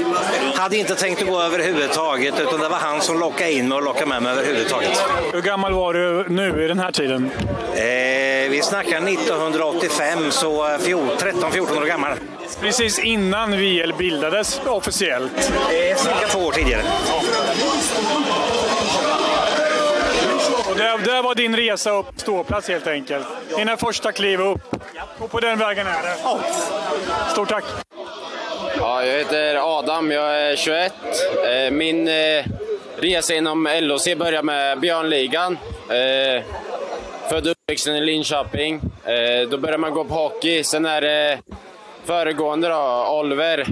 [0.54, 3.82] Hade inte tänkt att gå överhuvudtaget, utan det var han som lockade in mig och
[3.82, 5.04] lockade med mig överhuvudtaget.
[5.32, 7.30] Hur gammal var du nu i den här tiden?
[7.74, 12.12] Eh, vi snackar 1985, så eh, fjol- 13-14 år gammal.
[12.60, 15.52] Precis innan VL bildades officiellt.
[15.90, 16.82] Eh, cirka två år tidigare.
[20.76, 23.26] Det, det var din resa upp ståplats helt enkelt.
[23.56, 24.76] Dina första kliv upp.
[25.18, 26.16] Och på den vägen är det.
[27.32, 27.64] Stort tack!
[28.86, 30.92] Ja, jag heter Adam, jag är 21.
[31.46, 32.44] Eh, min eh,
[32.96, 35.58] resa inom LHC började med Björnligan.
[35.88, 36.42] Eh,
[37.30, 38.80] född och uppvuxen i Linköping.
[39.50, 40.64] Då började man gå på hockey.
[40.64, 41.38] Sen är det
[42.04, 43.66] föregående då, Oliver,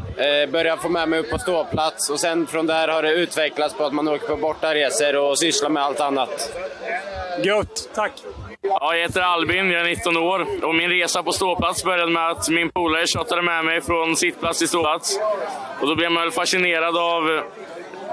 [0.46, 3.84] började få med mig upp på ståplats och sen från där har det utvecklats på
[3.84, 6.56] att man åker på bortaresor och sysslar med allt annat.
[7.42, 8.12] Gött, tack!
[8.66, 12.30] Ja, jag heter Albin, jag är 19 år och min resa på ståplats började med
[12.30, 15.20] att min polare tjatade med mig från sittplats till ståplats.
[15.80, 17.42] Och då blev man väl fascinerad av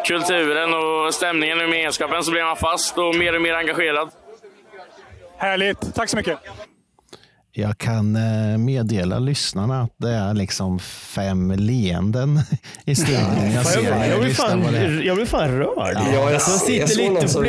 [0.06, 4.10] kulturen och stämningen och gemenskapen, så blev man fast och mer och mer engagerad.
[5.38, 6.40] Härligt, tack så mycket!
[7.54, 12.40] Jag kan eh, meddela lyssnarna att det är liksom fem leenden
[12.86, 13.52] i studion.
[13.56, 14.64] Jag ser jag, blir fan,
[15.06, 15.96] jag blir fan rörd.
[15.96, 17.44] Ja, jag, jag, sitter såg lite någon och som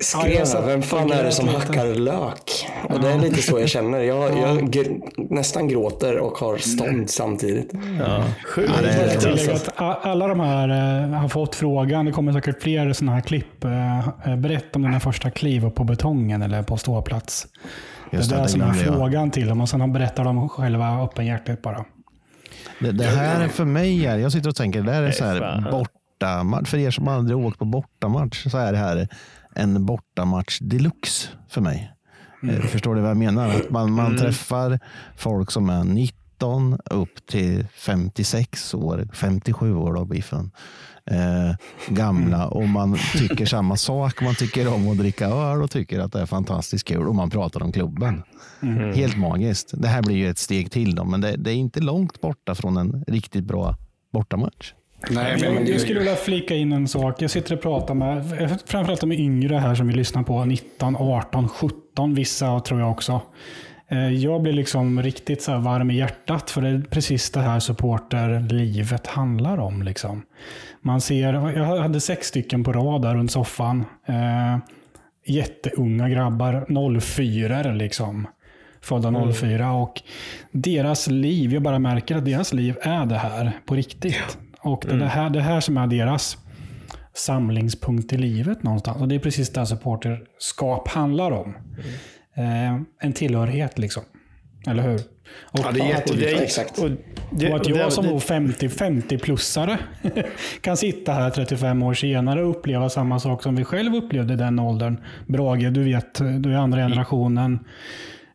[0.00, 0.60] skrev Ja, så ja.
[0.66, 2.66] vem fan är det som hackar lök?
[2.88, 4.00] Och det är lite så jag känner.
[4.00, 5.00] Jag, jag gr-
[5.30, 7.70] nästan gråter och har stånd samtidigt.
[7.98, 8.24] Ja,
[8.56, 12.04] Jag vill tillägga att a- alla de här eh, har fått frågan.
[12.06, 13.64] Det kommer säkert fler sådana här klipp.
[13.64, 17.46] Eh, berätta om dina första kliv på betongen eller på ståplats.
[18.12, 21.62] Just det är det, som är frågan till dem och sen berättar de själva öppenhjärtigt
[21.62, 21.84] bara.
[22.80, 25.70] Det, det här för mig är, jag sitter och tänker, det här är så här
[25.70, 26.70] bortamatch.
[26.70, 29.08] För er som aldrig åkt på bortamatch så är det här
[29.54, 31.92] en bortamatch deluxe för mig.
[32.42, 32.54] Mm.
[32.56, 33.48] Eh, Förstår du vad jag menar?
[33.48, 34.18] Att man, man Mm.
[34.18, 34.80] träffar
[35.16, 35.84] folk som är
[36.42, 40.50] 19 upp till 56 år, 57 år då biffen.
[41.10, 41.56] Eh,
[41.88, 44.20] gamla och man tycker samma sak.
[44.20, 47.30] Man tycker om att dricka öl och tycker att det är fantastiskt kul och man
[47.30, 48.22] pratar om klubben.
[48.62, 48.94] Mm.
[48.94, 49.70] Helt magiskt.
[49.74, 52.54] Det här blir ju ett steg till då, men det, det är inte långt borta
[52.54, 53.76] från en riktigt bra
[54.12, 54.72] bortamatch.
[55.10, 57.22] jag, jag skulle vilja flika in en sak.
[57.22, 58.24] Jag sitter och pratar med
[58.66, 60.44] framförallt de yngre här som vi lyssnar på.
[60.44, 63.20] 19, 18, 17 vissa tror jag också.
[63.92, 67.40] Eh, Jag blir liksom riktigt så här varm i hjärtat för det är precis det
[67.40, 69.82] här supporterlivet handlar om.
[69.82, 70.22] Liksom.
[70.80, 73.84] Man ser, jag hade sex stycken på rad där runt soffan.
[74.06, 74.58] Eh,
[75.26, 78.26] jätteunga grabbar, 04 liksom.
[78.80, 79.32] Födda Mm.
[79.32, 80.02] 04 och
[80.52, 84.38] deras liv, jag bara märker att deras liv är det här på riktigt.
[84.60, 85.04] Och det, är Mm.
[85.04, 86.36] det, här, det här som är deras
[87.14, 89.00] samlingspunkt i livet någonstans.
[89.00, 91.54] Och det är precis det supporterskap handlar om.
[92.36, 94.02] Eh, en tillhörighet liksom.
[94.66, 95.00] Eller hur?
[95.40, 96.40] Och Ja, det är att- jätteviktigt.
[96.40, 96.78] Exakt.
[96.78, 96.90] Och,
[97.32, 99.78] det- och att jag det- som det- då 50, 50-plussare
[100.60, 104.36] kan sitta här 35 år senare och uppleva samma sak som vi själv upplevde i
[104.36, 104.96] den åldern.
[105.26, 107.58] Brage, du vet, du är andra generationen.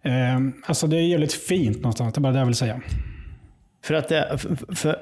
[0.03, 2.81] Eh, alltså det är jävligt fint någonstans, det är bara det jag vill säga.
[3.83, 4.95] För att det, för, för,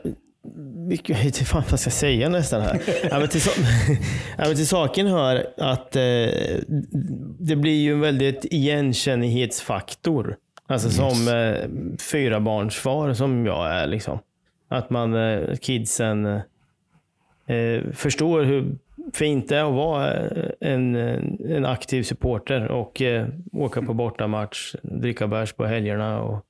[0.87, 2.81] vilket- jag vet inte vad jag ska säga nästan här.
[3.11, 3.49] ja, men till, så,
[4.37, 6.01] ja, men till saken hör att eh,
[7.39, 10.37] det blir ju en väldigt igenkännighetsfaktor.
[10.67, 13.87] Alltså som eh, fyra barns far som jag är.
[13.87, 14.19] Liksom.
[14.67, 18.75] Att man, eh, kidsen, eh, förstår hur
[19.13, 20.95] fint det är att vara eh, en,
[21.49, 26.45] en aktiv supporter och eh, åka på bortamatch, dricka bärs på helgerna och,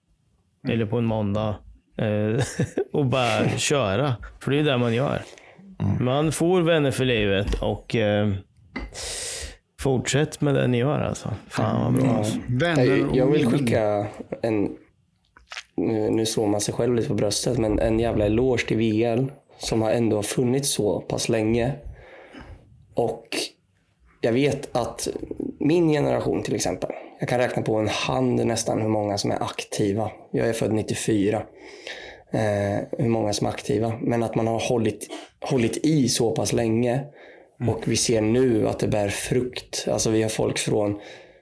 [0.70, 1.56] eller på en måndag
[2.94, 4.16] och bara köra.
[4.40, 5.22] För det är det man gör.
[6.00, 8.34] Man får vänner för livet och eh,
[9.80, 11.34] fortsätt med det ni gör alltså.
[11.48, 12.18] Fan vad bra.
[12.18, 12.38] Alltså.
[12.86, 14.08] Jag, jag vill skicka
[14.42, 14.78] en,
[15.78, 19.26] nu, nu slår man sig själv lite på bröstet, men en jävla eloge till VL
[19.58, 21.74] som har ändå funnits så pass länge.
[22.94, 23.28] Och
[24.22, 25.08] jag vet att
[25.66, 26.90] min generation till exempel,
[27.20, 30.12] jag kan räkna på en hand nästan hur många som är aktiva.
[30.32, 31.44] Jag är född 94.
[32.32, 32.42] Eh,
[32.98, 33.94] hur många som är aktiva.
[34.02, 35.08] Men att man har hållit,
[35.42, 37.04] hållit i så pass länge.
[37.68, 39.88] Och vi ser nu att det bär frukt.
[39.92, 41.00] Alltså vi har folk från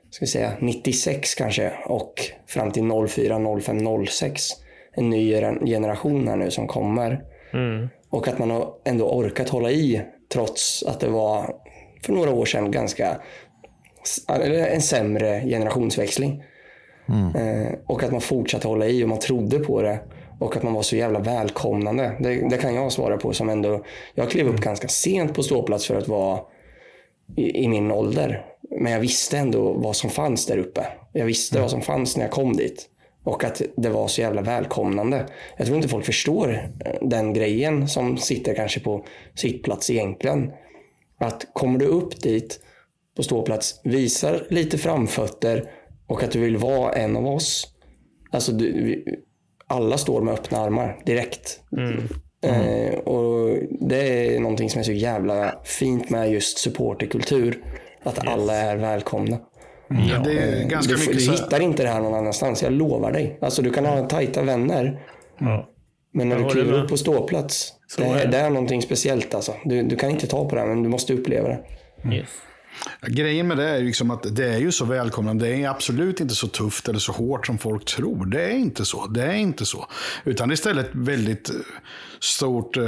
[0.10, 2.14] ska vi säga, 96 kanske och
[2.48, 4.50] fram till 04, 05, 06.
[4.96, 7.24] En ny gener- generation här nu som kommer.
[7.54, 7.90] Mm.
[8.10, 10.02] Och att man har ändå orkat hålla i
[10.34, 11.56] trots att det var
[12.06, 13.22] för några år sedan ganska
[14.30, 16.44] eller en sämre generationsväxling.
[17.36, 20.00] Eh, och att man fortsatte hålla i och man trodde på det.
[20.40, 22.12] Och att man var så jävla välkomnande.
[22.20, 23.86] Det, det kan jag svara på som ändå...
[24.14, 26.40] Jag klev upp ganska sent på ståplats för att vara
[27.36, 28.46] i, i min ålder.
[28.80, 30.86] Men jag visste ändå vad som fanns där uppe.
[31.12, 32.90] Jag visste vad som fanns när jag kom dit.
[33.24, 35.26] Och att det var så jävla välkomnande.
[35.58, 39.06] Jag tror inte folk förstår eh, den grejen som sitter kanske på
[39.36, 40.52] sittplats egentligen.
[41.18, 42.60] Att kommer du upp dit
[43.18, 45.72] på ståplats, visar lite framfötter
[46.08, 47.68] och att du vill vara en av oss.
[48.32, 49.04] Alltså du, vi,
[49.68, 51.60] alla står med öppna armar direkt.
[52.46, 53.58] Eh, och
[53.90, 57.64] det är någonting som är så jävla fint med just supporterkultur.
[58.04, 59.40] Att alla är välkomna.
[60.10, 62.14] Ja, det är Eh, ganska du, mycket du så här- hittar inte det här någon
[62.14, 63.38] annanstans, jag lovar dig.
[63.42, 65.00] Alltså du kan ha tajta vänner.
[66.14, 68.32] Men när Jag du kliver upp på ståplats, Så det, är det.
[68.32, 69.54] det är någonting speciellt alltså.
[69.66, 71.60] Du, du kan inte ta på det, men du måste uppleva det.
[73.02, 75.46] Grejen med det är liksom att det är ju så välkomnande.
[75.46, 78.26] Det är absolut inte så tufft eller så hårt som folk tror.
[78.26, 79.08] Det är inte så.
[79.08, 79.88] Det är inte så.
[80.24, 81.56] Utan istället väldigt eh,
[82.24, 82.78] stort.
[82.78, 82.84] eh,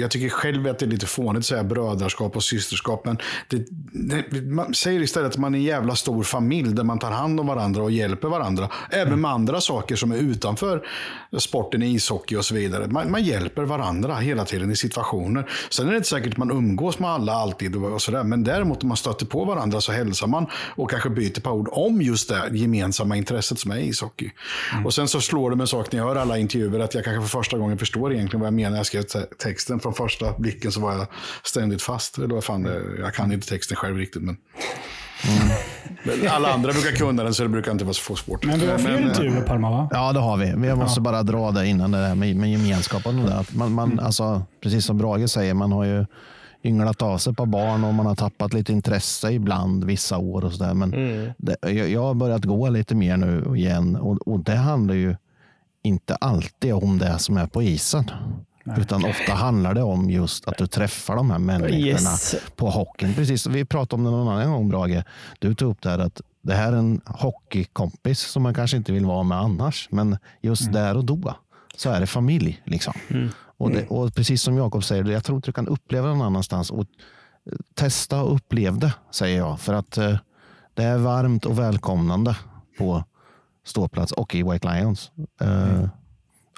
[0.00, 3.04] Jag tycker själv att det är lite fånigt att säga brödraskap och systerskap.
[3.04, 3.66] Men det,
[4.30, 7.40] det, man säger istället att man är en jävla stor familj där man tar hand
[7.40, 8.68] om varandra och hjälper varandra.
[8.90, 10.86] Även med andra saker som är utanför
[11.38, 12.86] sporten i ishockey och så vidare.
[12.86, 15.50] Man, man hjälper varandra hela tiden i situationer.
[15.70, 18.24] Sen är det inte säkert att man umgås med alla alltid och sådär.
[18.24, 20.46] Men däremot om man stöter på varandra så hälsar man
[20.76, 24.30] och kanske byter på ord om just det gemensamma intresset som är ishockey.
[24.84, 27.04] Och sen så slår det mig en sak när jag hör alla intervjuer att jag
[27.04, 29.80] kanske för första gången förstår egentligen vad jag menar när jag skrev te- texten.
[29.80, 31.06] Från första blicken så var jag
[31.44, 32.18] ständigt fast.
[32.18, 34.36] Eller vad fan det, jag kan inte texten själv riktigt men.
[36.04, 38.44] Men Alla andra brukar kunna den så det brukar inte vara så svårt.
[38.44, 39.88] Men vi har fler intervjuer Palma va?
[39.92, 40.56] Ja, det har vi.
[40.56, 43.18] Men jag måste bara dra det innan det där med, med gemenskapen.
[43.18, 43.36] Och det.
[43.36, 46.06] Att man, man, alltså, precis som Brage säger, man har ju
[46.64, 50.52] ynglat av sig på barn och man har tappat lite intresse ibland vissa år och
[50.52, 50.74] sådär.
[50.74, 50.90] Men
[51.38, 55.16] det, jag, jag har börjat gå lite mer nu igen och, och det handlar ju
[55.82, 58.10] inte alltid om det som är på isen.
[58.78, 62.34] Utan ofta handlar det om just att du träffar de här människorna Yes.
[62.56, 63.14] på hockeyn.
[63.14, 65.02] Precis, vi pratade om det någon annan gång, Brage.
[65.38, 68.92] Du tog upp det här att det här är en hockeykompis som man kanske inte
[68.92, 69.88] vill vara med annars.
[69.90, 71.34] Men just där och då
[71.76, 72.62] så är det familj.
[72.64, 72.92] Liksom.
[73.58, 76.26] Och, det, och precis som Jakob säger, jag tror inte du kan uppleva det någon
[76.26, 76.70] annanstans.
[76.70, 76.84] Och,
[77.74, 79.60] testa och upplev det, säger jag.
[79.60, 80.16] För att eh,
[80.74, 82.36] det är varmt och välkomnande
[82.78, 83.04] på
[83.66, 85.10] ståplats och i White Lions.
[85.40, 85.88] Eh,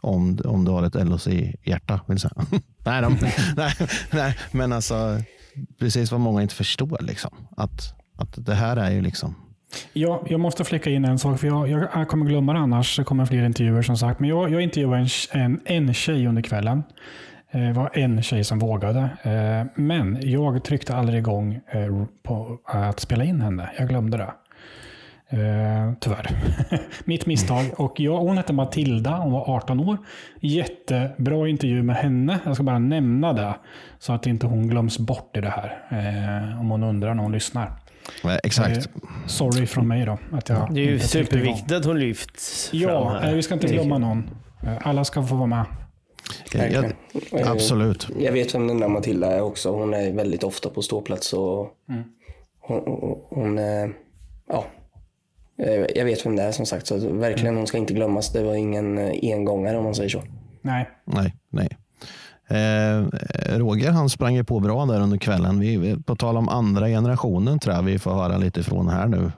[0.02, 2.32] om, om du har ett LOC-hjärta, vill säga.
[2.84, 3.16] nej, de,
[3.56, 3.72] nej,
[4.12, 5.18] nej, men alltså
[5.80, 6.98] precis vad många inte förstår.
[7.00, 7.30] Liksom.
[7.56, 9.34] Att, att det här är ju liksom
[9.92, 12.96] Ja, jag måste flika in en sak, för jag, jag, jag kommer glömma det annars.
[12.96, 14.20] Det kommer fler intervjuer som sagt.
[14.20, 14.96] Men jag, jag intervjuade
[15.32, 16.82] en, en, en tjej under kvällen.
[17.50, 19.00] Eh, Det var en tjej som vågade.
[19.22, 23.70] Eh, Men jag tryckte aldrig igång eh, på att spela in henne.
[23.78, 24.30] Jag glömde det.
[25.30, 26.30] Eh, tyvärr.
[27.04, 27.64] Mitt misstag.
[27.76, 29.98] Och jag, hon hette Matilda, hon var 18 år.
[30.40, 32.38] Jättebra intervju med henne.
[32.44, 33.54] Jag ska bara nämna det.
[33.98, 35.86] Så att inte hon glöms bort i det här.
[35.90, 37.72] Eh, om hon undrar när hon lyssnar.
[38.44, 38.76] Exakt.
[38.76, 38.82] Eh,
[39.26, 40.18] sorry från mig då.
[40.32, 43.98] Att jag Det är ju superviktigt att hon lyfts Ja, eh, vi ska inte glömma
[43.98, 44.30] någon.
[44.62, 45.64] Eh, Alla ska få vara med.
[46.54, 48.08] Eh, absolut.
[48.18, 49.70] Jag vet vem den där Matilda är också.
[49.70, 51.32] Hon är väldigt ofta på ståplats.
[51.32, 52.04] Och Mm.
[52.60, 53.88] hon, hon, hon eh,
[54.48, 54.77] ja, Eh,
[55.94, 56.86] jag vet vem det är som sagt.
[56.86, 58.32] Så verkligen, hon ska inte glömmas.
[58.32, 60.22] Det var ingen eh, engångare om man säger så.
[60.62, 60.88] Nej.
[61.04, 61.68] Nej, nej.
[62.50, 63.04] Eh,
[63.58, 65.60] Roger han sprang ju på bra där under kvällen.
[65.60, 69.32] Vi, på tal om andra generationen tror jag vi får höra lite från här nu.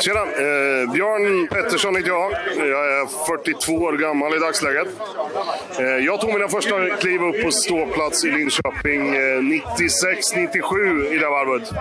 [0.00, 0.20] Tjena!
[0.20, 2.32] Eh, Björn Pettersson heter jag.
[2.56, 4.88] Jag är 42 år gammal i dagsläget.
[5.78, 11.24] Eh, jag tog mina första kliv upp på ståplats i Linköping eh, 96-97 i det
[11.24, 11.72] här varvet.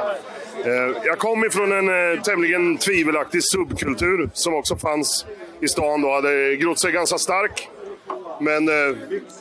[0.66, 5.26] Eh, jag kom ifrån en eh, tämligen tvivelaktig subkultur som också fanns
[5.62, 6.14] i stan då.
[6.14, 7.70] Hade grott sig ganska stark.
[8.42, 8.98] Men eh,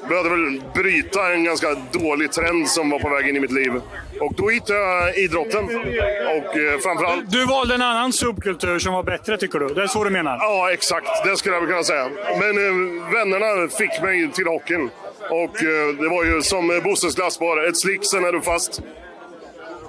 [0.08, 3.72] behövde väl bryta en ganska dålig trend som var på väg in i mitt liv.
[4.20, 5.64] Och då hittade jag idrotten.
[5.64, 9.68] Och eh, framförallt Du valde en annan subkultur som var bättre tycker du?
[9.68, 10.36] Det är så du menar?
[10.40, 11.24] Ja, exakt.
[11.24, 12.08] Det skulle jag väl kunna säga.
[12.40, 14.90] Men eh, vännerna fick mig till hockeyn.
[15.30, 17.68] Och eh, det var ju som eh, Bosses glassbar.
[17.68, 18.80] Ett slick, sen är du fast.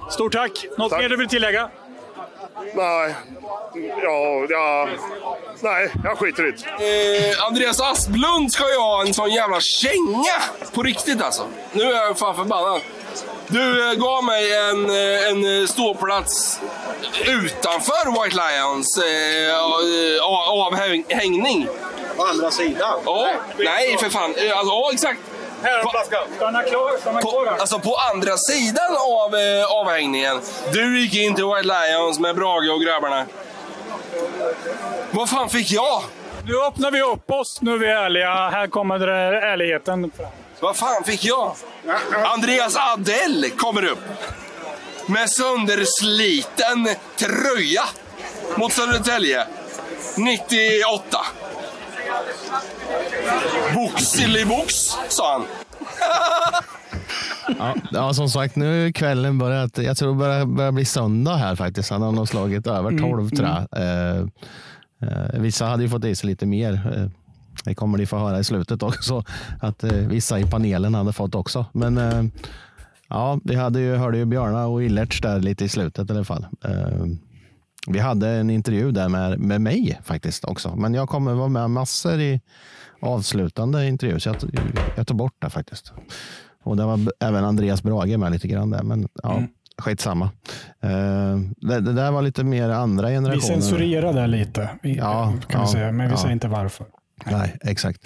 [0.10, 0.66] Stort tack!
[0.78, 1.70] Något mer du vill tillägga?
[2.74, 3.16] Nej.
[4.04, 4.88] Ja, ja.
[5.62, 7.28] Nej, jag skiter i det.
[7.34, 10.42] Eh, Andreas Asplund ska ju ha en sån jävla känga!
[10.74, 11.44] På riktigt alltså.
[11.72, 12.82] Nu är jag fan förbannad.
[13.48, 16.60] Du eh, gav mig en, eh, en eh, ståplats
[17.26, 21.68] utanför White Lions eh, av- avhängning.
[22.18, 23.00] På andra sidan?
[23.06, 24.24] Ja, nej för fan.
[24.30, 24.44] Alltså,
[24.74, 25.20] ja, exakt.
[25.62, 26.24] Här har flaskan.
[26.36, 30.42] Stanna klar, stanna På, kvar alltså på andra sidan av eh, avhängningen.
[30.74, 33.26] Du gick in till White Lions med Brage och grabbarna.
[35.12, 36.04] Vad fan fick jag?
[36.46, 37.62] Nu öppnar vi upp oss.
[37.62, 38.50] Nu är vi ärliga.
[38.50, 40.28] Här kommer det ärligheten fram.
[40.60, 41.56] Vad fan fick jag?
[42.26, 44.00] Andreas Adell kommer upp.
[45.06, 47.84] Med söndersliten tröja
[48.56, 49.48] mot Södertälje.
[50.18, 51.26] 98.
[53.76, 54.74] Boxillybox,
[55.10, 55.44] sa han.
[57.60, 59.78] Ja, ja, som sagt, nu är kvällen börjat.
[59.78, 61.90] Jag tror det börjar, börjar bli söndag här faktiskt.
[61.90, 63.82] Han har nog slagit över Mm, 12 tror jag.
[63.82, 64.18] Eh,
[65.02, 66.74] eh, vissa hade ju fått i sig lite mer.
[66.74, 67.10] Eh,
[67.64, 69.24] det kommer ni få höra i slutet också.
[69.62, 71.66] Att eh, vissa i panelen hade fått också.
[71.72, 72.24] Men eh,
[73.08, 76.24] ja, vi hade ju, hörde ju Björna och Illerts där lite i slutet i alla
[76.24, 76.46] fall.
[77.88, 80.76] Vi hade en intervju där med, med mig faktiskt också.
[80.76, 82.42] Men jag kommer vara med massor i
[83.02, 84.20] avslutande intervjuer.
[84.20, 84.36] Så jag,
[84.96, 85.94] jag tar bort det faktiskt.
[86.64, 88.84] Och det var även Andreas Brage med lite grann där.
[88.84, 89.50] Men ja, Mm.
[89.78, 90.26] skitsamma.
[90.86, 93.42] Uh, det, det där var lite mer andra Vi generationer.
[93.62, 96.18] censurerar det lite, vi, Ja, kan vi ja, säga, men vi ja.
[96.18, 96.86] säger inte varför.
[97.26, 98.02] Nej, exakt.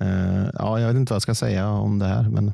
[0.00, 2.22] Eh, ja, jag vet inte vad jag ska säga om det här.
[2.22, 2.52] Men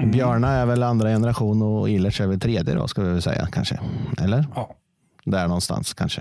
[0.00, 0.10] Mm.
[0.10, 3.48] Björna är väl andra generation och Illerts är väl tredje då, ska vi väl säga
[3.52, 3.80] kanske.
[4.18, 4.46] Eller?
[4.54, 4.74] Ja.
[5.30, 6.20] Där någonstans kanske.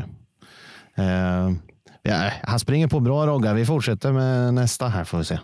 [0.96, 1.52] Eh,
[2.02, 3.54] ja, han springer på bra Rogga.
[3.54, 5.40] Vi fortsätter med nästa här får vi se.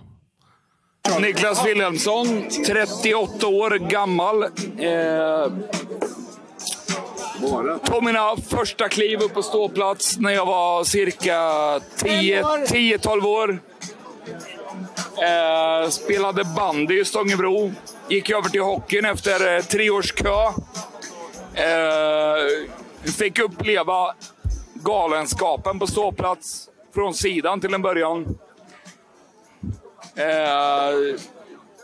[1.19, 4.43] Niklas Wilhelmsson, 38 år gammal.
[4.43, 5.51] Eh,
[7.85, 11.39] tog mina första kliv upp på ståplats när jag var cirka
[11.97, 13.59] 10 10-12 år.
[15.17, 17.71] Eh, spelade bandy i Stångebro.
[18.09, 20.47] Gick över till hockeyn efter eh, tre års kö.
[21.53, 22.69] Eh,
[23.11, 24.15] fick uppleva
[24.73, 28.37] galenskapen på ståplats från sidan till en början.
[30.15, 31.17] Eh,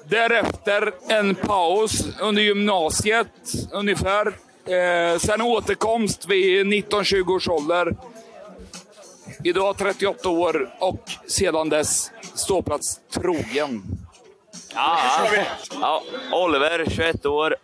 [0.06, 3.28] därefter en paus under gymnasiet
[3.72, 4.28] ungefär.
[4.66, 7.98] Eh, sen återkomst vid 19-20 års ålder.
[9.44, 13.84] Idag 38 år och sedan dess ståplats trogen.
[14.74, 15.00] Ja,
[15.82, 17.56] ja, Oliver, 21 år.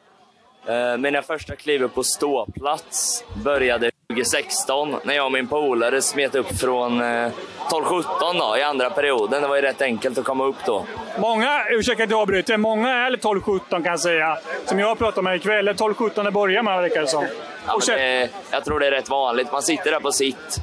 [0.68, 6.36] Eh, Mina första kliv upp på ståplats började 2016 när jag och min polare smet
[6.36, 7.32] upp från eh,
[7.72, 8.04] 12-17
[8.40, 9.42] då, i andra perioden.
[9.42, 10.86] Det var ju rätt enkelt att komma upp då.
[11.18, 14.38] Många, ursäkta att jag avbryter, många är 12-17 kan jag säga.
[14.66, 15.70] Som jag har pratat med ikväll.
[15.70, 17.26] 12-17 det börjar med verkar det som.
[17.68, 19.52] Ja, det, jag tror det är rätt vanligt.
[19.52, 20.60] Man sitter där på sitt,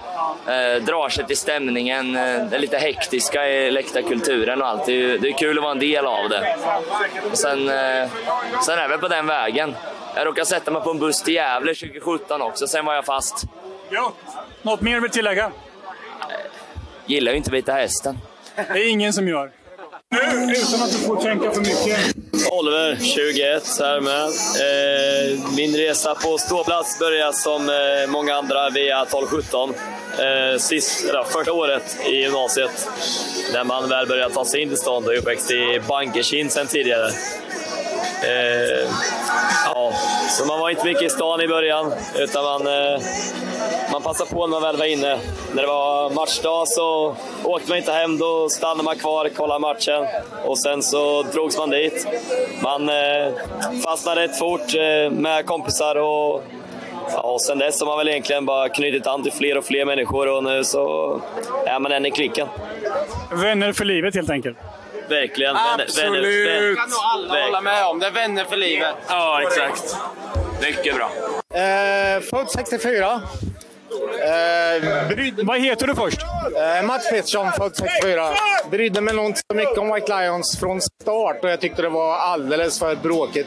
[0.47, 4.87] eh, drar sig till stämningen, eh, det lite hektiska i läktarkulturen och allt.
[4.87, 6.57] Det är, det är kul att vara en del av det.
[7.31, 8.09] Och sen, eh,
[8.67, 9.75] sen är vi på den vägen.
[10.15, 13.45] Jag råkade sätta mig på en buss till Gävle 2017 också, sen var jag fast.
[13.91, 14.13] Ja.
[14.63, 15.53] Något mer vill tillägga?
[17.07, 18.19] Gillar ju inte Vita Hästen.
[18.57, 19.51] Det är ingen som gör.
[20.11, 22.17] Nu, utan att du får tänka för mycket.
[22.51, 24.25] Oliver, 21, här med.
[24.25, 29.73] Eh, min resa på ståplats började som eh, många andra via 12-17.
[30.53, 32.89] Eh, sist, eller, första året i gymnasiet,
[33.53, 35.03] när man väl började ta sig in till stan.
[35.05, 37.11] Jag är uppväxt i Bankerkind sen tidigare.
[38.23, 38.89] Eh,
[39.65, 39.93] ja,
[40.31, 43.01] så man var inte mycket i stan i början, utan man, eh,
[43.93, 45.19] man passade på när man väl var inne.
[45.55, 50.07] När det var matchdag så åkte man inte hem, då stannade man kvar, kollade matchen
[50.45, 52.07] och sen så drogs man dit.
[52.63, 53.33] Man eh,
[53.85, 56.45] fastnade rätt fort eh, med kompisar och,
[57.13, 59.85] ja, och sen dess har man väl egentligen bara knutit an till fler och fler
[59.85, 61.21] människor och nu så
[61.67, 62.49] är man en i klicken.
[63.31, 64.59] Vänner för livet helt enkelt.
[65.09, 65.55] Verkligen.
[65.55, 66.47] Vänner- Absolut!
[66.49, 67.99] vänner- Det kan nog alla hålla med om.
[67.99, 68.95] Det är vänner för livet.
[69.09, 69.97] Ja, exakt.
[70.63, 71.11] Mycket bra.
[71.61, 73.21] Eh, född 64.
[74.23, 75.41] Eh, bryd...
[75.43, 76.21] Vad heter du först?
[76.57, 78.29] Eh, Mats Pettersson, född 64.
[78.71, 81.89] Brydde mig nog inte så mycket om White Lions från start och jag tyckte det
[81.89, 83.47] var alldeles för bråkigt.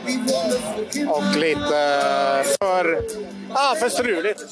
[1.09, 3.01] Och lite eh, för,
[3.53, 4.43] ah, för struligt.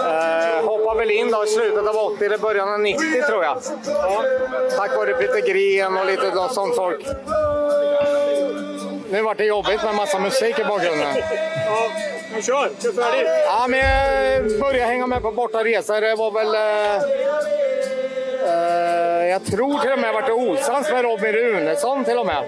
[0.00, 3.62] Eh, hoppade väl in då i slutet av 80 eller början av 90 tror jag.
[4.76, 7.06] Tack vare Peter Gren och lite sånt folk.
[9.10, 11.14] Nu vart det jobbigt med massa musik i bakgrunden.
[12.32, 13.28] Men kör, kör färdigt.
[13.46, 16.00] Ja, men jag började hänga med på bortaresor.
[16.00, 16.54] Det var väl...
[16.54, 17.02] Eh,
[18.52, 22.44] eh, jag tror till och med vart osams med Robin Runesson till och med.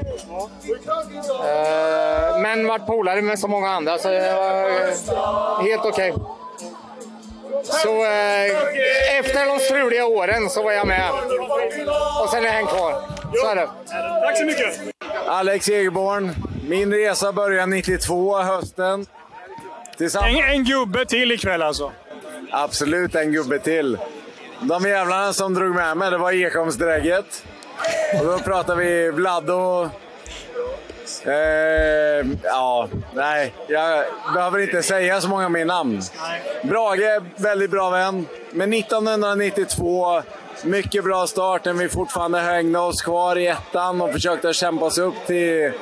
[1.45, 6.15] Eh, men vart polare med så många andra så det var eh, helt okej.
[7.65, 11.11] Så eh, efter de struliga åren så var jag med.
[12.23, 12.95] Och sen är jag hängt kvar.
[13.35, 13.69] Så är det.
[14.25, 14.81] Tack så mycket.
[15.27, 16.50] Alex Egerborn.
[16.69, 19.07] Min resa började 92, hösten.
[19.97, 20.37] Tillsammans...
[20.39, 21.93] En, en gubbe till ikväll alltså.
[22.51, 23.99] Absolut en gubbe till.
[24.61, 27.45] De jävlarna som drog med mig, det var Ekholmsdrägget.
[28.21, 29.91] Och då pratar vi Vlado.
[31.25, 33.55] Eh, ja, nej.
[33.69, 34.05] Jag
[34.35, 36.03] behöver inte säga så många mer namn.
[36.63, 38.27] Brage, väldigt bra vän.
[38.51, 40.23] Men 1992,
[40.65, 44.99] mycket bra start när vi fortfarande hängde oss kvar i ettan och försökte kämpa oss
[44.99, 45.73] upp till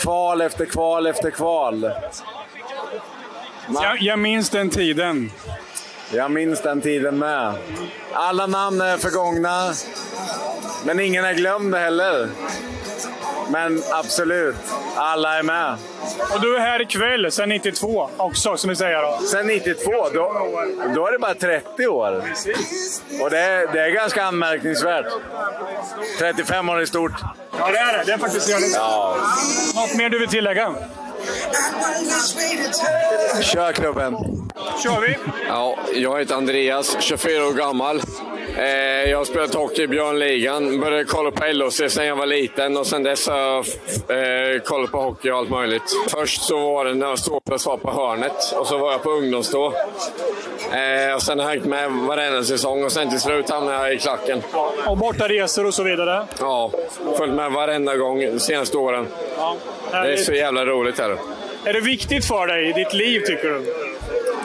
[0.00, 1.90] kval efter kval efter kval.
[3.68, 5.32] Jag, jag minns den tiden.
[6.12, 7.54] Jag minns den tiden med.
[8.12, 9.72] Alla namn är förgångna,
[10.84, 12.28] men ingen är glömd heller.
[13.50, 14.56] Men absolut,
[14.96, 15.76] alla är med.
[16.34, 19.02] Och du är här ikväll sedan 92 också, som vi säger.
[19.02, 19.26] Då.
[19.26, 20.32] Sen 92, då,
[20.94, 22.22] då är det bara 30 år.
[23.22, 25.06] Och det är, det är ganska anmärkningsvärt.
[26.18, 27.12] 35 år är stort.
[27.60, 28.02] Ja, det är det.
[28.06, 28.74] Det är faktiskt jävligt.
[28.74, 29.16] Ja.
[29.74, 30.74] Något mer du vill tillägga?
[33.42, 34.16] Kör klubben.
[34.82, 35.16] kör vi.
[35.48, 38.02] Ja, jag heter Andreas, 24 år gammal.
[38.58, 40.80] Eh, jag har spelat hockey i Björnligan.
[40.80, 43.58] Började kolla på LHC sen jag var liten och sen dess har jag
[44.54, 45.82] eh, kollat på hockey och allt möjligt.
[46.08, 49.66] Först så var det när ståplats var på hörnet och så var jag på ungdomsstå.
[50.72, 53.94] Eh, och sen har jag hängt med varenda säsong och sen till slut hamnade jag
[53.94, 54.42] i klacken.
[54.86, 56.26] Och borta resor och så vidare.
[56.40, 56.70] Ja,
[57.18, 59.06] följt med varenda gång de senaste åren.
[59.36, 59.56] Ja,
[59.92, 61.16] Det är så jävla roligt här.
[61.64, 63.74] Är det viktigt för dig i ditt liv, tycker du?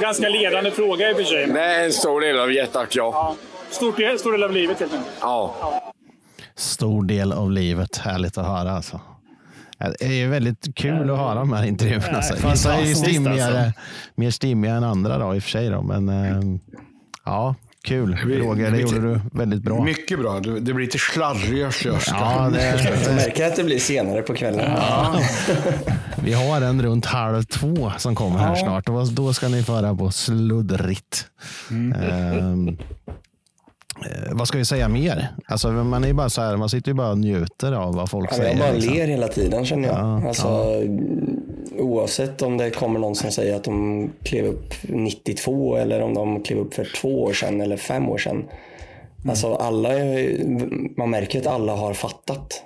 [0.01, 1.47] Ganska ledande fråga i och för sig.
[1.47, 3.35] Det är en stor del av Jättack, ja.
[3.71, 5.11] Stort, stor del av livet helt enkelt.
[5.21, 5.55] Ja.
[6.55, 7.97] Stor del av livet.
[7.97, 8.71] Härligt att höra.
[8.71, 9.01] Alltså.
[9.99, 12.05] Det är ju väldigt kul att höra de här intervjuerna.
[12.07, 12.49] Nej, Alltså.
[12.49, 13.79] Vissa är ju stimmigare, alltså.
[14.15, 15.69] mer stimmiga än andra då, i och för sig.
[15.69, 15.81] Då.
[15.81, 16.59] Men eh,
[17.25, 18.15] ja, kul.
[18.15, 19.83] Roger, det gjorde du väldigt bra.
[19.83, 20.39] Mycket bra.
[20.39, 22.15] Det blir lite slarrig östgötska.
[22.19, 24.71] Ja, det- Jag märker att det blir senare på kvällen.
[24.77, 25.19] Ja.
[26.23, 28.55] Vi har en runt halv två som kommer här Ja.
[28.55, 28.89] snart.
[28.89, 31.25] Och då ska ni föra på sluddrigt.
[31.71, 31.93] Ehm,
[32.67, 32.73] eh,
[34.31, 35.27] vad ska vi säga mer?
[35.45, 38.29] Alltså, man, är bara så här, man sitter ju bara och njuter av vad folk
[38.31, 38.49] Ja, säger.
[38.49, 38.93] jag bara liksom.
[38.93, 39.97] ler hela tiden känner jag.
[39.97, 40.81] Ja, alltså, ja.
[41.79, 46.43] oavsett om det kommer någon som säger att de klev upp 92 eller om de
[46.43, 48.43] klev upp för två år sedan eller fem år sedan.
[49.29, 49.89] Alltså alla,
[50.97, 52.61] man märker att alla har fattat.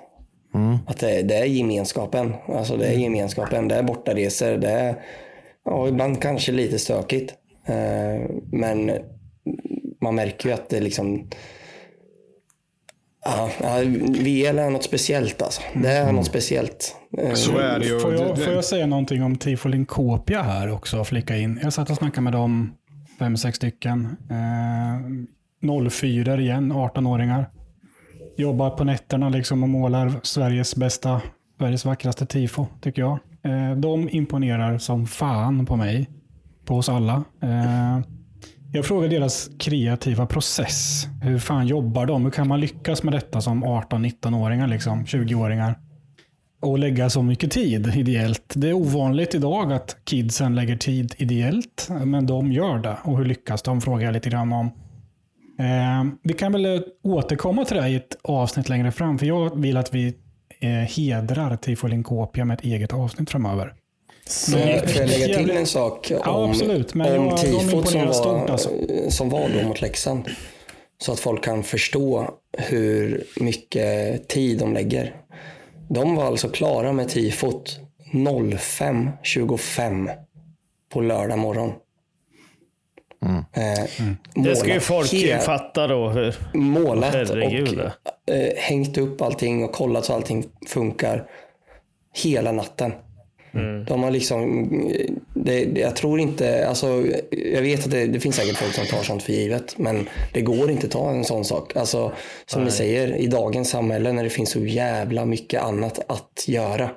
[0.86, 2.34] Att det, det är gemenskapen.
[2.46, 3.68] Alltså det är gemenskapen.
[3.68, 4.56] Det är bortaresor.
[4.56, 4.94] Det är
[5.64, 7.34] ja, ibland kanske lite stökigt.
[7.66, 8.90] Eh, men
[10.00, 11.28] man märker ju att det liksom
[13.24, 13.76] Ja, ja,
[14.08, 15.62] VL är något speciellt alltså.
[15.74, 16.96] Det är något speciellt.
[17.18, 17.62] Eh, Får
[18.12, 21.04] jag, får jag säga någonting om Tifo Linkopia här också?
[21.04, 21.60] Flika in.
[21.62, 22.74] Jag satt och snackade med dem,
[23.18, 24.16] fem, sex stycken.
[24.30, 27.50] Eh, 04 igen, 18-åringar.
[28.36, 31.20] Jobbar på nätterna liksom och målar Sveriges bästa,
[31.58, 33.18] Sveriges vackraste tifo, tycker jag.
[33.42, 36.08] Eh, de imponerar som fan på mig.
[36.64, 37.24] På oss alla.
[37.42, 37.98] Eh,
[38.72, 41.06] jag frågar deras kreativa process.
[41.22, 42.24] Hur fan jobbar de?
[42.24, 45.78] Hur kan man lyckas med detta som 18-19-åringar, liksom, 20-åringar?
[46.62, 48.52] Och lägga så mycket tid ideellt.
[48.56, 52.96] Det är ovanligt idag att kidsen lägger tid ideellt, men de gör det.
[53.02, 53.80] Och hur lyckas de?
[53.80, 54.66] Frågar jag lite grann om.
[55.58, 59.60] Eh, vi kan väl eh, återkomma till det i ett avsnitt längre fram, för jag
[59.60, 60.14] vill att vi
[60.60, 63.74] eh, hedrar tifolinkopia med ett eget avsnitt framöver.
[64.30, 64.60] Så får
[65.00, 68.70] jag lägga till en sak Ja, om, absolut, men om tifot som var, stort, alltså.
[69.08, 70.28] som var då mot Leksand?
[71.02, 75.16] Så att folk kan förstå hur mycket tid de lägger.
[75.90, 77.80] De var alltså klara med tifot
[78.12, 80.10] 05.25
[80.92, 81.72] på lördag morgon.
[83.56, 83.84] Eh,
[84.34, 86.08] Det ska ju folk hel- fatta då.
[86.08, 87.80] Hur, målat Herregud.
[87.80, 91.26] och eh, hängt upp allting och kollat så allting funkar
[92.14, 92.92] hela natten.
[93.84, 94.68] De har liksom,
[95.34, 98.86] det, det- jag tror inte, alltså, jag vet att det, det finns säkert folk som
[98.86, 101.76] tar sånt för givet, men det går inte att ta en sån sak.
[101.76, 102.12] Alltså,
[102.46, 106.90] som ni säger, i dagens samhälle när det finns så jävla mycket annat att göra.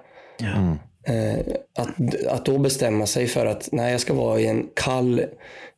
[1.08, 1.40] Eh,
[1.78, 5.22] att, att då bestämma sig för att nej, jag ska vara i en kall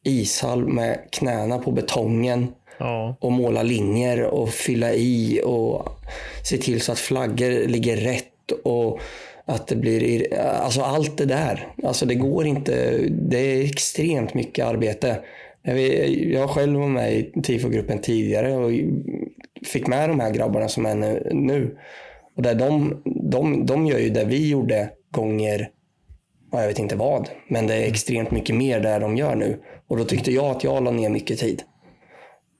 [0.04, 2.48] ishall med knäna på betongen
[3.20, 5.88] och måla linjer och fylla i och
[6.44, 9.00] se till så att flaggor ligger rätt och
[9.46, 11.68] att det blir, alltså allt det där.
[11.84, 15.20] Alltså det går inte, det är extremt mycket arbete.
[16.32, 18.72] Jag, själv var med i TIFO-gruppen tidigare och
[19.66, 20.96] fick med de här grabbarna som är
[21.34, 21.78] nu-
[22.36, 23.02] Och där de,
[23.32, 25.70] de, de gör ju det vi gjorde gånger,
[26.52, 29.60] ja, jag vet inte vad, men det är extremt mycket mer där de gör nu.
[29.88, 31.64] Och då tyckte jag att jag la ner mycket tid.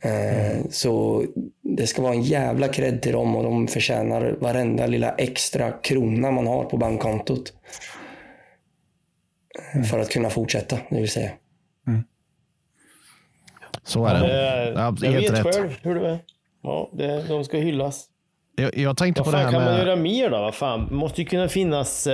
[0.04, 1.24] Eh, Så
[1.62, 6.32] det ska vara en jävla cred till dem och de förtjänar varenda lilla extra krona
[6.32, 7.54] man har på bankkontot.
[9.76, 11.32] Eh, För att kunna fortsätta, det vill säga.
[13.84, 14.26] Så är det.
[14.68, 15.56] Eh, Ja, jag vet rätt.
[15.56, 16.20] själv hur det är.
[16.64, 18.06] Ja, det, de ska hyllas.
[18.56, 19.80] Jag, jag tänkte Vad på det här kan man med...
[19.88, 20.38] göra mer då?
[20.38, 20.88] Vad fan?
[20.90, 22.08] Det måste ju kunna finnas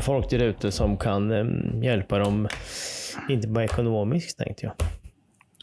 [0.00, 1.30] folk där ute som kan
[1.82, 2.48] hjälpa dem.
[3.28, 4.72] Inte bara ekonomiskt tänkte jag.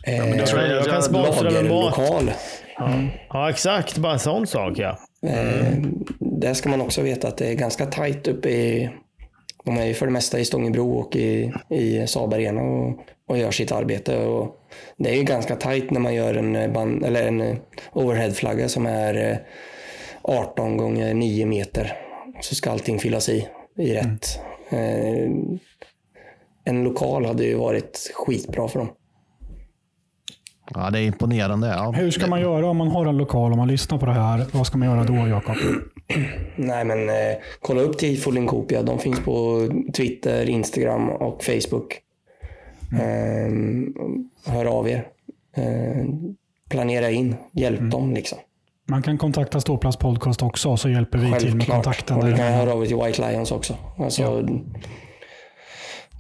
[0.07, 1.63] Ja, men det jag, tror kan, jag- jag kan sponsra med mat.
[1.63, 2.31] lagerlokal.
[2.77, 2.93] Ja.
[3.29, 3.97] ja, exakt.
[3.97, 4.99] Bara en sån sak ja.
[5.27, 5.73] Eh,
[6.19, 8.89] där ska man också veta att det är ganska tajt uppe i...
[9.65, 13.37] De är ju för det mesta i Stångebro och i, i Saab Arena och, och
[13.37, 14.17] gör sitt arbete.
[14.17, 14.55] Och
[14.97, 17.55] det är ju ganska tajt när man gör en, eh, band, eller en eh,
[17.93, 19.37] overheadflagga som är eh,
[20.21, 21.93] 18 gånger 9 meter.
[22.41, 23.47] Så ska allting fyllas i,
[23.77, 24.39] i rätt.
[24.69, 25.29] Eh,
[26.63, 28.89] en lokal hade ju varit skitbra för dem.
[30.73, 31.67] Ja, det är imponerande.
[31.67, 31.91] Ja.
[31.91, 34.45] Hur ska man göra om man har en lokal och man lyssnar på det här?
[34.51, 35.55] Vad ska man göra då, Jakob?
[36.55, 38.83] Nej, men eh, kolla upp Tifo Linkopia.
[38.83, 41.99] De finns på Twitter, Instagram och Facebook.
[42.93, 43.51] Eh,
[44.53, 45.07] hör av er.
[45.55, 46.05] Eh,
[46.69, 47.35] planera in.
[47.51, 48.37] Hjälp dem liksom.
[48.89, 52.17] Man kan kontakta Ståplats podcast också, så hjälper vi till med kontakten.
[52.17, 53.75] Och ni kan höra av er till White Lions också.
[53.97, 54.47] Alltså,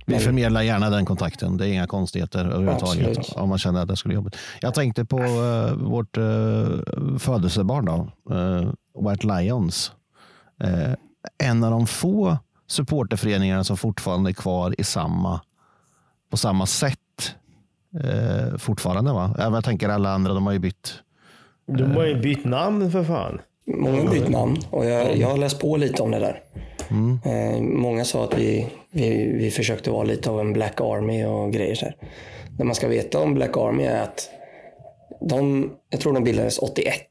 [0.07, 1.57] Vi förmedlar gärna den kontakten.
[1.57, 3.07] Det är inga konstigheter överhuvudtaget.
[3.17, 3.37] Absolut.
[3.37, 4.35] Om man känner att det skulle jobbigt.
[4.61, 8.07] Jag tänkte på eh, vårt uh, födelsebarn då.
[8.35, 8.71] eh,
[9.09, 9.91] White Lions.
[10.63, 10.93] Eh,
[11.43, 15.41] en av de få supporterföreningarna som fortfarande är kvar i samma,
[16.31, 17.35] på samma sätt
[18.03, 19.11] eh, fortfarande.
[19.13, 19.35] Va?
[19.39, 20.93] Även jag tänker alla andra, de har ju bytt.
[21.67, 23.41] De har ju bytt namn för fan.
[23.77, 26.41] Många har bytt namn och jag, jag har läst på lite om det där.
[27.25, 28.67] Eh, många sa att vi,
[28.97, 31.75] vi, vi försökte vara lite av en Black Army och grejer.
[31.75, 31.95] Så här.
[32.57, 34.29] Det man ska veta om Black Army är att
[35.21, 37.01] de, jag tror de bildades 81.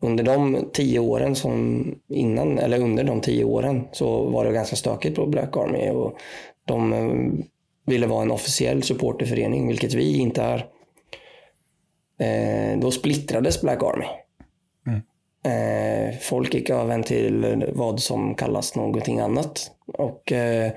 [0.00, 4.76] Under de tio åren som innan, eller under de tio åren så var det ganska
[4.76, 5.90] stökigt på Black Army.
[5.90, 6.16] Och
[6.64, 7.44] de eh,
[7.86, 10.66] ville vara en officiell supporterförening, vilket vi inte är.
[12.20, 14.06] Eh, då splittrades Black Army.
[15.44, 19.70] Eh, folk gick över till vad som kallas någonting annat.
[19.94, 20.72] Och eh,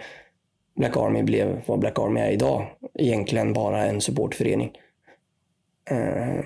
[0.76, 2.68] Black Army blev vad Black Army är idag.
[2.94, 4.72] Egentligen bara en supportförening.
[5.90, 6.46] Eh,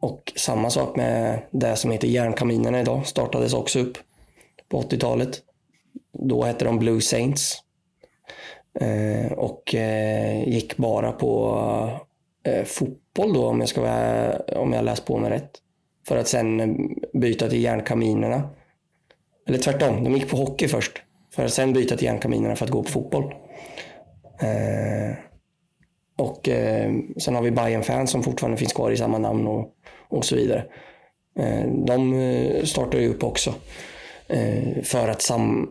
[0.00, 3.06] och samma sak med det som heter Järnkaminerna idag.
[3.06, 3.98] Startades också upp
[4.68, 5.42] på 80-talet.
[6.12, 7.62] Då hette de Blue Saints.
[8.80, 11.60] Eh, och eh, gick bara på
[12.42, 15.50] eh, fotboll då om jag, ska vara, om jag läst på mig rätt.
[16.08, 16.76] För att sen
[17.12, 18.50] byta till Järnkaminerna.
[19.46, 21.02] Eller tvärtom, de gick på hockey först.
[21.40, 23.34] För att sen byta till Järnkaminerna för att gå på fotboll.
[24.40, 25.16] Eh,
[26.18, 29.68] och eh, sen har vi Bayern fans som fortfarande finns kvar i samma namn och,
[30.08, 30.64] och så vidare.
[31.38, 33.54] Eh, de eh, startar ju upp också.
[34.28, 35.68] Eh, för att sam,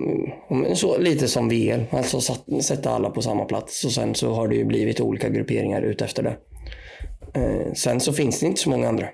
[0.73, 3.85] så, lite som VL, alltså satt, sätta alla på samma plats.
[3.85, 6.37] Och sen så har det ju blivit olika grupperingar ut efter det.
[7.33, 9.07] Eh, sen så finns det inte så många andra.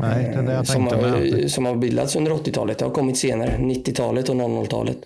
[0.00, 2.78] Nej, det är det jag som, har, som har bildats under 80-talet.
[2.78, 4.98] Det har kommit senare, 90-talet och 00-talet.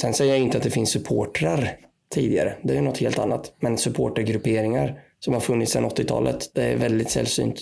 [0.00, 1.76] Sen säger jag inte att det finns supportrar
[2.14, 2.56] tidigare.
[2.62, 3.52] Det är något helt annat.
[3.60, 7.60] Men supportergrupperingar som har funnits sedan 80-talet, det är väldigt sällsynt.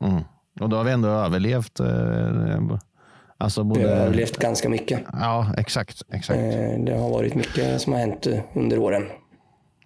[0.00, 0.22] Mm.
[0.60, 1.80] Och då har vi ändå överlevt.
[1.80, 2.78] Eh,
[3.38, 3.80] alltså både...
[3.80, 5.00] Vi har överlevt ganska mycket.
[5.12, 6.02] Ja, exakt.
[6.12, 6.38] exakt.
[6.38, 9.06] Eh, Det har varit mycket som har hänt under åren.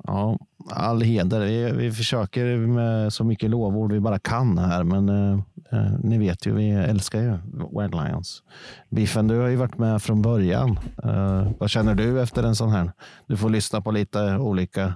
[0.07, 0.39] Ja,
[0.71, 1.41] all heder.
[1.41, 5.39] Vi, vi försöker med så mycket lovord vi bara kan här, men eh,
[5.71, 7.39] eh, ni vet ju, vi älskar ju
[7.79, 8.43] Wild Lions.
[8.91, 10.79] Biffen, du har ju varit med från början.
[11.05, 12.93] Eh, vad känner du efter en sån här?
[13.27, 14.95] Du får lyssna på lite olika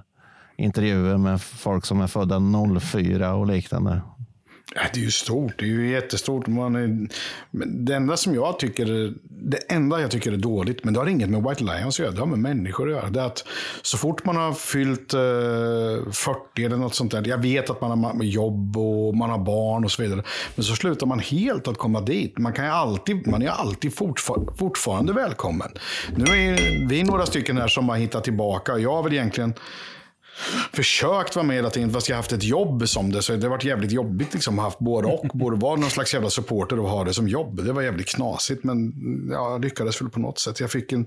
[0.57, 2.39] intervjuer med folk som är födda
[2.79, 4.01] 04 och liknande.
[4.75, 5.53] Ja, det är ju stort.
[5.57, 6.47] Det är ju jättestort.
[6.47, 7.07] Man är,
[7.65, 11.29] det enda som jag tycker, det enda jag tycker är dåligt, men det har inget
[11.29, 13.09] med White Lions att göra, det har med människor att göra.
[13.09, 13.45] Det är att
[13.81, 18.03] så fort man har fyllt eh, 40 eller något sånt där, jag vet att man
[18.03, 20.23] har jobb och man har barn och så vidare,
[20.55, 22.37] men så slutar man helt att komma dit.
[22.37, 25.69] Man, kan ju alltid, man är ju alltid fortfar, fortfarande välkommen.
[26.15, 29.53] Nu är vi några stycken här som har hittat tillbaka jag har väl egentligen
[30.73, 33.21] försökt vara med hela tiden, fast jag har haft ett jobb som det.
[33.21, 35.27] Så det har varit jävligt jobbigt liksom, haft både och.
[35.33, 37.65] Både vara någon slags jävla supporter och ha det som jobb.
[37.65, 38.93] Det var jävligt knasigt, men
[39.31, 40.59] ja, jag lyckades väl på något sätt.
[40.59, 41.05] Jag fick en,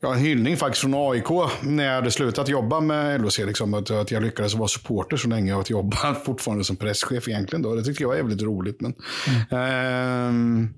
[0.00, 3.38] ja, en hyllning faktiskt från AIK när jag hade slutat jobba med LHC.
[3.38, 7.28] Liksom, att, att jag lyckades vara supporter så länge och att jobba fortfarande som presschef
[7.28, 7.62] egentligen.
[7.62, 7.74] Då.
[7.74, 8.80] Det tyckte jag var jävligt roligt.
[8.80, 8.94] Men,
[9.50, 10.74] ehm,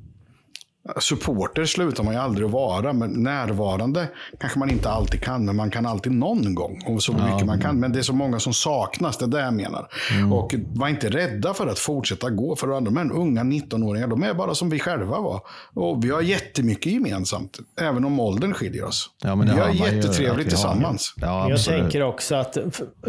[1.00, 4.08] Supporter slutar man ju aldrig att vara, men närvarande
[4.40, 6.82] kanske man inte alltid kan, men man kan alltid någon gång.
[6.86, 7.80] Och så mycket man kan.
[7.80, 9.88] Men det är så många som saknas, det är det jag menar.
[10.32, 12.56] Och var inte rädda för att fortsätta gå.
[12.56, 15.40] För de här unga 19-åringar, de är bara som vi själva var.
[15.74, 19.10] Och vi har jättemycket gemensamt, även om åldern skiljer oss.
[19.22, 20.50] Ja, men det vi har ju, jättetrevligt har.
[20.50, 21.14] tillsammans.
[21.16, 22.58] Ja, jag tänker också att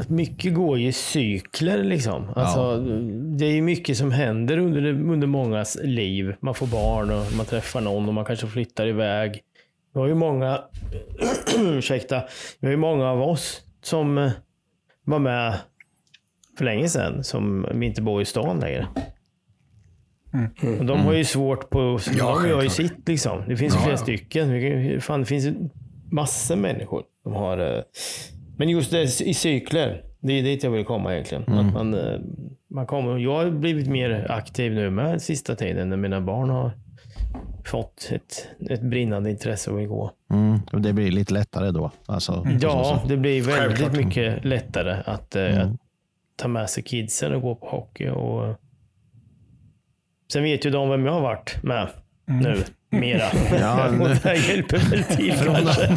[0.07, 1.83] mycket går ju i cykler.
[1.83, 2.29] Liksom.
[2.35, 2.77] Alltså,
[3.37, 6.35] Det är ju mycket som händer under, under mångas liv.
[6.39, 9.41] Man får barn och man träffar någon och man kanske flyttar iväg.
[9.93, 10.61] Vi har ju många,
[11.57, 12.23] ursäkta,
[12.59, 14.31] vi har ju många av oss som eh,
[15.03, 15.53] var med
[16.57, 18.87] för länge sedan som inte bor i stan längre.
[20.79, 21.99] Och de har ju svårt på...
[22.17, 23.43] Ja, de gör ju sitt liksom.
[23.47, 23.97] Det finns ju Ja, flera ja.
[24.03, 25.01] stycken.
[25.01, 25.53] Fan, det finns ju
[26.11, 27.57] massor människor som har...
[27.75, 27.81] eh,
[28.57, 30.03] Men just det i cykler.
[30.19, 31.43] Det är dit jag vill komma egentligen.
[31.43, 31.59] Mm.
[31.67, 32.19] Att man, eh,
[32.69, 36.71] man kommer, jag har blivit mer aktiv nu med sista tiden när mina barn har
[37.65, 40.11] fått ett, ett brinnande intresse att gå.
[40.33, 41.91] Mm, och det blir lite lättare då.
[42.05, 44.05] Alltså, så Ja, det blir väldigt Självklart.
[44.05, 45.73] mycket lättare att, eh, Mm.
[45.73, 45.79] att
[46.35, 48.09] ta med sig kidsen och gå på hockey.
[48.09, 48.55] Och...
[50.33, 51.87] Sen vet ju de vem jag har varit med
[52.25, 52.63] nu.
[52.89, 53.23] Mera.
[53.59, 55.87] Ja, och nu- det här hjälper väl till kanske.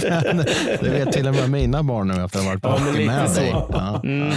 [0.81, 3.07] Det vet till och med mina barn nu efter att ha varit på Ja, hockey
[3.07, 3.41] med så.
[3.41, 3.51] dig.
[3.51, 4.33] Ja, Mm.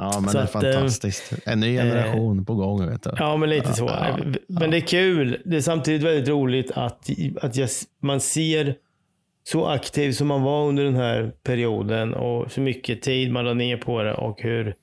[0.00, 1.32] Ja men Så det är att, eh, fantastiskt.
[1.46, 2.86] En ny generation på gång.
[2.86, 3.10] Vet du.
[3.16, 3.84] Ja, men lite så.
[3.84, 4.18] Ja,
[4.48, 5.42] Men det är kul.
[5.44, 7.10] Det är samtidigt väldigt roligt att,
[7.42, 7.68] att jag,
[8.02, 8.74] man ser
[9.44, 13.54] så aktiv som man var under den här perioden och så mycket tid man la
[13.54, 14.74] ner på det och hur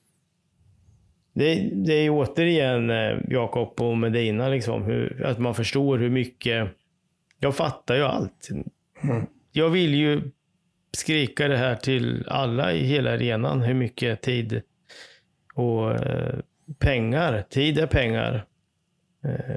[1.38, 6.10] det, det är ju återigen eh, Jakob och Medina, liksom, hur, att man förstår hur
[6.10, 6.68] mycket...
[7.40, 8.48] Jag fattar ju allt.
[9.52, 10.22] Jag vill ju
[10.92, 14.62] skrika det här till alla i hela arenan, hur mycket tid
[15.58, 16.38] och eh,
[16.78, 18.44] pengar, tid är pengar,
[19.24, 19.56] eh,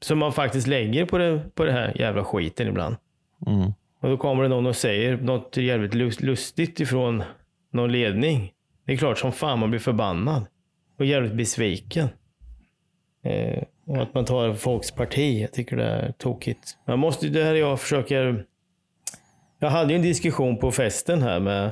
[0.00, 2.96] som man faktiskt lägger på det, på det här jävla skiten ibland.
[3.46, 3.72] Mm.
[4.00, 7.22] Och då kommer det någon och säger något jävligt lust- lustigt ifrån
[7.72, 8.52] någon ledning.
[8.84, 10.46] Det är klart som fan man blir förbannad.
[10.98, 12.08] Och jävligt besviken.
[13.24, 15.42] Eh, och att man tar folks parti.
[15.42, 16.78] Jag tycker det är tokigt.
[16.86, 18.44] Man måste, det här jag försöker...
[19.58, 21.70] Jag hade ju en diskussion på festen här med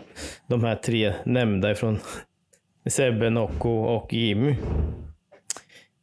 [0.49, 1.99] de här tre nämnda ifrån
[2.91, 4.51] Sebbe, Nocco och Jimmy.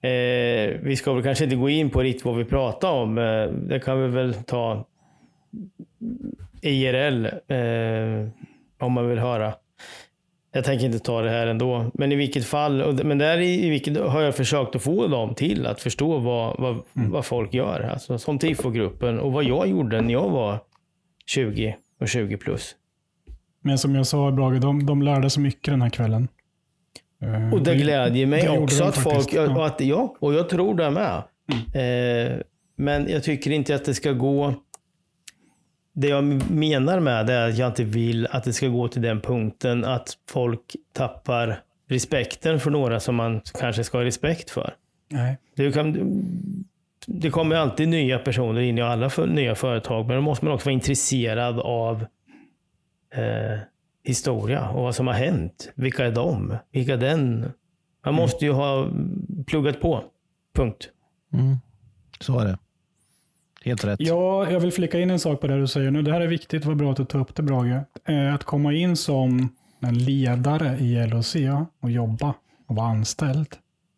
[0.03, 3.17] Eh, vi ska väl kanske inte gå in på riktigt vad vi pratar om.
[3.17, 4.85] Eh, det kan vi väl ta
[6.61, 8.29] IRL, eh,
[8.79, 9.53] om man vill höra.
[10.53, 11.91] Jag tänker inte ta det här ändå.
[11.93, 15.35] Men i vilket fall, men där i, i vilket har jag försökt att få dem
[15.35, 17.11] till att förstå vad, vad, Mm.
[17.11, 17.81] vad folk gör.
[17.93, 20.59] Alltså, som tifogruppen och vad jag gjorde när jag var
[21.25, 22.75] 20 och 20 plus.
[23.63, 26.27] Men som jag sa, Brage, de, de lärde så mycket den här kvällen.
[27.21, 29.43] Eh, Och det det- glädjer mig det också att faktiskt, folk, ja.
[29.43, 29.57] Mm.
[29.57, 31.23] och att, ja, och jag tror det med.
[31.73, 32.37] Eh,
[32.75, 34.53] men jag tycker inte att det ska gå...
[35.93, 39.01] Det jag menar med det är att jag inte vill att det ska gå till
[39.01, 44.73] den punkten att folk tappar respekten för några som man kanske ska ha respekt för.
[45.09, 45.37] Nej.
[45.55, 45.97] Det, kan,
[47.07, 50.53] det kommer alltid nya personer in i alla för, nya företag, men då måste man
[50.53, 52.05] också vara intresserad av
[53.13, 53.59] eh,
[54.03, 55.71] historia och vad som har hänt.
[55.75, 56.57] Vilka är de?
[56.71, 57.51] Vilka är den?
[58.05, 58.87] Man måste ju ha
[59.47, 60.03] pluggat på.
[60.55, 60.89] Punkt.
[61.33, 61.55] Mm.
[62.19, 62.57] Så är det.
[63.63, 63.99] Helt rätt.
[63.99, 66.01] Ja, jag vill flika in en sak på det du säger nu.
[66.01, 67.81] Det här är viktigt, vad bra att du tar upp det Brage.
[68.05, 71.35] Eh, Att komma in som en ledare i LOC
[71.81, 72.33] och jobba
[72.67, 73.47] och vara anställd.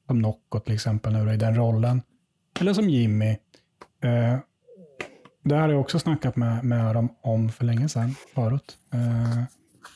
[0.08, 2.02] Som Nocco till exempel nu i den rollen.
[2.60, 3.30] Eller som Jimmy.
[4.04, 4.38] Eh,
[5.44, 8.78] Det här har jag också snackat med, med dem om för länge sedan, förut.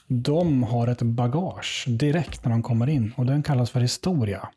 [0.08, 4.50] De har ett bagage direkt när de kommer in och den kallas för historia.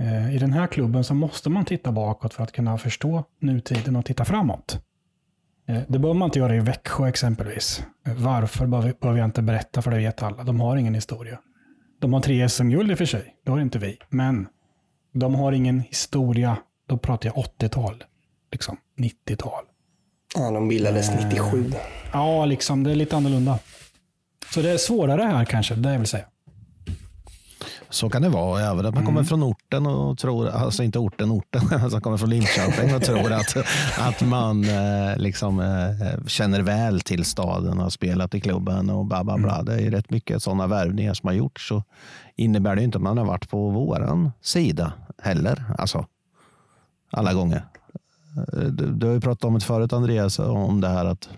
[0.00, 3.96] Eh, I den här klubben så måste man titta bakåt för att kunna förstå nutiden
[3.96, 4.80] och titta framåt.
[5.68, 7.82] Eh, Det behöver man inte göra i Växjö exempelvis.
[8.06, 10.44] Eh, Varför behöver jag inte berätta för det vet alla.
[10.44, 11.38] De har ingen historia.
[12.00, 13.36] De har tre SM-guld i och för sig.
[13.44, 13.98] Det har inte vi.
[14.08, 14.48] Men
[15.12, 16.56] de har ingen historia.
[16.86, 18.04] Då pratar jag 80-tal.
[18.52, 19.64] Liksom 90-tal.
[20.36, 21.72] Ja, de bildades Eh, 97.
[22.12, 22.82] Ja, liksom.
[22.84, 23.58] Det är lite annorlunda.
[24.50, 26.24] Så det är svårare här kanske, det vill säga.
[27.90, 28.60] Så kan det vara.
[28.60, 32.30] Även att man kommer från orten och tror, alltså inte orten, orten, alltså kommer från
[32.30, 33.56] Linköping och tror att,
[33.98, 39.04] att man eh, liksom eh, känner väl till staden och har spelat i klubben och
[39.04, 39.62] bla bla bla.
[39.62, 41.68] Det är rätt mycket sådana värvningar som har gjorts.
[41.68, 41.82] Så
[42.36, 44.92] innebär det inte att man har varit på våran sida
[45.22, 45.64] heller.
[45.78, 46.06] Alltså,
[47.12, 47.64] alla gånger.
[48.52, 51.28] Eh, Du, du har ju pratat om det förut Andreas, om det här att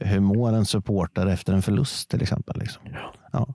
[0.00, 2.58] hur mår en supporter efter en förlust till exempel.
[2.60, 2.82] Liksom.
[3.32, 3.46] Ja.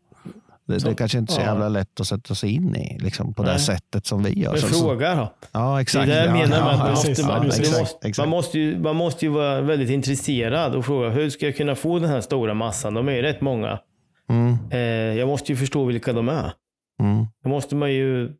[0.67, 1.45] Det, Så, det kanske inte är så ja.
[1.45, 3.59] jävla lätt att sätta sig in i liksom, på det Nej.
[3.59, 4.51] sättet som vi gör.
[4.51, 5.33] Men fråga då.
[5.51, 6.07] Ja, exakt.
[6.07, 9.31] Det är det jag Ja, menar med att man måste, det ju, man måste ju
[9.31, 12.93] vara väldigt intresserad och fråga hur ska jag kunna få den här stora massan?
[12.93, 13.79] De är ju rätt många.
[14.29, 14.79] Mm, Eh,
[15.19, 16.51] jag måste ju förstå vilka de är.
[17.01, 18.31] mm, Då måste man ju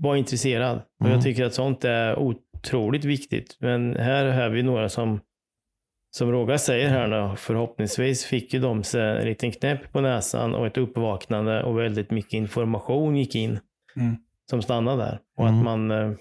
[0.00, 0.76] vara intresserad.
[1.00, 1.12] Och Mm.
[1.12, 3.56] Jag tycker att sånt är otroligt viktigt.
[3.60, 5.20] Men här har vi några som,
[6.10, 10.54] som Roger säger här nu, förhoppningsvis fick ju de sig en liten knäpp på näsan
[10.54, 13.58] och ett uppvaknande och väldigt mycket information gick in
[13.96, 14.16] Mm.
[14.50, 15.20] som stannade där.
[15.36, 15.58] Och Mm.
[15.58, 16.12] att man eh,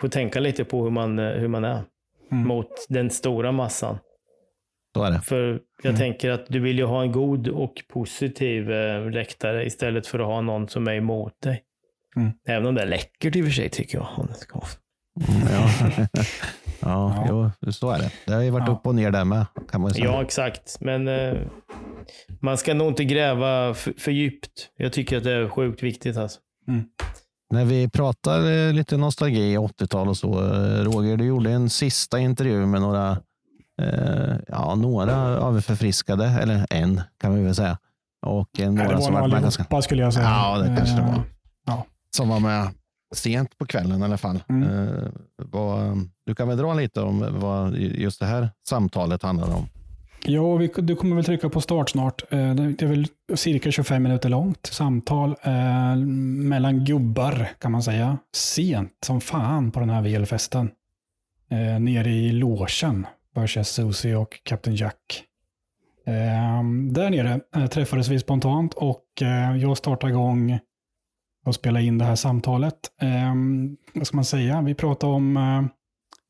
[0.00, 1.82] får tänka lite på hur man, eh, hur man är
[2.32, 2.48] Mm.
[2.48, 3.98] mot den stora massan.
[4.96, 5.20] Så är det.
[5.20, 5.96] För jag Mm.
[5.98, 10.26] tänker att du vill ju ha en god och positiv eh, läktare istället för att
[10.26, 11.62] ha någon som är emot dig.
[12.16, 12.30] Mm.
[12.48, 14.36] Även om det är läckert i och för sig tycker jag.
[14.36, 14.68] ska vara.
[16.80, 18.10] Ja, ja, Jo, så är det.
[18.26, 18.72] Det har ju varit Ja.
[18.72, 19.46] upp och ner där med.
[19.70, 20.04] Kan man säga.
[20.04, 20.76] Ja, exakt.
[20.80, 21.34] Men eh,
[22.40, 24.68] man ska nog inte gräva för, för djupt.
[24.76, 26.16] Jag tycker att det är sjukt viktigt.
[26.16, 26.38] Alltså.
[27.50, 30.32] När vi pratar eh, lite nostalgi, 80-tal och så.
[30.44, 33.10] eh, Roger, du gjorde en sista intervju med några,
[33.82, 37.78] eh, ja, några av förfriskade, eller en kan vi väl säga.
[38.26, 39.82] Och eh, Nej, några det var som nog allihopa ganska...
[39.82, 40.26] skulle jag säga.
[40.26, 41.22] Ja, det kanske det Eh, var.
[41.66, 41.84] Ja.
[42.16, 42.68] Som var med
[43.16, 44.42] sent på kvällen i alla fall.
[44.48, 44.62] Mm.
[44.88, 45.04] Eh,
[45.36, 49.68] vad, du kan väl dra lite om vad just det här samtalet handlar om?
[50.24, 52.22] Ja, vi, du kommer väl trycka på start snart.
[52.32, 58.18] Eh, Det är väl cirka 25 minuter långt samtal eh, mellan gubbar kan man säga.
[58.34, 60.70] Sent som fan på den här VL-festen.
[61.50, 65.22] Eh, nere i logen, Börses Susie och Captain Jack.
[66.06, 66.62] Eh,
[66.92, 69.04] där nere eh, träffades vi spontant och
[69.60, 70.58] jag startade igång
[71.46, 72.74] och spelade in det här samtalet.
[73.02, 73.34] Eh,
[73.94, 74.62] vad ska man säga?
[74.62, 75.62] Vi pratade om eh,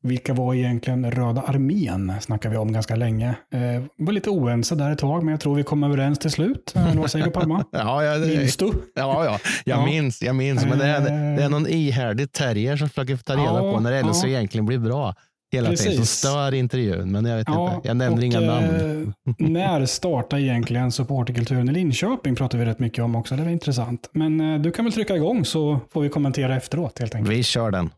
[0.09, 2.13] vilka var egentligen Röda armén?
[2.21, 3.27] snackar vi om ganska länge.
[3.53, 6.73] Eh, var lite oense där ett tag, men jag tror vi kom överens till slut.
[6.75, 7.65] Eh, Eller vad säger du Palma?
[7.71, 8.65] Ja, ja, det, Minns du?
[8.95, 9.39] Ja, ja.
[9.65, 9.85] jag Ja.
[9.85, 10.21] minns.
[10.21, 10.65] Jag minns.
[10.65, 11.01] Men det är,
[11.37, 14.27] det är någon ihärdig terrier som försöker ta reda Ja, på när LHC ja.
[14.29, 15.15] egentligen blir bra.
[15.51, 15.77] Hela tiden.
[15.77, 16.09] Som Precis.
[16.11, 17.11] stör intervjun.
[17.11, 17.87] Men jag vet Ja, inte.
[17.87, 19.13] Jag nämner och, inga namn.
[19.27, 22.35] eh, när startar egentligen supporterkulturen i Linköping?
[22.35, 23.35] pratar vi rätt mycket om också.
[23.35, 24.09] Det var intressant.
[24.11, 27.37] Men eh, du kan väl trycka igång så får vi kommentera efteråt helt enkelt.
[27.37, 27.89] Vi kör den.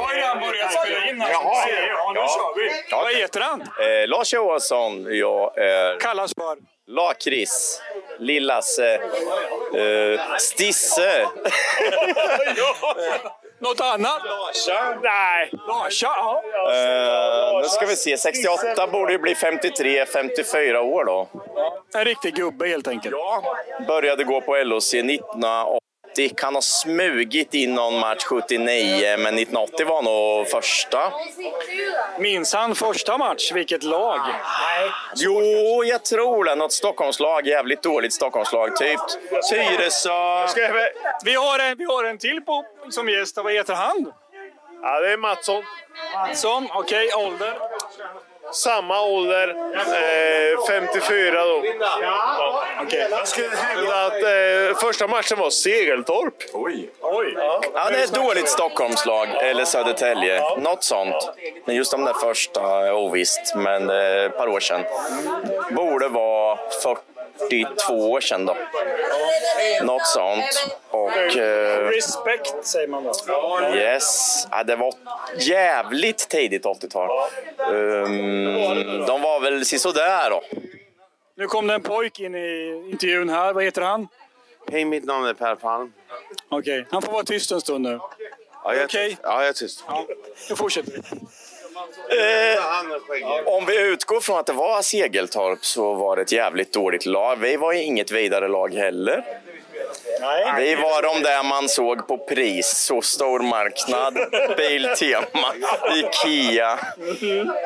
[0.00, 1.30] Har redan börjat spela in här.
[1.30, 1.68] Jaha.
[1.88, 2.70] Ja, nu kör vi.
[2.92, 3.60] Vad heter han?
[3.60, 6.00] Eh, Lars Johansson, jag är...
[6.00, 6.78] Kallas för?
[6.90, 7.82] Lakris,
[8.18, 9.00] Lillasse, eh,
[10.38, 11.10] Stisse.
[13.60, 14.22] Något annat?
[14.24, 14.98] Larsa?
[15.02, 15.50] Nej.
[15.68, 16.42] Larsa, ja.
[16.72, 21.28] Eh, nu ska vi se, 68 borde ju bli 53, 54 år då.
[21.94, 23.14] En riktig gubbe helt enkelt.
[23.86, 25.87] Började gå på LOC 1980.
[26.36, 31.12] Kan ha smugit in någon match 79, men 1980 var nog första.
[32.18, 33.52] Minns han första match?
[33.52, 34.20] Vilket lag?
[34.26, 34.90] Nej.
[35.16, 36.54] Jo, jag tror det.
[36.54, 37.46] Något Stockholmslag.
[37.46, 38.76] Jävligt dåligt Stockholmslag.
[38.76, 39.00] Typ
[39.50, 40.46] Tyresö.
[41.24, 43.36] Vi har en, vi har en till på, som gäst.
[43.36, 44.12] Vad heter han?
[44.82, 45.62] Ja, det är Mattsson.
[46.14, 47.08] Mattsson, okej.
[47.14, 47.58] Ålder?
[48.52, 51.64] Samma ålder, eh, 54 då.
[51.80, 52.64] Ja.
[53.10, 56.34] Jag skulle hävda att eh, första matchen var Segeltorp.
[56.52, 56.90] Oj.
[57.00, 57.34] Oj.
[57.74, 60.42] Ja, det är ett dåligt Stockholmslag, eller Södertälje.
[60.58, 61.30] Något sånt.
[61.64, 64.80] Men just de där första ovisst, men eh, ett par år sedan.
[65.70, 66.58] Borde vara
[67.38, 68.56] 42 år sedan då.
[69.82, 70.76] Något sånt.
[70.90, 71.36] Och...
[71.36, 73.12] Eh, Respect säger man då.
[73.76, 74.46] Yes.
[74.50, 74.94] Ja, det var
[75.38, 77.08] jävligt tidigt 80-tal.
[77.70, 80.42] Um, de var väl sisådär då.
[81.36, 83.52] Nu kom det en pojk in i intervjun här.
[83.52, 84.08] Vad heter han?
[84.72, 85.92] Hej, mitt namn är Per Palm.
[86.48, 87.98] Okej, han får vara tyst en stund nu.
[88.64, 89.08] Ja, jag är Okej.
[89.10, 89.20] tyst.
[89.22, 89.84] Ja, jag är tyst.
[90.50, 91.00] Nu fortsätter vi.
[92.10, 97.06] Eh, om vi utgår från att det var Segeltorp så var det ett jävligt dåligt
[97.06, 97.36] lag.
[97.36, 99.24] Vi var inget vidare lag heller.
[100.56, 104.14] Vi var de där man såg på pris, så stor marknad,
[104.56, 105.54] Biltema,
[105.94, 106.78] Ikea,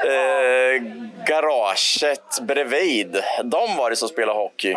[0.04, 0.82] eh,
[1.26, 3.22] garaget bredvid.
[3.44, 4.76] De var det som spelade hockey.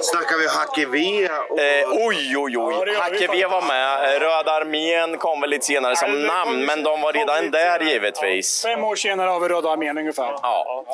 [0.00, 1.28] Snackar vi Hacke V?
[1.50, 1.60] Och...
[1.60, 2.94] Eh, oj, oj, oj.
[2.96, 4.20] Hacke V var med.
[4.20, 8.62] Röda armén kom väl lite senare som namn, men de var redan där givetvis.
[8.62, 10.34] Fem år senare har vi Röda armén ungefär.
[10.42, 10.84] Ja,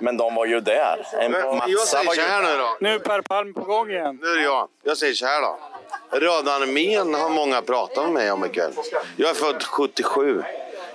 [0.00, 1.06] men de var ju där.
[1.20, 2.76] En massa Jag säger var så ju här nu då.
[2.80, 4.18] Nu är Per Palm på gång igen.
[4.22, 4.68] Nu är det jag.
[4.82, 5.58] Jag säger så här då.
[6.10, 8.72] Röda armén har många pratat med mig om ikväll.
[9.16, 10.42] Jag är född 77.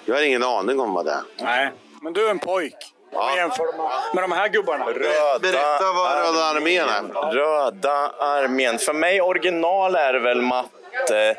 [0.05, 1.21] Jag har ingen aning om vad det är.
[1.37, 1.71] Nej,
[2.01, 2.75] men du är en pojk.
[3.11, 3.65] Vi jämför
[4.13, 4.85] med, de här gubbarna.
[4.85, 7.31] Röda Berätta vad Röda armén är.
[7.31, 8.77] Röda armén.
[8.79, 11.35] För mig original är väl Matte,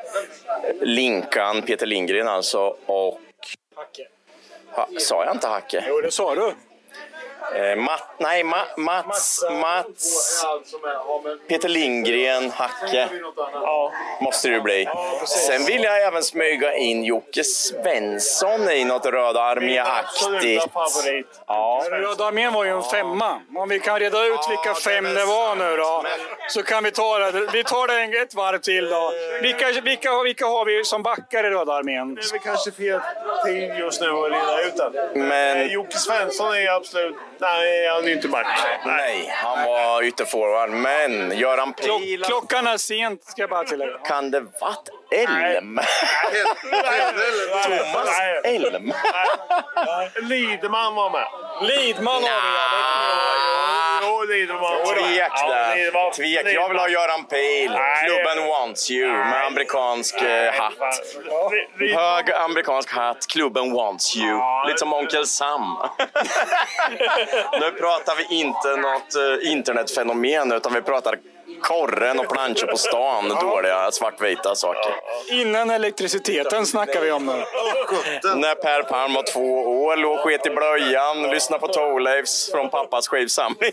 [0.81, 3.21] Linkan, Peter Lindgren alltså och...
[4.71, 5.85] Ha, sa jag inte Hacke?
[5.89, 6.53] Jo, det sa du.
[7.55, 10.45] Eh, Matt, nej, Ma, Mats, Mats,
[11.49, 13.09] Peter Lindgren, Hacke.
[14.21, 14.89] Måste det ju bli.
[15.27, 20.67] Sen vill jag även smyga in Jocke Svensson i något Röda Armé-aktigt.
[21.47, 21.83] Ja.
[21.91, 23.41] Röda armén var ju en femma.
[23.57, 26.05] Om vi kan reda ut vilka fem det var nu då,
[26.49, 27.31] så kan vi ta det.
[27.53, 29.13] Vi tar det ett varv till då.
[29.43, 32.15] Vilka, vilka, vilka har vi som backar i Röda armén?
[32.15, 33.01] Det är väl kanske fel
[33.45, 35.11] tid just nu att reda ut det.
[35.21, 37.17] Men- Eh, Jocke Svensson är absolut...
[37.39, 38.61] Nej, han är inte match.
[38.87, 40.71] Nej, han var ytterforward.
[40.71, 42.25] Men Göran Pil...
[42.25, 43.99] Klockan är sent, ska jag bara tillägga.
[43.99, 45.81] Kan det varit Elm?
[47.65, 48.93] Thomas Elm?
[50.23, 51.27] Lidman var med.
[51.61, 52.53] Lidman har vi,
[54.03, 54.95] Jo, Lidman.
[54.95, 55.77] Tvek där.
[55.77, 56.13] Lidman.
[56.13, 56.55] Tvek.
[56.55, 57.71] Jag vill ha Göran Pil.
[57.71, 58.05] Nej.
[58.07, 60.75] Klubben wants you med amerikansk eh, hatt.
[61.79, 63.27] Hög amerikansk hatt.
[63.27, 64.41] Klubben wants you.
[64.67, 65.79] Lite som Onkel Sam.
[67.61, 71.19] nu pratar vi inte något eh, internetfenomen utan vi pratar
[71.63, 73.29] korren och planscher på stan.
[73.29, 74.95] Dåliga svartvita saker.
[75.31, 77.33] Innan elektriciteten snackar vi om nu.
[78.37, 83.09] När Per Palm var två år, låg sket i blöjan, lyssnade på Thorleifs från pappas
[83.09, 83.73] skivsamling.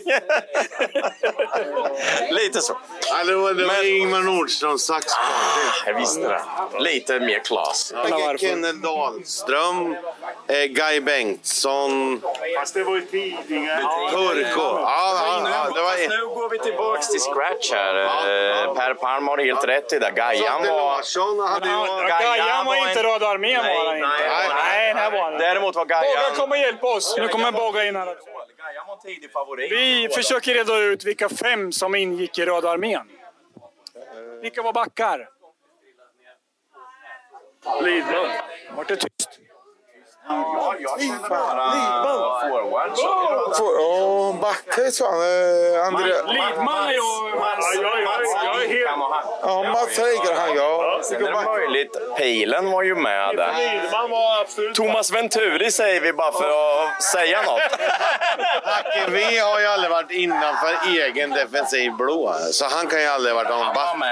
[2.30, 2.78] Lite så.
[3.26, 5.60] Det var, det var Ingmar Nordströms saxparty.
[5.86, 6.40] Jag visste det.
[6.78, 7.92] Lite mer class.
[8.38, 9.96] Kenneth Dahlström,
[10.48, 12.22] eh, Guy Bengtsson,
[12.58, 13.80] Fast det var ju tidigare.
[14.10, 14.60] Turko.
[14.60, 17.79] Ja, ja, ja, det var Fast nu går vi tillbaks till scratch här.
[17.88, 20.10] Eh, Per Palm har helt rätt i det.
[20.10, 21.02] Gajan var...
[22.08, 24.08] Gajan var inte Röda armén var han inte.
[24.08, 25.38] nej, nej, var han.
[25.38, 26.34] Däremot var Gajan...
[26.36, 27.16] kom och hjälp oss.
[27.18, 28.16] Nu kommer Bogga in här.
[29.70, 33.08] Vi försöker reda ut vilka fem som ingick i Röda armén.
[34.42, 35.28] Vilka var backar?
[37.82, 38.30] Lidman.
[38.76, 39.29] Vart det tyst?
[40.30, 42.92] Ja, jag känner bara forward.
[43.78, 45.20] Ja, backa sa han.
[45.20, 46.14] Eh, André...
[46.32, 47.10] Lidman är jag...
[48.68, 48.90] Helt...
[49.42, 51.00] Ja, Mats Heiger han ja.
[51.02, 52.16] Sen är det möjligt.
[52.16, 53.54] Pilen var ju med där.
[53.58, 54.74] Lidman var absolut...
[54.74, 57.60] Thomas Venturi säger vi bara för att säga något.
[58.62, 62.34] Hacke V har ju aldrig varit innanför egen defensiv blå.
[62.52, 63.88] Så han kan ju aldrig ha varit någon back.
[63.88, 64.06] Han var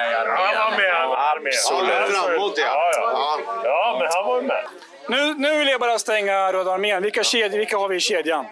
[0.76, 1.52] med i armén.
[1.54, 2.16] Absolut.
[2.16, 2.64] Framåt ja.
[2.64, 3.38] Ja, ja.
[3.64, 4.64] ja, men han var med.
[5.08, 7.02] Nu, nu vill jag bara stänga Röda armén.
[7.02, 8.46] Vilka, vilka har vi i kedjan?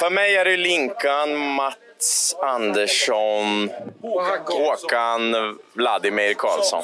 [0.00, 3.70] För mig är det Linkan, Mats Andersson,
[4.46, 6.82] Håkan Vladimir Karlsson.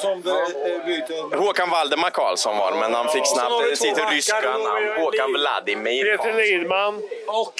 [1.33, 5.01] Håkan Valdemar Karlsson var det, men han fick snabbt sitt ryska namn.
[5.01, 7.01] Håkan Vladimir Peter Lidman.
[7.27, 7.53] Och?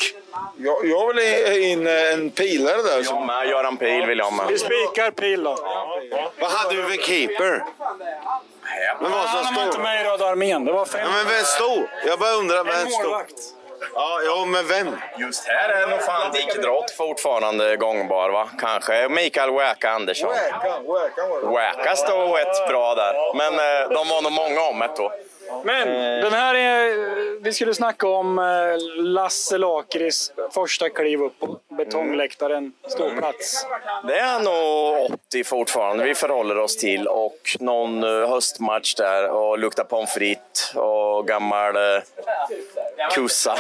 [0.58, 1.20] Jag, jag vill
[1.64, 3.04] in en pilare där.
[3.04, 3.48] Jag med.
[3.48, 4.48] Göran Pil vill jag med.
[4.48, 5.58] Vi spikar Pil då.
[6.40, 7.64] Vad hade vi för keeper?
[9.02, 10.66] Men vad så Han var inte med i Röda armén.
[10.66, 11.02] Det var fem.
[11.04, 11.88] Ja, men vem stod?
[12.06, 13.04] Jag bara undrar En vem stod?
[13.04, 13.34] målvakt.
[13.96, 14.96] Ja, ja, men vem?
[15.18, 18.50] Just här är nog fan Dick Drott fortfarande gångbar, va?
[18.60, 20.30] Kanske Mikael Wäka Andersson.
[21.54, 25.12] Wäka stod rätt bra där, men eh, de var nog många om ett då.
[25.64, 25.88] Men
[26.22, 27.14] den här är...
[27.44, 28.44] Vi skulle snacka om eh,
[29.04, 33.68] Lasse Lakrits första kliv upp på betongläktaren, ståplats.
[34.08, 36.04] Det är nog 80 fortfarande.
[36.04, 41.76] Vi förhåller oss till och någon eh, höstmatch där och luktar pommes frites och gammal
[43.12, 43.56] kussa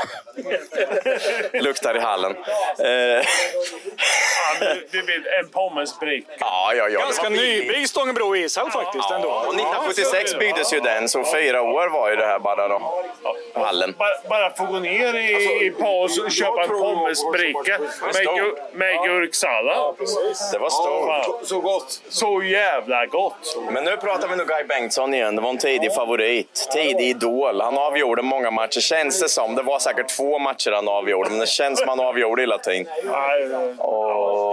[1.53, 2.35] luktar i hallen.
[2.79, 3.25] Eh,
[4.91, 4.99] Du
[5.39, 6.31] en pommesbricka.
[6.39, 6.99] ja, ja, ja.
[6.99, 9.29] Ganska nybyggd Stångebro ishall faktiskt ändå.
[9.29, 13.03] Och 1976 byggdes ju den, så fyra år var ju det här bara då.
[13.53, 13.95] Hallen.
[13.97, 17.79] Bara, bara få gå ner i, i paus och köpa en pommesbricka
[18.13, 19.95] med, med gurksallad.
[20.51, 21.47] Det var stort.
[21.47, 22.01] Så gott.
[22.09, 23.57] Så jävla gott.
[23.71, 25.35] Men nu pratar vi nog Guy Bengtsson igen.
[25.35, 26.67] Det var en tidig favorit.
[26.73, 27.61] Tidig idol.
[27.61, 29.55] Han avgjorde många matcher, känns det som.
[29.55, 32.87] Det var säkert två matcher han avgjorde, men det känns som han avgjorde hela tiden.
[33.77, 34.43] Och...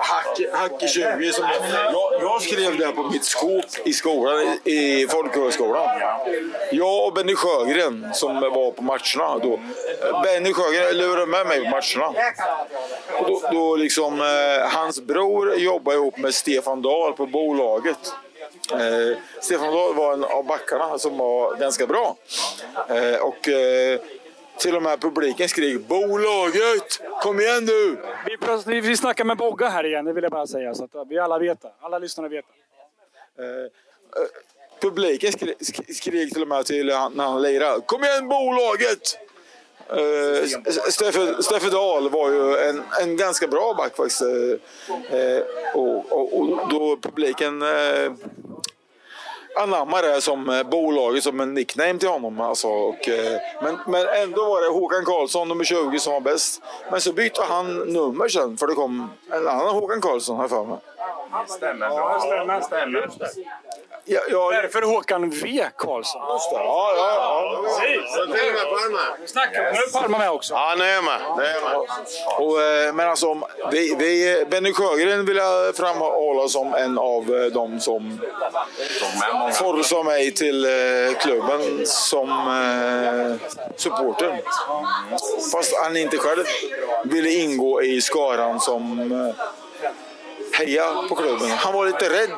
[0.00, 1.44] Hack, hack i 20 som
[1.92, 5.88] jag, jag skrev det på mitt skåp i skolan, i, folkhögskolan.
[6.72, 9.60] Jag och Benny Sjögren som var på matcherna då.
[10.24, 12.14] Benny Sjögren lurade med mig på matcherna.
[13.20, 18.14] Och då, då liksom, eh, hans bror jobbade ihop med Stefan Dahl på bolaget.
[18.70, 22.16] Eh, Stefan Dahl var en av backarna som var ganska bra.
[22.88, 24.00] Eh, och eh,
[24.58, 27.00] till och med publiken skrek “Bolaget!
[27.22, 30.46] Kom igen nu!” Vi, pratar- vi- snackar med Bogga här igen, det vill jag bara
[30.46, 30.74] säga.
[30.74, 31.72] Så att vi alla vet det.
[31.80, 32.44] Alla lyssnare vet
[33.36, 33.42] det.
[33.42, 33.48] Eh,
[34.22, 34.28] eh,
[34.80, 37.80] publiken skri, sk- skrek till och med till han, när han lirade.
[37.86, 39.18] Kom igen bolaget!
[39.96, 40.44] Uh,
[40.90, 44.22] Steffe, Steffe Dahl var ju en, en ganska bra back faktiskt.
[44.22, 45.42] Eh, eh,
[45.74, 47.62] och, och, och då publiken
[49.56, 52.40] eh, anammade det som bolaget, som en nickname till honom.
[52.40, 56.62] Alltså, och, eh, men, men ändå var det Håkan Karlsson, nummer 20, som var bäst.
[56.90, 60.64] Men så bytte han nummer sen, för det kom en annan Håkan Karlsson här för
[60.64, 60.78] mig.
[61.48, 62.60] Stämmer Ja, stämmer.
[62.60, 63.08] stämmer.
[64.04, 65.64] Ja, ja, Därför Håkan V.
[65.76, 66.22] Karlsson.
[66.32, 66.56] Just det.
[66.56, 67.62] Ja, ja, ja.
[67.64, 68.12] Precis.
[68.12, 69.26] Till och med Palme.
[69.26, 69.62] Snacka.
[69.62, 70.54] Nu är Palma med också.
[70.54, 71.20] Ja, nu är jag med.
[71.36, 71.76] Nu är jag med.
[72.38, 77.44] Och, eh, men alltså, vi, vi, Benny Sjögren vill jag framhålla som en av eh,
[77.44, 78.20] de som
[79.52, 82.28] forrsade mig till eh, klubben som
[83.76, 84.40] supporter.
[85.52, 86.44] Fast han inte själv
[87.04, 89.10] ville ingå i skaran som
[90.52, 91.50] heja på klubben.
[91.50, 92.30] Han var lite rädd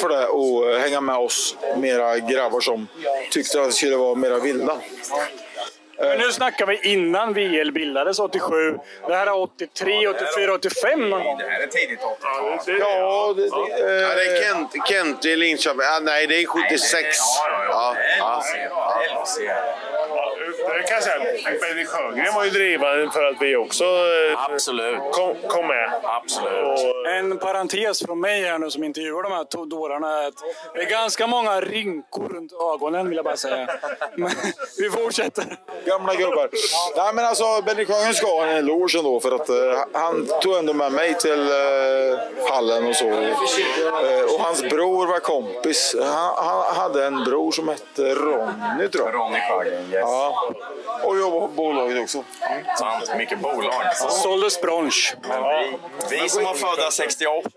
[0.00, 2.88] för det och eh, hänga med oss mera grabbar som
[3.30, 4.76] tyckte att det skulle vara mera vilda.
[6.00, 8.78] Men nu snackar vi innan VL bildades 87.
[9.06, 11.38] Det här är 83, 84, 85 någon gång.
[11.38, 13.48] Det här är tidigt 80 Ja, det, det,
[14.00, 15.80] Ja, det är Kent, Kent i Linköping.
[15.80, 17.16] Ah, nej, det är 76.
[17.70, 18.42] Ja, ja.
[20.76, 24.98] Jag kan säga att Benny Sjögren var ju drivande för att vi också eh, Absolut.
[25.12, 25.90] kom, kom med.
[26.02, 26.96] Absolut.
[27.06, 30.34] En parentes från mig här nu som intervjuar de här dårarna är att
[30.74, 33.68] det är ganska många rynkor runt ögonen vill jag bara säga.
[34.16, 34.30] Men
[34.78, 35.56] vi fortsätter.
[35.84, 36.48] Gamla gubbar.
[36.96, 39.56] Nej, men alltså, Benny Sjögren ska ha en eloge ändå för att eh,
[39.92, 42.18] han tog ändå med mig till eh,
[42.50, 43.08] hallen och så.
[43.08, 45.96] Eh, och hans bror var kompis.
[46.00, 49.14] Han, han hade en bror som hette Ronny tror jag.
[49.14, 50.00] Ronny Sjögren, yes.
[50.00, 50.50] Ja.
[51.04, 52.24] Och jobbade på bolaget också.
[52.78, 53.72] Sant, mycket bolag.
[53.94, 55.14] Såldes brunch.
[56.10, 57.50] Vi, vi som var födda 68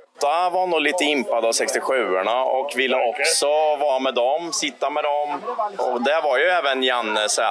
[0.52, 5.41] var nog lite impade av 67orna och ville också vara med dem, sitta med dem.
[5.78, 7.44] Och där var ju även Janne Z,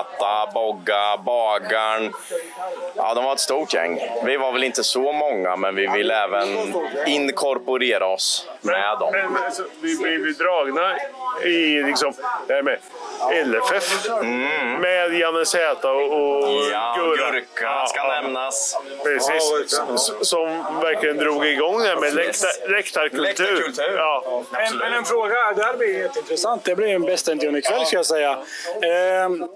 [0.55, 2.13] Bogga, Bagaren.
[2.97, 4.01] Ja, de var ett stort gäng.
[4.25, 6.75] Vi var väl inte så många, men vi ville även
[7.07, 9.13] inkorporera oss med dem.
[9.13, 10.97] Men, men, så, vi blev ju dragna
[11.45, 12.13] i liksom,
[12.47, 12.79] det här med
[13.47, 14.07] LFF.
[14.81, 16.71] Med Janne Z och, och Mm.
[16.73, 17.31] Ja, Gurra.
[17.31, 18.77] Gurka ska nämnas.
[19.05, 19.63] Precis.
[19.95, 20.49] S- Som
[20.83, 23.23] verkligen drog igång det här med läktar, läktarkultur.
[23.23, 23.97] Läktarkultur.
[23.97, 24.43] Ja.
[24.59, 26.65] En, men en fråga, det här blir jätteintressant.
[26.65, 28.39] Det blir en bästa intervjun ikväll ska jag säga.
[28.83, 29.49] Ehm,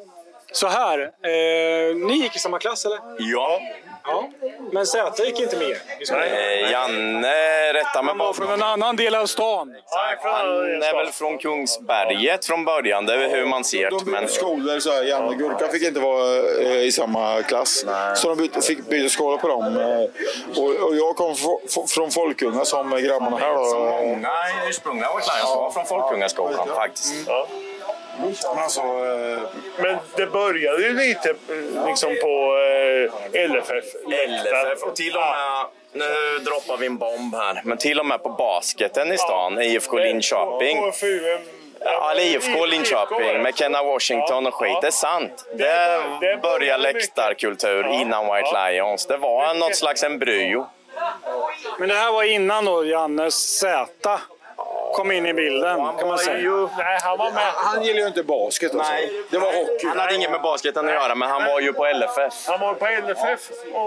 [0.52, 2.98] så här, eh, ni gick i samma klass eller?
[3.18, 3.60] Ja.
[4.06, 4.30] Ja.
[4.72, 5.70] Men Zäta gick inte med.
[5.70, 9.74] Eh, Janne, rätta mig Han var från en annan del av stan.
[10.22, 14.10] Han är väl från Kungsberget från början, det är hur man ser det.
[14.10, 14.28] Men...
[14.28, 17.84] Skolor, så här, Janne Gurka fick inte vara eh, i samma klass.
[18.14, 19.76] Så de bytte, fick byta skola på dem.
[19.76, 21.34] Eh, och, och jag kom
[21.94, 23.54] från Folkunga som grabbarna här.
[23.54, 23.64] Då.
[23.64, 24.30] Som många
[24.68, 25.08] ursprungliga
[25.56, 27.28] var från Folkungaskolan faktiskt.
[28.56, 29.42] Alltså, eh,
[29.78, 32.56] Men det började ju lite eh, liksom på
[33.32, 33.84] eh, LFF.
[34.28, 38.22] LFF och till och med, nu droppar vi en bomb här, men till och med
[38.22, 40.78] på basketen i stan, IFK Linköping.
[41.86, 44.78] Ja, eller IFK Linköping med Kenna Washington och skit.
[44.80, 45.44] Det är sant.
[46.20, 49.06] Det började läktarkultur innan White Lions.
[49.06, 50.66] Det var något slags embryo.
[51.78, 54.20] Men det här var innan då Jannes Z
[54.94, 56.68] kom in i bilden, kan man säga.
[56.76, 57.52] Nej, han var med.
[57.54, 58.74] Han gillar ju inte basket.
[58.74, 58.92] Alltså.
[58.92, 59.10] Nej.
[59.30, 59.86] Det var hockey.
[59.86, 62.34] Han hade inget med basketen att göra, men han var ju på LFF.
[62.46, 63.86] Han var på LFF och,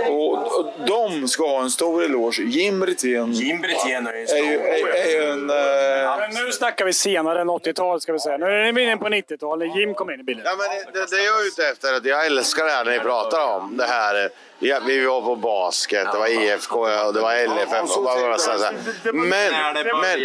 [0.09, 2.43] Och, och de ska ha en stor eloge.
[2.43, 5.51] Jim Brithén Jim Brithén är ju är ju, är, är ju en...
[5.51, 8.37] eh, Men nu snackar vi senare än 80-tal ska vi säga.
[8.37, 9.77] Nu är vi inne på 90-talet.
[9.77, 10.45] Jim kom in i bilden.
[10.47, 12.85] Ja, men det, det, det jag är ute efter är att jag älskar det här
[12.85, 14.31] när ni pratar om det här.
[14.59, 17.97] Ja, vi var på basket, det var IFK och det var LFF.
[17.97, 18.75] Och bara, så här.
[19.13, 20.23] Men, När det men,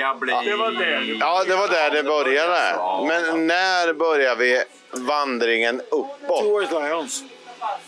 [1.19, 2.75] ja, det var där det började.
[3.07, 6.61] Men när börjar vi vandringen uppåt?
[6.61, 7.23] White Lions.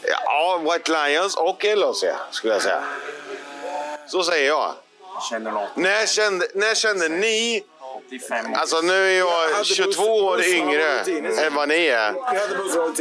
[0.02, 2.84] Ja, White Lions och LHC skulle jag säga.
[4.08, 4.74] Så säger jag.
[5.30, 5.76] Känner något.
[5.76, 7.64] När kände, när kände ni...
[8.08, 8.54] 85.
[8.56, 11.00] Alltså nu är jag 22 år yngre
[11.46, 12.14] än vad ni är.
[12.14, 12.92] Vi hade bussar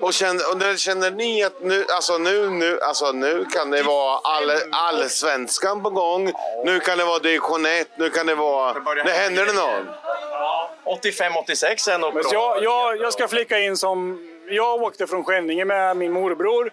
[0.00, 3.82] och kände, och när känner ni att nu, alltså nu, nu, alltså nu kan det
[3.82, 6.32] vara all, allsvenskan på gång.
[6.64, 7.88] Nu kan det vara division 1.
[7.96, 8.94] Nu kan det vara...
[9.04, 11.02] Nu händer det något.
[11.04, 12.32] 85-86 är nog Men bra.
[12.32, 14.18] jag, jag, jag ska flika in som...
[14.48, 16.72] Jag åkte från Skänninge med min morbror.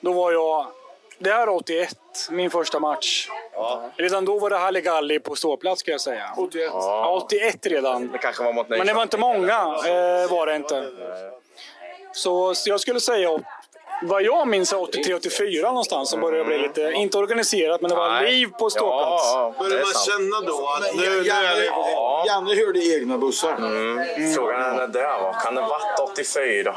[0.00, 0.66] Då var jag...
[1.18, 1.96] Det här är 81,
[2.30, 3.28] min första match.
[3.96, 6.30] Redan då var det Halligalli på ståplats ska jag säga.
[6.36, 6.70] 81.
[6.72, 8.12] Ja, 81 redan.
[8.12, 9.52] Det kanske var mot Men det var inte många,
[9.86, 10.90] eh, var det inte.
[12.12, 13.40] Så, så jag skulle säga,
[14.02, 18.32] vad jag minns, 83-84 någonstans som började bli lite, inte organiserat, men det var Nej.
[18.32, 19.24] liv på ståplats.
[19.32, 21.64] Ja, Börjar man känna då att nu, nu är det...
[21.64, 22.24] Ja.
[22.26, 23.56] Janne hörde egna bussar.
[24.34, 25.32] Frågan är när det var.
[25.44, 26.76] Kan det ha varit 84?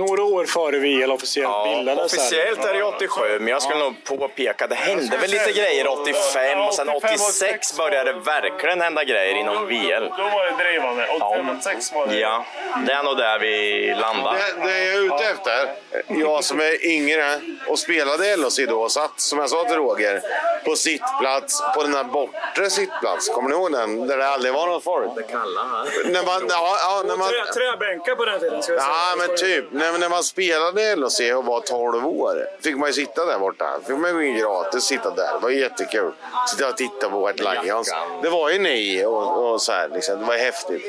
[0.00, 2.12] Några år före VL officiellt Ja, bildades.
[2.12, 2.18] här.
[2.20, 6.60] officiellt är det 87, men jag skulle nog påpeka det hände väl lite grejer 85
[6.60, 10.04] och sen 86 började det verkligen hända grejer inom VL.
[10.18, 11.06] Då var det drivande.
[11.06, 12.18] 85-86 var det.
[12.18, 12.44] Ja,
[12.86, 14.32] det är nog där vi landar.
[14.34, 15.68] Det, det jag är ute efter,
[16.08, 20.20] jag som är yngre och spelade LHC då och satt, som jag sa till Roger,
[20.64, 23.28] på sittplats, på den här bortre sittplats.
[23.28, 24.06] Kommer ni ihåg den?
[24.06, 25.10] Där det aldrig var någon folk.
[25.16, 25.62] Det kalla?
[26.04, 28.92] När man, ja, ja, när man, Trä, träbänkar på den tiden ska jag säga.
[29.10, 29.64] Ja, men typ.
[29.92, 33.38] När, när man spelade i LHC och var 12 år fick man ju sitta där
[33.38, 33.80] borta.
[33.86, 35.32] fick man in gratis sitta där.
[35.32, 36.12] Det var jättekul.
[36.50, 37.90] Sitta och titta på White Lions.
[38.22, 39.88] Det var ju ni och, och så här.
[39.88, 40.18] Liksom.
[40.20, 40.82] Det var ju häftigt.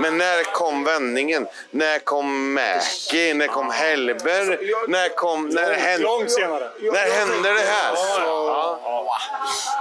[0.00, 1.46] Men när kom vändningen?
[1.70, 3.34] När kom Mäki?
[3.34, 4.58] När kom Hellberg?
[4.88, 5.48] När kom...
[5.48, 6.70] När hände, Långt senare.
[6.92, 7.94] när hände det här?
[7.94, 9.08] Ja.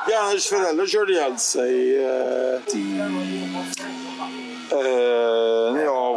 [0.10, 2.54] Jannes föräldrar körde ihjäl sig eh,
[4.72, 6.13] eh, när jag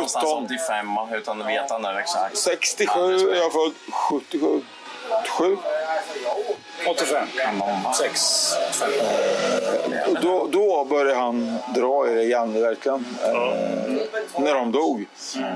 [0.00, 0.44] någonstans 17.
[0.44, 2.36] 85 utan att veta nu exakt.
[2.36, 3.34] 67.
[3.36, 4.60] Jag är född 77.
[5.38, 5.56] 7.
[6.86, 7.28] 85.
[7.98, 8.52] 6.
[10.08, 13.04] Och då, då började han dra i det gamla verkligen.
[13.24, 15.06] Eh, när de dog.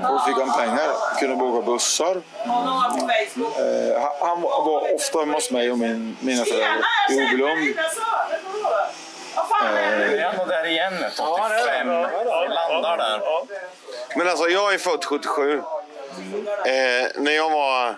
[0.03, 0.89] Då fick han pengar,
[1.19, 2.15] kunde boka bussar.
[2.15, 6.81] Eh, han- han var ofta hemma hos mig och min, mina föräldrar
[7.11, 7.75] i Obelund.
[10.09, 11.87] Vi är ändå där igen, 85.
[11.87, 13.21] Vi landar där.
[14.15, 15.53] Men alltså, jag är född 77.
[15.53, 15.61] Eh,
[17.15, 17.95] när jag var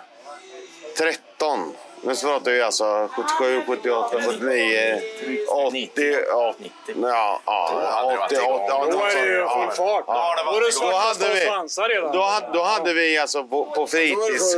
[0.98, 5.02] 13, nu pratar vi alltså 77, 78, 79,
[5.50, 5.90] 80,
[6.34, 6.72] 80,
[7.02, 10.06] ja, ja, 80, 80, Då är det ju full fart.
[10.06, 12.12] Då är det svarta hade vi, svansar redan.
[12.12, 14.56] då, hade, då hade vi alltså på, på fritids...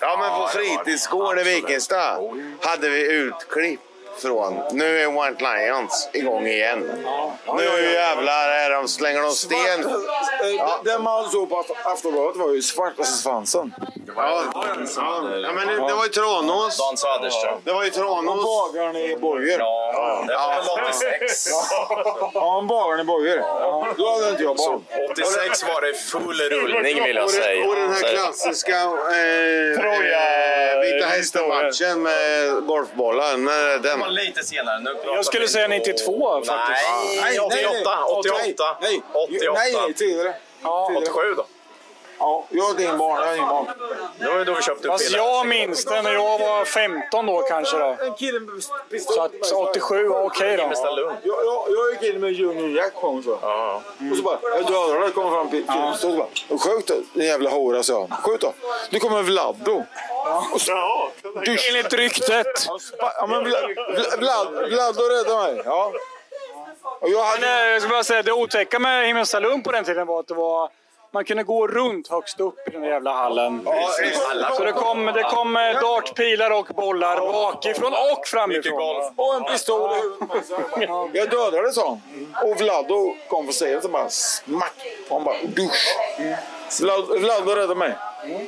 [0.00, 2.18] Ja, men på fritidsgården i Vikingstad
[2.60, 3.80] hade vi utklipp
[4.22, 4.60] från...
[4.72, 7.04] Nu är White Lions igång igen.
[7.56, 9.90] Nu jävlar är de, slänger de sten.
[10.58, 10.80] Ja.
[10.84, 13.74] Det man såg på Aftonbladet var ju svartaste svansen.
[14.16, 14.42] Ja,
[15.42, 16.78] ja men det, det var ju Tranås.
[16.78, 17.58] Dan Söderström.
[17.64, 18.44] Det var ju Och Tranås.
[18.44, 19.58] bagaren i Borger.
[19.58, 21.48] Ja, det var väl 86.
[22.34, 23.38] Ja, bagaren i Borger.
[23.96, 24.84] Då hade inte jag barn.
[25.10, 27.62] 86 var det full rullning vill jag Och, säga.
[27.62, 33.36] det, och den här klassiska eh, eh, Vita hästen-matchen med golfbollar.
[33.36, 34.05] När är Det den?
[34.06, 34.80] Var lite senare.
[34.80, 36.88] Nu Jag skulle säga 92 faktiskt.
[37.22, 38.04] Nej, 88.
[38.04, 38.76] 88.
[38.80, 39.52] Nej, 88.
[39.54, 40.34] nej, nej tidigare.
[40.62, 40.92] Ja.
[40.96, 41.46] 87 då.
[42.18, 43.66] Ja, jag har din barn, jag har ingen barn.
[44.18, 45.26] Det var ju då vi köpte upp Fast bilen.
[45.26, 47.78] jag minns det när jag var 15 då kanske.
[47.78, 47.96] Då.
[48.00, 50.62] En kille med Så att 87 var okej då.
[50.62, 53.32] Jag, jag, jag gick in med Union Jack på en så.
[53.32, 55.94] Och så bara, jag dödar dig, kommer fram till killen.
[55.96, 58.18] Så bara, skjut din jävla hora, sa han.
[58.22, 58.52] Skjut då.
[58.90, 59.84] Nu kommer Vladdo.
[60.52, 61.08] Och så,
[61.44, 61.68] dusch.
[61.68, 62.66] Enligt ryktet.
[62.98, 63.70] Ja, men Vlad,
[64.18, 65.62] Vlad, Vladdo räddade mig.
[65.64, 65.92] Ja.
[67.00, 67.40] Och jag hade...
[67.40, 70.26] Men, eh, jag ska bara säga, det otäcka med Himmelstalund på den tiden var att
[70.28, 70.70] det var
[71.12, 73.68] man kunde gå runt högst upp i den där jävla hallen.
[74.56, 79.12] Så det kom, det kom dartpilar och bollar bakifrån och framifrån.
[79.16, 81.10] Och en pistol i huvudet.
[81.12, 82.00] Jag dödade han.
[82.50, 83.52] Och Vladdo kom för
[83.84, 84.86] och bara smack.
[85.08, 85.96] Och han bara dusch.
[86.80, 87.94] Vlad, Vladdo räddade mig.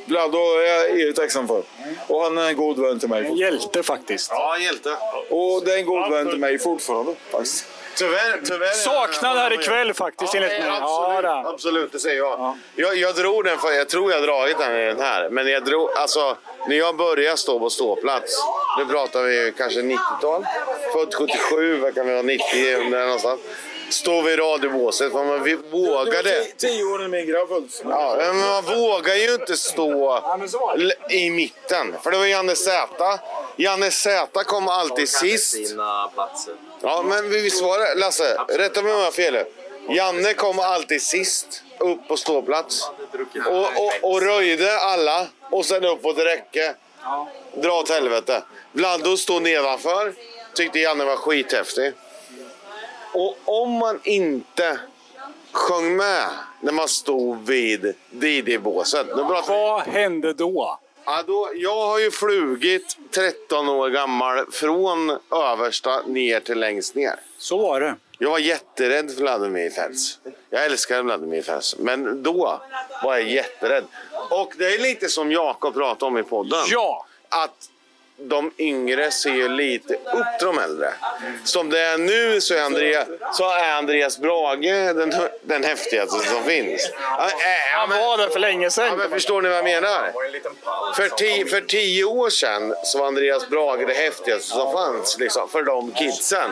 [0.05, 1.63] Vladdo är jag evigt tacksam för.
[2.07, 3.39] Och han är en god vän till mig.
[3.39, 4.31] Hjälte faktiskt.
[4.31, 4.89] Ja, hjälte.
[5.29, 7.15] Och det är en god vän till mig fortfarande.
[7.31, 7.65] Faktiskt.
[7.97, 8.67] Tyvärr, tyvärr.
[8.73, 10.63] Saknad här ikväll faktiskt enligt mig.
[10.67, 11.49] Ja, Absolut, det.
[11.49, 12.57] absolut, det säger jag.
[12.75, 12.95] jag.
[12.95, 15.29] Jag drog den, för, jag tror jag har dragit den i den här.
[15.29, 16.37] Men jag drog, alltså,
[16.67, 18.43] när jag började stå på ståplats,
[18.79, 20.45] nu pratar vi kanske 90-tal.
[20.93, 22.45] Född 77, vad kan vi vara, 90
[22.91, 23.39] där någonstans.
[23.89, 26.45] Står vi i radiobåset, för man vi vågade.
[26.57, 27.81] Tio år när min grabb föddes.
[27.83, 30.23] Ja, men man vågar ju inte stå
[31.09, 31.95] i mitten.
[32.03, 33.19] För det var Janne Z.
[33.55, 35.67] Janne Z kom alltid sist.
[35.67, 36.53] Sina platser.
[36.81, 38.37] Ja, men visst var det, Lasse?
[38.49, 39.45] Rätta mig om jag har fel.
[39.89, 42.89] Janne kom alltid sist upp på ståplats.
[43.47, 46.73] Och, och, och röjde alla och sen upp på ett räcke.
[47.53, 48.43] Dra åt helvete.
[48.71, 50.13] Vladdo stod nedanför.
[50.55, 51.93] Tyckte Janne var skithäftig.
[53.13, 54.79] Och om man inte
[55.51, 56.29] sjöng med
[56.61, 59.07] när man stod vid DJ-båset.
[59.47, 60.79] Vad hände då?
[61.05, 61.49] Ja, då?
[61.55, 67.15] Jag har ju flugit 13 år gammal från översta ner till längst ner.
[67.37, 67.95] Så var det.
[68.17, 70.19] Jag var jätterädd för Vladimir Fels.
[70.49, 71.75] Jag älskar Vladimir Fels.
[71.79, 72.61] Men då
[73.03, 73.83] var jag jätterädd.
[74.29, 76.59] Och det är lite som Jakob pratade om i podden.
[76.67, 77.05] Ja.
[77.29, 77.69] Att
[78.21, 80.93] de yngre ser ju lite upp till de äldre.
[81.43, 86.43] Som det är nu så är, Andrea, så är Andreas Brage den, den häftigaste som
[86.43, 86.91] finns.
[87.01, 88.97] Ja, ja, Han var där för länge Ja, sedan.
[88.97, 90.11] men förstår ni vad jag menar?
[90.95, 95.49] För, ti, för tio år sedan så var Andreas Brage det häftigaste som fanns liksom,
[95.49, 96.51] för de kidsen.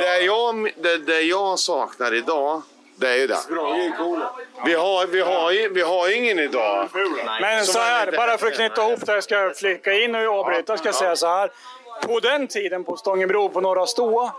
[0.00, 2.62] Det jag, det, det jag saknar idag,
[3.00, 3.38] det är ju det.
[4.64, 6.88] Vi har, vi har, vi har ingen idag.
[7.40, 10.38] Men så är här, bara för att knyta ihop det, jag ska flika in och
[10.38, 11.50] avbryta, ska jag säga så här.
[12.06, 14.30] På den tiden på Stångebro på Norra Stå,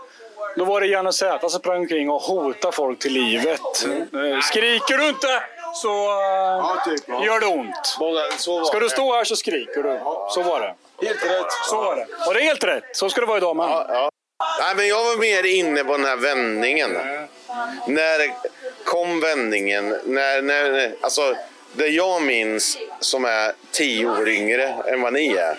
[0.56, 3.60] då var det Janne Zäta som sprang omkring och hotade folk till livet.
[3.86, 5.42] Eh, Skriker du inte
[5.74, 8.66] så eh, gör det ont.
[8.66, 10.00] Ska du stå här så skriker du.
[10.30, 10.74] Så var det.
[11.06, 11.52] Helt rätt.
[11.70, 12.06] Så var det.
[12.28, 12.84] Och det är helt rätt.
[12.92, 13.68] Så ska det vara idag med.
[14.60, 16.90] Nej, men jag var mer inne på den här vändningen.
[17.86, 18.34] När
[18.84, 19.96] kom vändningen?
[20.04, 21.36] När, när, alltså,
[21.72, 25.56] det jag minns som är tio år yngre än vad ni är,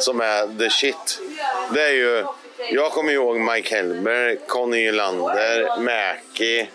[0.00, 1.20] som är the shit.
[1.74, 2.24] Det är ju,
[2.70, 6.68] jag kommer ihåg Mike Helmer, Conny Lander, Mäki,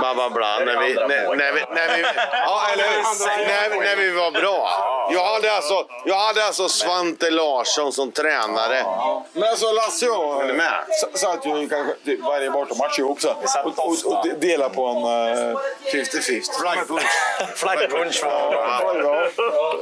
[0.00, 0.58] bla bla bla.
[0.58, 2.02] När vi, när, när vi, när vi,
[2.32, 3.46] ja, eller hur?
[3.46, 4.68] När, när vi var bra.
[5.12, 8.84] Jag hade alltså, jag hade alltså Svante Larsson som tränare.
[9.32, 13.30] Men alltså Lasse och jag satt ju kanske typ varje bortamatch ihop så.
[13.64, 14.96] Och, och, och de- delade på en...
[14.96, 15.58] Uh,
[15.92, 16.60] 50-50.
[16.60, 17.02] Flaggpunch.
[17.56, 18.22] Flaggpunch.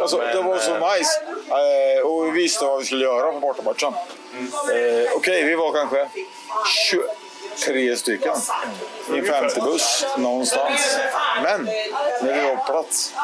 [0.03, 1.21] Alltså, det var så nice.
[1.51, 3.95] Eh, och vi visste vad vi skulle göra på bortamatchen.
[4.75, 6.09] Eh, Okej, vi var kanske
[7.61, 8.35] 23 stycken
[9.15, 10.99] i en 50-buss någonstans.
[11.43, 11.65] Men
[12.23, 13.15] när vi var på plats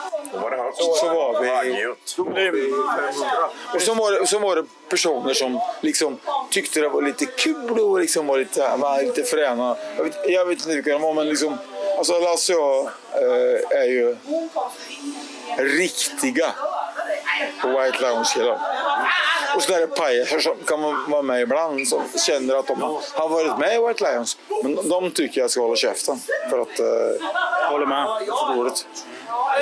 [0.75, 1.95] så, så var vi...
[2.17, 3.51] då var vi 500.
[3.75, 6.19] Och så var, det, så var det personer som liksom
[6.51, 9.77] tyckte det var lite kul och liksom var lite, var lite fräna.
[9.97, 11.59] Jag vet, jag vet inte vilka de var, men liksom...
[11.99, 14.17] Alltså Lasse och jag eh, är ju
[15.59, 16.55] riktiga
[17.65, 18.59] White Lounge-killar.
[19.57, 22.83] Och så är det pajaser som kan vara med ibland som känner att de
[23.15, 24.39] har varit med i White Lions.
[24.63, 26.21] Men de tycker jag ska hålla käften.
[26.51, 26.79] För att...
[26.81, 27.27] Eh,
[27.71, 28.07] Håller med.
[28.27, 28.87] För roligt.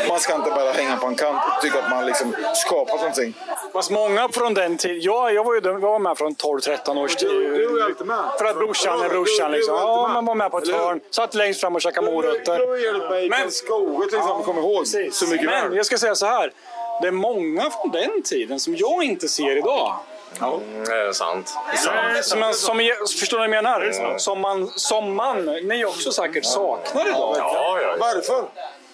[0.09, 3.35] Man ska inte bara hänga på en kant och tycka att man liksom skapat någonting.
[3.73, 5.01] Fast många från den tiden.
[5.01, 7.29] Ja, jag var ju jag var med från 12-13 års tid.
[7.31, 8.25] Du var ju alltid med.
[8.39, 9.47] För att brorsan är brorsan.
[9.51, 9.75] Du- du Liksom.
[9.75, 11.01] var Ja, man var med på ett hörn.
[11.11, 12.59] Satt längst fram och käkade morötter.
[12.59, 14.87] Du har hjälpt mig i Karlskoga till exempel, kom ihåg.
[15.13, 16.53] Så mycket Men jag ska säga så här.
[17.01, 19.95] Det är många från den tiden som jag inte ser idag.
[20.41, 21.55] Mm, det är sant.
[21.71, 22.25] Det är sant.
[22.25, 22.79] Som, man, som,
[23.21, 24.19] förstår ni vad jag menar?
[24.19, 27.37] Som man, som man, ni också säkert saknar idag.
[27.39, 27.97] Ja, ja.
[28.01, 28.45] Varför?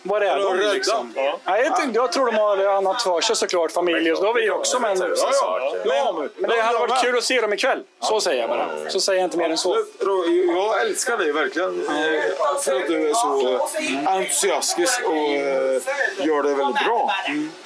[0.03, 0.73] Vad är de de rädda?
[0.73, 1.13] liksom?
[1.45, 4.23] Nej, jag, tänkte- jag tror de har annat för sig såklart, familj och så.
[4.25, 4.81] Det har vi också.
[4.81, 5.75] Men, Ja, ja.
[5.85, 7.83] Ja, men, men det hade varit kul att se dem ikväll.
[8.01, 8.69] Så säger jag bara.
[8.89, 9.77] Så säger jag inte mer än så.
[10.55, 11.81] Jag älskar dig verkligen.
[11.89, 12.23] eh,
[12.65, 15.83] För att du är så eh, entusiastisk och eh,
[16.27, 17.11] gör det väldigt bra.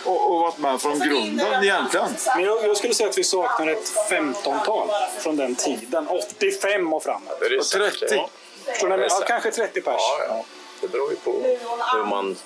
[0.05, 2.07] Och, och varit med från grunden egentligen.
[2.37, 4.89] Men jag, jag skulle säga att vi saknar ett 15-tal
[5.19, 6.09] från den tiden.
[6.09, 7.39] 85 och framåt.
[7.65, 8.01] Säkert.
[8.01, 8.23] 30.
[8.67, 9.07] Förstår ni?
[9.11, 9.95] Ja, kanske 30 pers.
[9.99, 10.45] Ja, ja.
[10.85, 11.33] Det beror ju på
[11.97, 12.37] hur man...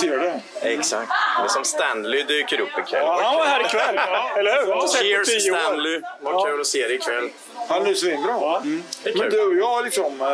[0.00, 0.32] Ser du?
[0.68, 1.12] Exakt.
[1.38, 3.02] Det är som Stanley dyker upp ikväll.
[3.04, 3.98] Ja, han var här ikväll.
[4.38, 4.88] Eller hur?
[4.88, 5.56] Cheers 10 år.
[5.56, 6.00] Stanley.
[6.20, 7.30] Vad kul att se dig ikväll.
[7.68, 8.56] Han är svinbra.
[8.56, 8.82] Mm.
[9.04, 10.20] Men du och jag liksom...
[10.20, 10.26] eh,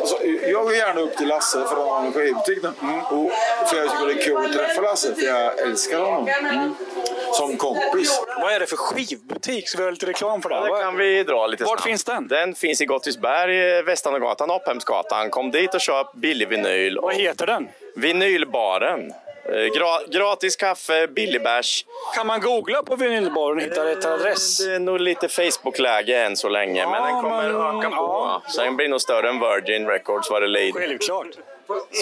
[0.00, 2.68] Alltså, jag går gärna upp till Lasse för han har en skivbutik nu.
[3.10, 3.30] Och
[3.68, 6.28] för jag tycker det är kul att träffa Lasse för jag älskar honom.
[6.28, 6.74] Mm.
[7.32, 8.20] Som kompis.
[8.40, 9.68] Vad är det för skivbutik?
[9.68, 10.60] Ska vi ha lite reklam för det?
[10.76, 11.84] Det kan vi dra lite Vart snabbt.
[11.84, 12.28] finns den?
[12.28, 15.30] Den finns i Gottisberg, Västernagatan, Apphemsgatan.
[15.30, 16.98] Kom dit och köp billig vinyl.
[17.02, 17.68] Vad heter den?
[17.96, 19.12] Vinylbaren.
[19.52, 21.84] Eh, Gra gratis kaffe, billig bärs.
[22.14, 24.58] Kan man googla på vinylbaren och hitta rätt adress?
[24.58, 27.96] Det är nog lite Facebook-läge än så länge, men den kommer men- öka på.
[27.96, 28.42] ja.
[28.56, 30.80] Sen blir nog större än Virgin Records vad det lider.
[30.80, 31.26] Självklart.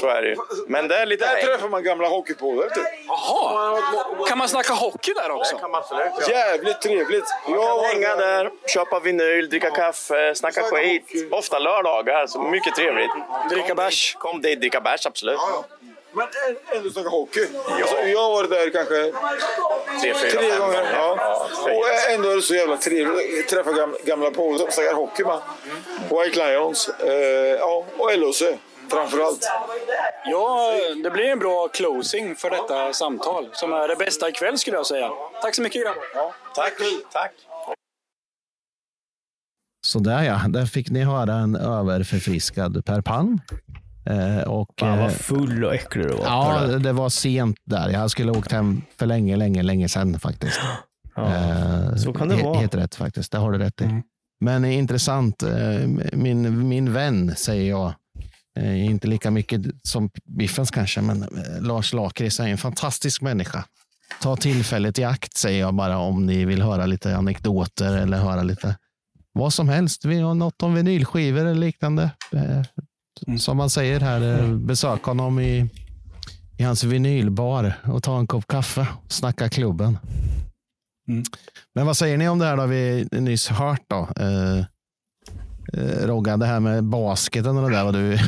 [0.01, 0.37] Så är det ju.
[0.69, 2.85] Men det är lite Där träffar man gamla hockeypolare typ.
[3.09, 3.79] Jaha!
[4.29, 5.57] Kan man snacka hockey där också?
[5.59, 7.25] kan man absolut Jävligt trevligt.
[7.49, 11.03] Jag Jag kan hänga där, köpa vinyl, dricka kaffe, snacka skit.
[11.03, 11.29] hockey.
[11.31, 13.11] Ofta lördagar, så mycket trevligt.
[13.51, 14.15] Dricka bärs.
[14.19, 15.39] Kom dit, dricka bärs, absolut.
[16.17, 16.27] Men
[16.77, 17.47] ändå snacka hockey.
[17.69, 19.13] Alltså, jag har varit där kanske
[20.03, 20.59] Tre, fyra, tre gånger.
[20.59, 20.93] gånger.
[20.93, 21.17] Ja.
[21.19, 24.95] Ja, Och ändå är det så jävla trevligt att träffa gamla, gamla polare som snackar
[24.95, 25.41] hockey med.
[26.11, 27.13] White Lions eh,
[27.59, 28.43] ja, och LHC
[28.91, 29.49] framförallt.
[30.25, 30.73] Ja,
[31.03, 33.49] det blir en bra closing för detta samtal.
[33.53, 35.11] Som är det bästa ikväll skulle jag säga.
[35.43, 36.35] Tack så mycket grabbar.
[36.55, 36.75] Tack,
[37.13, 37.33] tack.
[39.87, 43.41] Så där ja, där fick ni höra en överförfriskad Per Palm.
[44.11, 46.25] Eh, och, Fan vad eh, full och äcklig du var.
[46.25, 47.91] Ja, det var sent där.
[47.91, 50.61] Jag skulle åkt hem för länge, länge, länge sedan faktiskt.
[51.17, 52.47] Eh, så kan det vara.
[52.47, 52.61] Mm.
[52.61, 54.03] Helt rätt faktiskt, det har du rätt i.
[54.41, 55.43] Men eh, intressant,
[56.13, 57.95] min, min vän säger jag,
[58.65, 61.27] inte lika mycket som Biffens kanske, men
[61.61, 63.65] Lars Lakrits är en fantastisk människa.
[64.23, 68.43] Ta tillfället i akt säger jag bara om ni vill höra lite anekdoter eller höra
[68.43, 68.77] lite
[69.33, 70.05] vad som helst.
[70.05, 72.11] Vi har något om vinylskivor eller liknande.
[73.27, 75.67] Eh, Som man säger här, eh, besök honom i,
[76.59, 79.99] i hans vinylbar och ta en kopp kaffe och snacka klubben.
[81.75, 84.09] Men vad säger ni om det här då vi nyss hört då?
[84.21, 84.59] Eh,
[85.73, 87.85] eh, Rogga, det här med basketen och det där.
[87.85, 88.19] Vad du,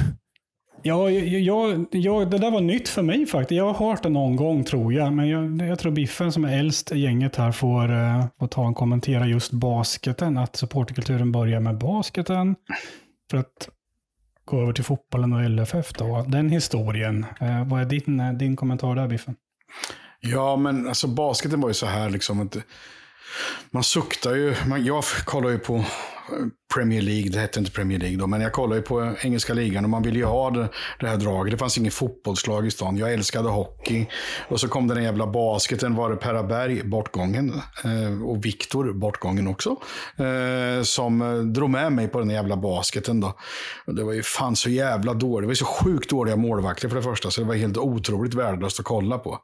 [0.83, 3.57] Ja, jag, jag, det där var nytt för mig faktiskt.
[3.57, 6.59] Jag har hört det någon gång tror jag, men jag, jag tror Biffen som är
[6.59, 7.89] äldst i gänget här får,
[8.39, 10.39] får ta och kommentera just basketen.
[10.39, 12.57] Att supporterkulturen börjar med basketen
[13.31, 13.69] för att
[14.49, 15.93] gå över till fotbollen och LFF.
[15.93, 16.25] Då.
[16.29, 17.27] Den historien.
[17.41, 19.35] Eh, vad är din, eh, din kommentar där Biffen?
[20.21, 22.57] Ja, men alltså basketen var ju så här liksom att
[23.71, 24.55] man suktar ju.
[24.67, 25.85] Man, jag kollar ju på
[26.75, 29.85] Premier League, det hette inte Premier League då, men jag kollade ju på engelska ligan
[29.85, 30.69] och man ville ju ha det,
[31.01, 31.51] det här draget.
[31.53, 32.97] Det fanns ingen fotbollslag i stan.
[32.97, 34.07] Jag älskade hockey.
[34.49, 37.53] Och så kom den jävla basketen, var det Perra Berg, bortgången,
[37.85, 39.77] eh, och Viktor, bortgången också,
[40.17, 43.35] eh, som eh, drog med mig på den jävla basketen då.
[43.87, 45.43] Och det var ju fan så jävla dåligt.
[45.43, 48.35] Det var ju så sjukt dåliga målvakter för det första, så det var helt otroligt
[48.35, 49.39] värdelöst att kolla på.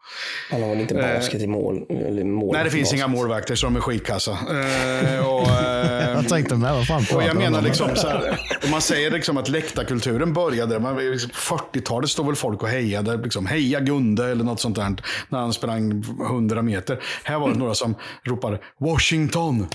[0.50, 1.86] Han har väl inte Eh, basket i mål?
[1.88, 2.96] Eller mål Nej, det finns basket.
[2.98, 4.30] inga målvakter så de är skitkassa.
[4.30, 7.64] Eh, och, eh, Jag tänkte med, vad fan och jag menar om?
[7.64, 12.62] liksom så här, om man säger liksom att läktarkulturen började, man, 40-talet stod väl folk
[12.62, 14.96] och hejade, liksom, heja Gunde eller något sånt där,
[15.28, 17.02] när han sprang 100 meter.
[17.24, 19.66] Här var det några som ropade Washington.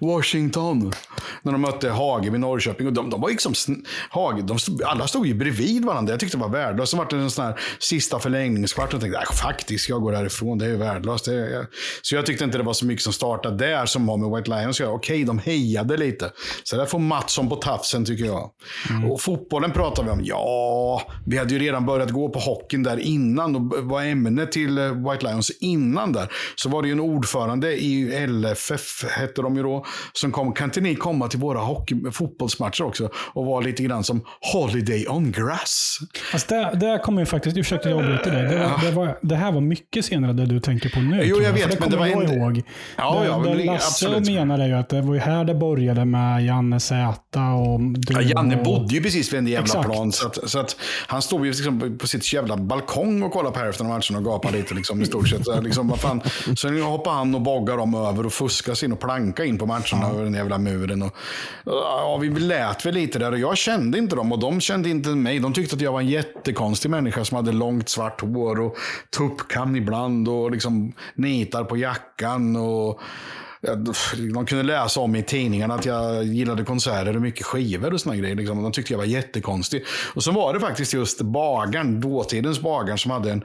[0.00, 0.92] Washington.
[1.42, 2.86] När de mötte Hage vid Norrköping.
[2.86, 3.54] Och de, de var liksom,
[4.10, 6.12] Hage, de stod, alla stod ju bredvid varandra.
[6.12, 6.90] Jag tyckte det var värdelöst.
[6.90, 8.92] Så var det en sån här sista förlängningskvart.
[8.92, 10.58] Jag tänkte, "Nej, faktiskt, jag går härifrån.
[10.58, 11.24] Det är värdelöst.
[11.24, 11.66] Det är,
[12.02, 14.50] så jag tyckte inte det var så mycket som startade där som har med White
[14.50, 14.92] Lions att göra.
[14.92, 16.32] Okej, de hejade lite.
[16.64, 18.50] Så där får Mattsson på tafsen tycker jag.
[19.10, 20.20] Och fotbollen pratar vi om.
[20.24, 23.56] Ja, vi hade ju redan börjat gå på hockeyn där innan.
[23.56, 26.32] Och var ämnet till eh, White Lions innan där.
[26.56, 30.52] Så var det ju en ordförande i LFF, hette de ju då, som kom.
[30.52, 34.20] Kan inte ni komma till våra hockey, fotbollsmatcher också och vara lite grann som
[34.52, 35.98] Holiday on grass?
[36.32, 38.42] Alltså där, där kommer jag faktiskt, ursäkta jag avbryter dig.
[38.42, 41.20] Det, var, det, var, det här var mycket senare det du tänker på nu.
[41.24, 42.62] Jo, tror jag vet, det men det var jag inte- ihåg.
[42.96, 44.26] Ja, det, ja, det men Lasse absolut.
[44.30, 48.12] menar är ju att det var ju här det började med Janne Zäta och du
[48.14, 48.64] Ja, Janne och...
[48.64, 49.86] bodde ju precis vid en jävla Exakt.
[49.86, 50.12] plan.
[50.12, 50.76] Så att, så att
[51.06, 54.24] han stod ju liksom på sitt jävla balkong och kollade på hälften av matchen och
[54.24, 55.44] gapade lite liksom, i stort sett.
[55.44, 56.22] Så, liksom, vad fan.
[56.58, 59.66] Sen hoppade han och boggade dem över och fuskade sig in och planka in på
[59.66, 61.02] matcherna över den jävla muren.
[61.02, 61.16] Och,
[61.64, 65.08] ja, vi lät väl lite där och jag kände inte dem och de kände inte
[65.08, 65.38] mig.
[65.38, 68.76] De tyckte att jag var en jättekonstig människa som hade långt svart hår och
[69.16, 72.56] tuppkam ibland och liksom nitar på jackan.
[72.56, 73.00] och
[73.60, 73.74] Ja,
[74.32, 78.16] De kunde läsa om i tidningarna att jag gillade konserter och mycket skivor och såna
[78.16, 78.34] grejer.
[78.34, 78.62] Liksom.
[78.62, 79.84] De tyckte jag var jättekonstig.
[80.14, 83.44] Och så var det faktiskt just bagaren, dåtidens bagaren, som hade en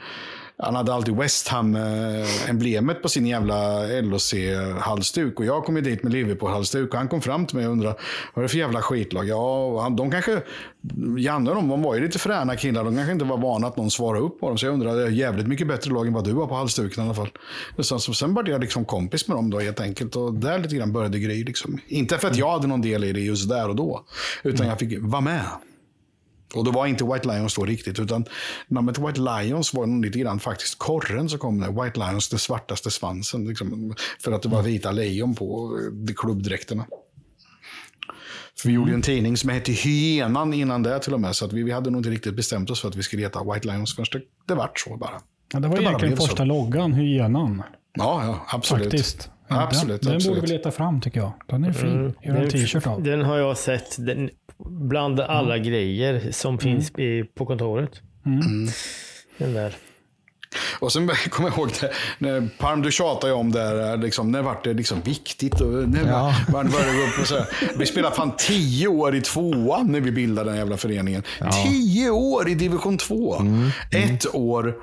[0.62, 5.40] han hade alltid West Ham-emblemet på sin jävla LHC-halsduk.
[5.40, 7.96] Och jag kom ju dit med Liverpool-halsduk och han kom fram till mig och undrade
[8.34, 9.28] vad är det för jävla skitlag?
[9.28, 10.42] Ja, han, de kanske,
[11.18, 12.84] Janne och de, de var ju lite fräna killar.
[12.84, 14.58] De kanske inte var vana att någon svarade upp på dem.
[14.58, 17.04] Så jag undrade, det är jävligt mycket bättre lag än vad du har på halsduken
[17.04, 17.30] i alla fall.
[17.80, 20.16] Så, så, sen blev jag liksom kompis med dem då helt enkelt.
[20.16, 21.46] Och där lite grann började grejer.
[21.46, 21.78] Liksom.
[21.88, 24.04] Inte för att jag hade någon del i det just där och då.
[24.44, 25.46] Utan jag fick vara med.
[26.54, 28.26] Och det var inte White Lions då riktigt, utan
[28.68, 31.84] namnet White Lions var nog lite grann faktiskt korren som kom där.
[31.84, 33.48] White Lions, det svartaste svansen.
[33.48, 35.78] Liksom, för att det var vita lejon på
[36.10, 36.86] eh, klubbdräkterna.
[38.62, 41.36] För vi gjorde en tidning som hette Hyenan innan det till och med.
[41.36, 43.54] Så att vi, vi hade nog inte riktigt bestämt oss för att vi skulle heta
[43.54, 44.14] White Lions först.
[44.14, 45.22] Det, det vart så bara.
[45.54, 46.28] Ja, det var bara egentligen blev så.
[46.28, 47.64] första loggan, hyenan.
[47.94, 48.84] Ja, ja, absolut.
[48.84, 49.30] Faktiskt.
[49.48, 50.36] Absolut, Den, den absolut.
[50.38, 51.32] borde vi leta fram tycker jag.
[51.48, 51.90] Den är fin.
[51.90, 52.14] Mm.
[52.24, 53.04] Göra en Den- t-shirt av.
[53.04, 54.30] Den har jag sett den,
[54.66, 57.92] bland alla grejer som finns i, på kontoret.
[58.26, 58.68] Mm.
[59.38, 59.76] Den där.
[60.80, 64.32] Och sen kommer jag ihåg det, när Palm, du tjatade ju om det här, liksom,
[64.32, 65.62] när vart det liksom viktigt?
[65.62, 66.36] Och när Ja.
[66.54, 67.48] man började gå upp och så här.
[67.78, 71.24] Vi spelade fan tio år i tvåan när vi bildade den jävla föreningen.
[71.66, 73.36] Tio år i division två.
[73.92, 74.76] Ett år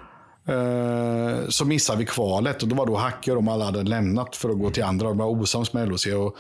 [0.49, 4.37] eh, så missade vi kvalet och då var då Hacke och de alla hade lämnat
[4.37, 6.07] för att gå till andra och var osams med LHC.
[6.07, 6.37] Och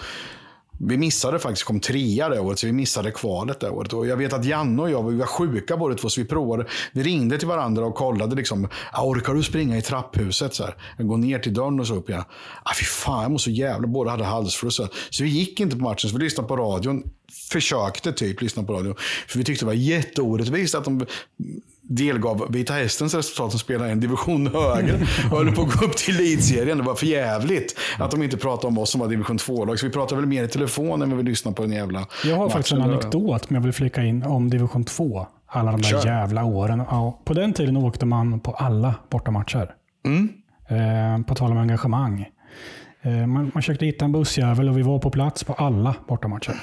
[0.78, 3.92] vi missade faktiskt, kom trea det året, så vi missade kvalet det året.
[3.92, 6.66] Och jag vet att Janne och jag vi var sjuka båda två, så vi provade.
[6.92, 8.36] Vi ringde till varandra och kollade.
[8.36, 10.54] Liksom, ah, orkar du springa i trapphuset?
[10.54, 10.76] Så här.
[10.96, 12.24] Jag går ner till dörren och så upp igen.
[12.62, 13.88] Ah, fy fan, jag mår så jävla...
[13.88, 14.76] Båda hade halsfluss.
[14.76, 17.02] Så så vi gick inte på matchen, så vi lyssnade på radion.
[17.50, 18.94] Försökte typ lyssna på radion.
[19.28, 21.06] För vi tyckte det var jätteorättvist att de
[21.88, 24.94] delgav Vita Hästens resultat som spelar en division högre
[25.30, 26.78] och höll på att gå upp till elitserien.
[26.78, 29.78] Det var för jävligt att de inte pratade om oss som var division 2-lag.
[29.78, 32.48] Så vi pratade väl mer i telefon än vi lyssnade på den jävla Jag har
[32.48, 35.26] faktiskt en anekdot som jag vill flika in om division 2.
[35.46, 36.06] Alla de där Kör.
[36.06, 36.82] jävla åren.
[36.90, 39.74] Ja, på den tiden åkte man på alla bortamatcher.
[40.06, 40.28] Mm.
[40.68, 42.28] Eh, på tal om engagemang.
[43.02, 46.54] Eh, man, man försökte hitta en bussjävel och vi var på plats på alla bortamatcher.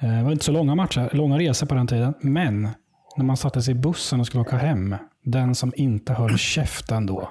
[0.00, 2.14] Eh, det var inte så långa matcher, långa resor på den tiden.
[2.20, 2.68] Men
[3.16, 7.06] när man satte sig i bussen och skulle åka hem, den som inte höll käften
[7.06, 7.30] då.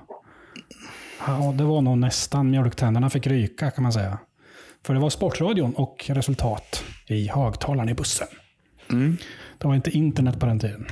[1.27, 4.17] Ja, det var nog nästan mjölktänderna fick ryka kan man säga.
[4.85, 8.27] För det var sportradion och resultat i högtalaren i bussen.
[9.57, 10.85] Det var inte internet på den tiden.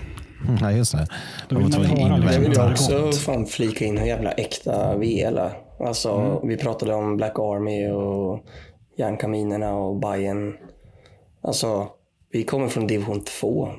[0.62, 1.08] Nej, just det.
[1.50, 4.98] Då vill var man höra att Jag vill också fan flika in hur jävla äkta
[4.98, 5.52] vi är.
[5.80, 8.46] Alltså, Vi pratade om Black Army och
[8.98, 10.58] järnkaminerna och Bayern.
[11.44, 11.88] Alltså,
[12.32, 13.70] vi kommer från division 2.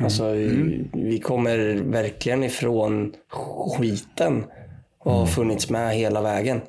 [0.00, 4.44] Alltså, vi, vi kommer verkligen ifrån skiten
[4.98, 6.60] och har funnits med hela vägen.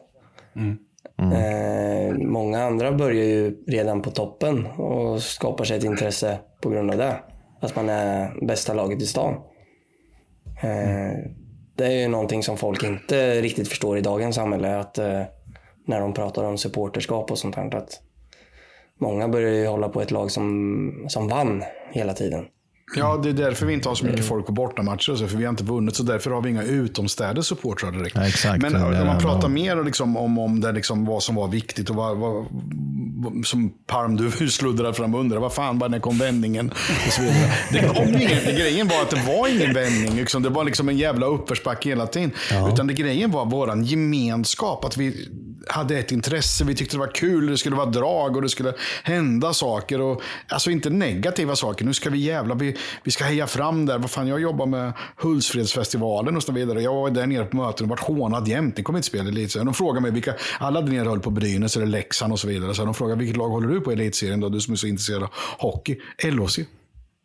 [1.20, 6.92] Eh, många andra börjar ju redan på toppen och skapar sig ett intresse på grund
[6.92, 7.16] av det.
[7.62, 9.34] Att man är bästa laget i stan.
[10.62, 11.18] Eh,
[11.76, 14.80] det är ju någonting som folk inte riktigt förstår i dagens samhälle.
[14.80, 15.22] Att, eh,
[15.86, 17.76] när de pratar om supporterskap och sånt här.
[17.76, 18.02] Att
[18.98, 22.46] många börjar ju hålla på ett lag som, som vann hela tiden.
[22.96, 25.16] Ja, det är därför vi inte har så mycket folk på bortamatcher.
[25.16, 28.16] så, För vi har inte vunnit, så därför har vi inga utomstädes supportrar direkt.
[28.16, 28.62] Ja, exakt.
[28.62, 31.90] Men när det man pratar mer liksom, om, om det, liksom, vad som var viktigt
[31.90, 32.46] och vad, vad,
[33.46, 36.70] som Palm, du sluddrade fram och undrade, vad fan, bara när kom vändningen?
[37.08, 37.52] Och så vidare.
[37.72, 40.16] Det kom ingen, det, grejen var att det var ingen vändning.
[40.16, 42.32] Liksom, det var liksom en jävla uppförsbacke hela tiden.
[42.74, 45.30] Utan det grejen var vår gemenskap, att vi
[45.68, 48.74] hade ett intresse, vi tyckte det var kul, det skulle vara drag och det skulle
[49.04, 50.02] hända saker.
[50.02, 51.86] Och, alltså inte negativa saker.
[51.86, 53.98] Nu ska vi jävla, vi, vi ska heja fram där.
[53.98, 56.82] Vad fan, jag jobbar med Hultsfredsfestivalen och så vidare.
[56.82, 58.78] Jag var där nere på möten och varit hånad jämt.
[58.78, 59.66] Ni kommer inte spela elitserien.
[59.66, 62.74] De frågade mig vilka, alla där nere höll på Brynäs eller Leksand och så vidare.
[62.74, 64.88] Så de frågade vilket lag håller du på i elitserien då, du som är så
[64.88, 66.00] intresserad av hockey?
[66.24, 66.60] LHC.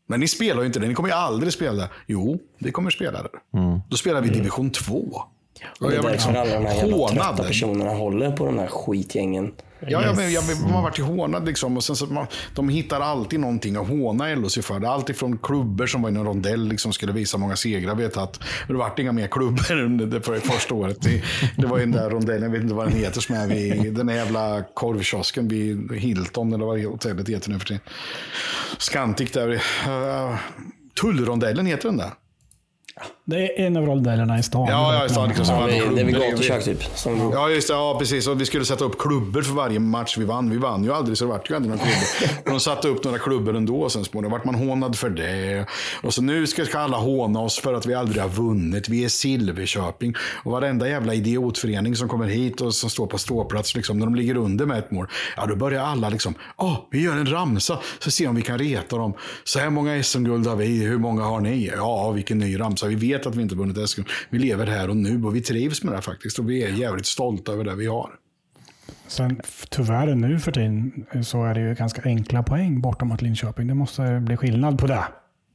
[0.07, 0.89] Men ni spelar ju inte det.
[0.89, 1.89] Ni kommer ju aldrig spela.
[2.07, 3.31] Jo, vi kommer spela där.
[3.89, 5.23] Då spelar vi division 2.
[5.81, 8.67] Och det är jag därför alla de här jävla trötta personerna håller på de här
[8.67, 9.53] skitgängen.
[9.89, 11.77] Ja, ja, men, jag, man har varit hånad liksom.
[11.77, 14.81] Och sen så man, de hittar alltid någonting att håna LHC för.
[14.81, 17.95] Det är alltid från klubbor som var i en rondell liksom skulle visa många segrar.
[17.95, 21.03] Vet att det vart inga mer klubbor under det för första året.
[21.03, 21.23] Det,
[21.57, 23.95] det var ju den där rondellen, jag vet inte vad den heter, som är vid
[23.95, 27.83] den där jävla korvkiosken vid Hilton, eller vad hotellet heter nu för tiden.
[28.79, 29.49] Scantic där.
[29.49, 30.37] Uh,
[31.01, 32.11] Tullrondellen heter den där.
[33.27, 34.67] Det är en av rondellerna i stan.
[34.69, 35.29] Ja, ja, i stan.
[35.29, 36.83] Liksom, som hade det är vid gatukök typ.
[36.95, 37.31] Som...
[37.33, 37.75] Ja, just det.
[37.75, 38.27] Ja, precis.
[38.27, 40.51] Och vi skulle sätta upp klubbor för varje match vi vann.
[40.51, 42.35] Vi vann ju aldrig, så det vart ju aldrig några klubbor.
[42.45, 43.81] Men de satte upp några klubbor ändå.
[43.81, 45.67] Och sen småningom vart man hånad för det.
[46.03, 48.89] Och så nu ska, ska alla håna oss för att vi aldrig har vunnit.
[48.89, 50.15] Vi är Silverköping.
[50.45, 54.15] Och varenda jävla idiotförening som kommer hit och som står på ståplats, liksom, när de
[54.15, 55.07] ligger under med ett mål.
[55.37, 57.79] Ja, då börjar alla liksom, åh, vi gör en ramsa.
[57.99, 59.15] Så ser om vi kan reta dem.
[59.45, 60.85] Så här många SM-guld har vi.
[60.85, 61.73] Hur många har ni?
[61.77, 62.87] Ja, vilken ny ramsa.
[62.87, 64.03] Vi vet att vi inte vunnit SM.
[64.31, 66.39] Vi lever här och nu och vi trivs med det här faktiskt.
[66.39, 68.11] Och vi är jävligt stolta över det vi har.
[69.07, 73.67] Sen tyvärr nu för tiden så är det ju ganska enkla poäng bortom mot Linköping.
[73.67, 75.05] Det måste bli skillnad på det,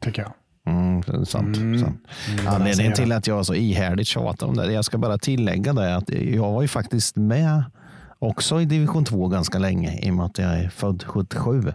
[0.03, 0.33] tycker jag.
[0.73, 1.57] Mm, det är sant.
[1.57, 2.07] sant.
[2.47, 6.09] Anledningen till att jag så ihärdigt tjatar om det, jag ska bara tillägga det att
[6.09, 7.63] jag var ju faktiskt med
[8.19, 11.73] också i division 2 ganska länge i och med att jag är född 77.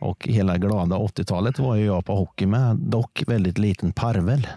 [0.00, 4.46] Och hela glada 80-talet var ju jag på hockey med, dock väldigt liten parvel.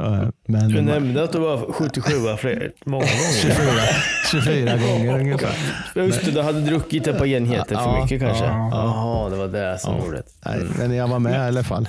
[0.00, 3.90] Eh, Men, Du nämnde att du var 77 fler, många gånger.
[4.30, 5.54] 24, 24 gånger ungefär.
[5.94, 8.44] Just det, du hade druckit ett par enheter för mycket kanske?
[8.44, 8.84] ja, ja.
[8.84, 10.04] Jaha, det var det som Ja.
[10.04, 10.22] gjorde det.
[10.46, 11.88] Nej, men jag var med i alla fall.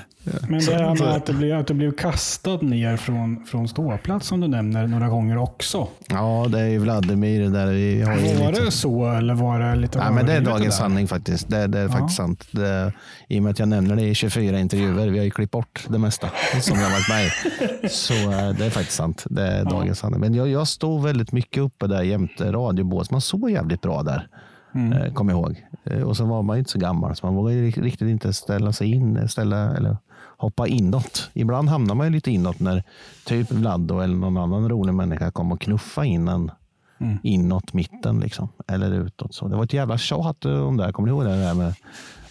[0.49, 4.27] Men det här med att du blev, att du blev kastad ner från, från ståplats
[4.27, 5.87] som du nämner några gånger också.
[6.09, 7.49] Ja, det är ju Vladimir.
[7.49, 10.33] Där vi har ju Var lite- det så eller var det lite Nej, men det
[10.33, 11.49] är dagens sanning faktiskt.
[11.49, 11.89] Det, det är Ja.
[11.91, 12.45] faktiskt sant.
[12.51, 12.93] Det,
[13.27, 15.07] I och med att jag nämner det i 24 intervjuer.
[15.07, 16.29] Vi har ju klippt bort det mesta
[16.61, 17.89] som jag varit med i.
[17.89, 19.23] Så eh, det är faktiskt sant.
[19.29, 20.19] Det är dagens sanning.
[20.19, 23.11] Men jag, jag stod väldigt mycket uppe där jämte radiobås.
[23.11, 24.27] Man såg jävligt bra där.
[24.75, 24.93] Mm.
[24.93, 25.65] Eh, Kom ihåg.
[25.83, 28.73] Eh, Och så var man ju inte så gammal så man vågade riktigt inte ställa
[28.73, 29.97] sig in ställa, eller
[30.37, 31.29] hoppa inåt.
[31.33, 32.83] Ibland hamnar man ju lite inåt när
[33.25, 36.51] typ Vlado eller någon annan rolig människa kom och knuffa in en
[36.99, 37.17] Mm.
[37.23, 39.33] inåt mitten liksom, eller utåt.
[39.35, 40.83] Så det var ett jävla tjat eh, om det.
[40.83, 40.91] här.
[40.91, 41.73] Kommer ni ihåg det där med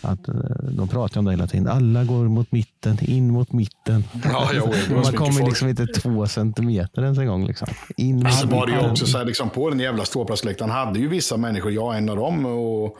[0.04, 0.34] att eh,
[0.70, 1.68] de pratar om det hela tiden.
[1.68, 4.04] Alla går mot mitten, in mot mitten.
[4.24, 5.48] Ja, jo, Man kommer folk.
[5.48, 7.46] liksom inte två centimeter ens en gång.
[7.46, 7.68] Liksom.
[7.96, 10.98] In mot Så var det ju också så här, liksom, på den jävla ståplatsläktaren hade
[10.98, 12.96] ju vissa människor, jag är en av dem och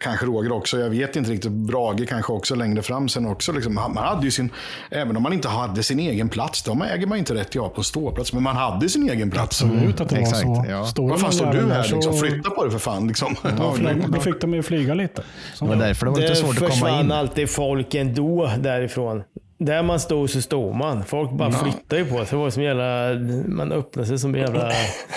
[0.00, 3.52] kanske Roger också, jag vet inte riktigt, Brage kanske också längre fram sen också.
[3.52, 4.50] Liksom, man hade ju sin,
[4.90, 7.68] även om man inte hade sin egen plats, då äger man inte rätt att ha
[7.68, 9.62] på ståplats, men man hade sin egen plats.
[9.62, 10.64] Absolut att det var Exakt, så.
[10.68, 10.84] Ja.
[10.86, 12.14] Står Vad fan står du här så- liksom?
[12.18, 13.08] Flytta på dig för fan.
[13.08, 13.36] Liksom.
[13.58, 15.22] Då, flög, då fick de ju flyga lite.
[15.54, 15.64] Så.
[15.64, 17.12] Det var därför det var lite svårt att komma försvann in.
[17.12, 19.22] alltid folk ändå därifrån.
[19.58, 21.04] Där man stod så stod man.
[21.04, 21.58] Folk bara Ja.
[21.58, 22.26] flyttade ju på sig.
[22.30, 23.14] Det var som jävla,
[23.48, 24.70] man öppnade sig som en jävla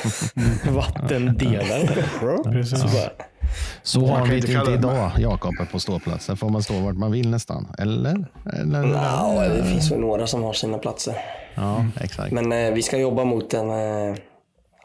[0.72, 1.88] vattendelare.
[2.44, 2.80] Precis.
[2.82, 3.12] Så bara,
[3.84, 6.38] Så Man har vi inte det inte idag, Jakob, på ståplatsen.
[6.38, 7.68] får man stå vart man vill nästan.
[7.80, 8.26] Eller?
[8.60, 8.84] Eller?
[8.94, 11.16] Ja, det finns väl några som har sina platser.
[11.56, 12.32] Ja, exakt.
[12.32, 14.16] Men eh, vi ska jobba mot en, eh,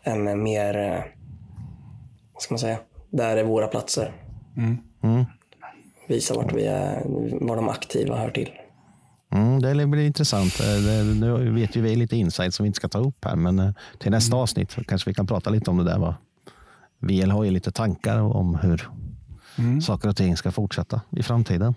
[0.03, 1.05] en mer, eh,
[2.33, 2.79] vad ska man säga,
[3.11, 4.13] där är våra platser.
[4.57, 5.25] Mm.
[6.09, 7.03] Visa vart vi är,
[7.47, 8.51] var de aktiva hör till.
[9.33, 10.61] Mm, det blir intressant.
[10.61, 13.37] Eh, Det, nu vet ju vi lite insight som vi inte ska ta upp här,
[13.37, 15.99] men eh, till nästa avsnitt så kanske vi kan prata lite om det där.
[15.99, 16.15] Va?
[16.99, 18.89] VL har ju lite tankar om hur
[19.81, 21.75] saker och ting ska fortsätta i framtiden.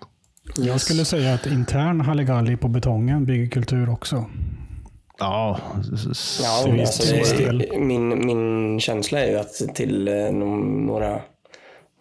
[0.56, 4.24] Jag skulle säga att intern Halligalli på betongen bygger kultur också.
[5.18, 5.60] Ja,
[6.42, 11.20] Ja, alltså, min, min känsla är ju att till eh, några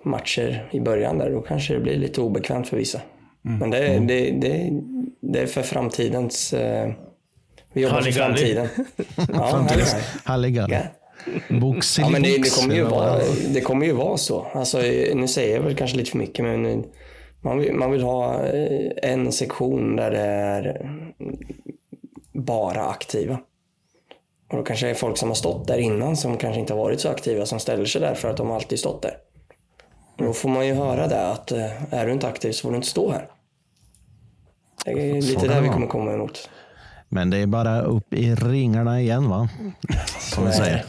[0.06, 3.02] matcher i början där, då kanske det blir lite obekvämt för vissa.
[3.46, 3.60] Mm.
[3.60, 4.82] Men det, det, det,
[5.20, 6.54] det är för framtidens...
[6.54, 6.92] Eh,
[7.74, 8.68] vi jobbar för framtiden.
[9.34, 9.68] Ja,
[10.24, 10.78] Halligalli.
[12.02, 13.20] Ja, men det, det, kommer ju vara,
[13.54, 14.48] det kommer ju vara så.
[14.54, 14.78] Alltså,
[15.14, 16.86] nu säger jag väl kanske lite för mycket, men
[17.42, 20.92] man vill, man vill ha eh, en sektion där det är
[22.34, 23.38] bara aktiva.
[24.52, 26.84] Och då kanske det är folk som har stått där innan som kanske inte har
[26.84, 29.18] varit så aktiva som ställer sig där för att de alltid stått där.
[30.18, 32.76] Då får man ju höra det att eh, är du inte aktiv så får du
[32.76, 33.28] inte stå här.
[34.86, 36.50] Det är lite kan där vi kommer komma emot.
[37.10, 39.50] Men det är bara upp i ringarna igen va?
[40.20, 40.86] Som vi säger.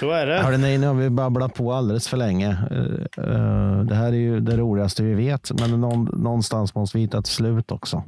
[0.00, 0.38] Så är det.
[0.38, 2.48] Hörde ni, nu har vi babblat på alldeles för länge.
[2.48, 7.02] Eh, eh, Det här är ju det roligaste vi vet, men någon, någonstans måste vi
[7.02, 8.02] hitta ett slut också.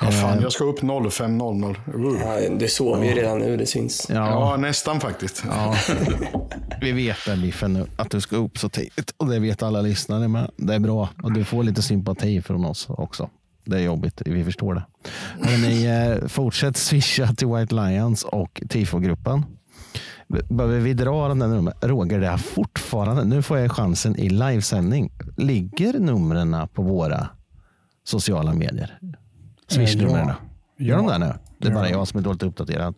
[0.00, 1.76] Ja, fan, Eh, jag ska upp 05.00.
[1.94, 2.20] Uh.
[2.20, 4.06] Ja, det sover ju redan nu, det syns.
[4.10, 5.44] Ja, nästan faktiskt.
[5.50, 5.74] Ja.
[6.80, 9.80] Vi vet det Biffen nu, att du ska upp så tidigt och det vet alla
[9.80, 10.50] lyssnare med.
[10.56, 13.30] Det är bra och du får lite sympati från oss också.
[13.64, 14.84] Det är jobbigt, vi förstår det.
[15.48, 15.86] Hörrni,
[16.20, 19.44] eh, fortsätt swisha till White Lions och tifogruppen.
[20.48, 21.74] Behöver vi dra den där numren?
[21.80, 25.12] Roger, det är fortfarande, nu får jag chansen i livesändning.
[25.36, 27.28] Ligger numren på våra
[28.04, 28.98] sociala medier?
[29.68, 30.26] Swish-numren?
[30.28, 30.34] ja.
[30.78, 31.32] Gör de det nu?
[31.58, 31.96] Det är bara Ja.
[31.96, 32.94] jag som är dåligt uppdaterad.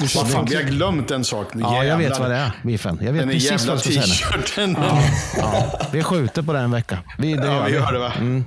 [0.00, 1.46] Vad fan, vi har glömt en sak.
[1.54, 2.98] Ja, jag vet vad det är, Biffen.
[3.02, 4.02] Jag vet Den precis jävla vad du ska säga
[4.36, 4.42] nu.
[4.42, 4.76] t-shirten.
[4.78, 5.00] Ja,
[5.36, 5.80] ja.
[5.92, 6.98] Vi skjuter på det en vecka.
[7.18, 8.12] Vi, det Ja, gör vi gör det, va?
[8.18, 8.44] Mm.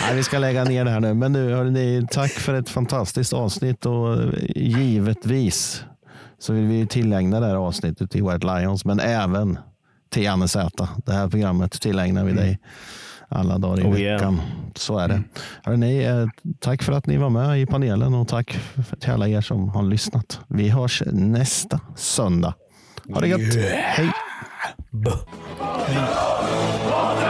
[0.00, 1.14] Nej, vi ska lägga ner det här nu.
[1.14, 5.84] Men nu, hörni, tack för ett fantastiskt avsnitt och eh, givetvis
[6.38, 9.58] så vill vi tillägna det här avsnittet till White Lions, men även
[10.10, 10.88] till Anne Z.
[11.06, 12.58] Det här programmet tillägnar vi dig
[13.28, 14.16] alla dagar i Oh, yeah.
[14.16, 14.40] veckan.
[14.74, 15.22] Så är det.
[15.62, 16.26] Hörrni, eh,
[16.60, 18.58] tack för att ni var med i panelen och tack
[19.00, 20.40] till alla er som har lyssnat.
[20.48, 22.54] Vi hörs nästa söndag.
[23.14, 23.40] Ha det gött.
[23.40, 23.66] Yeah.
[23.72, 24.10] Hej!
[25.86, 27.29] Hej.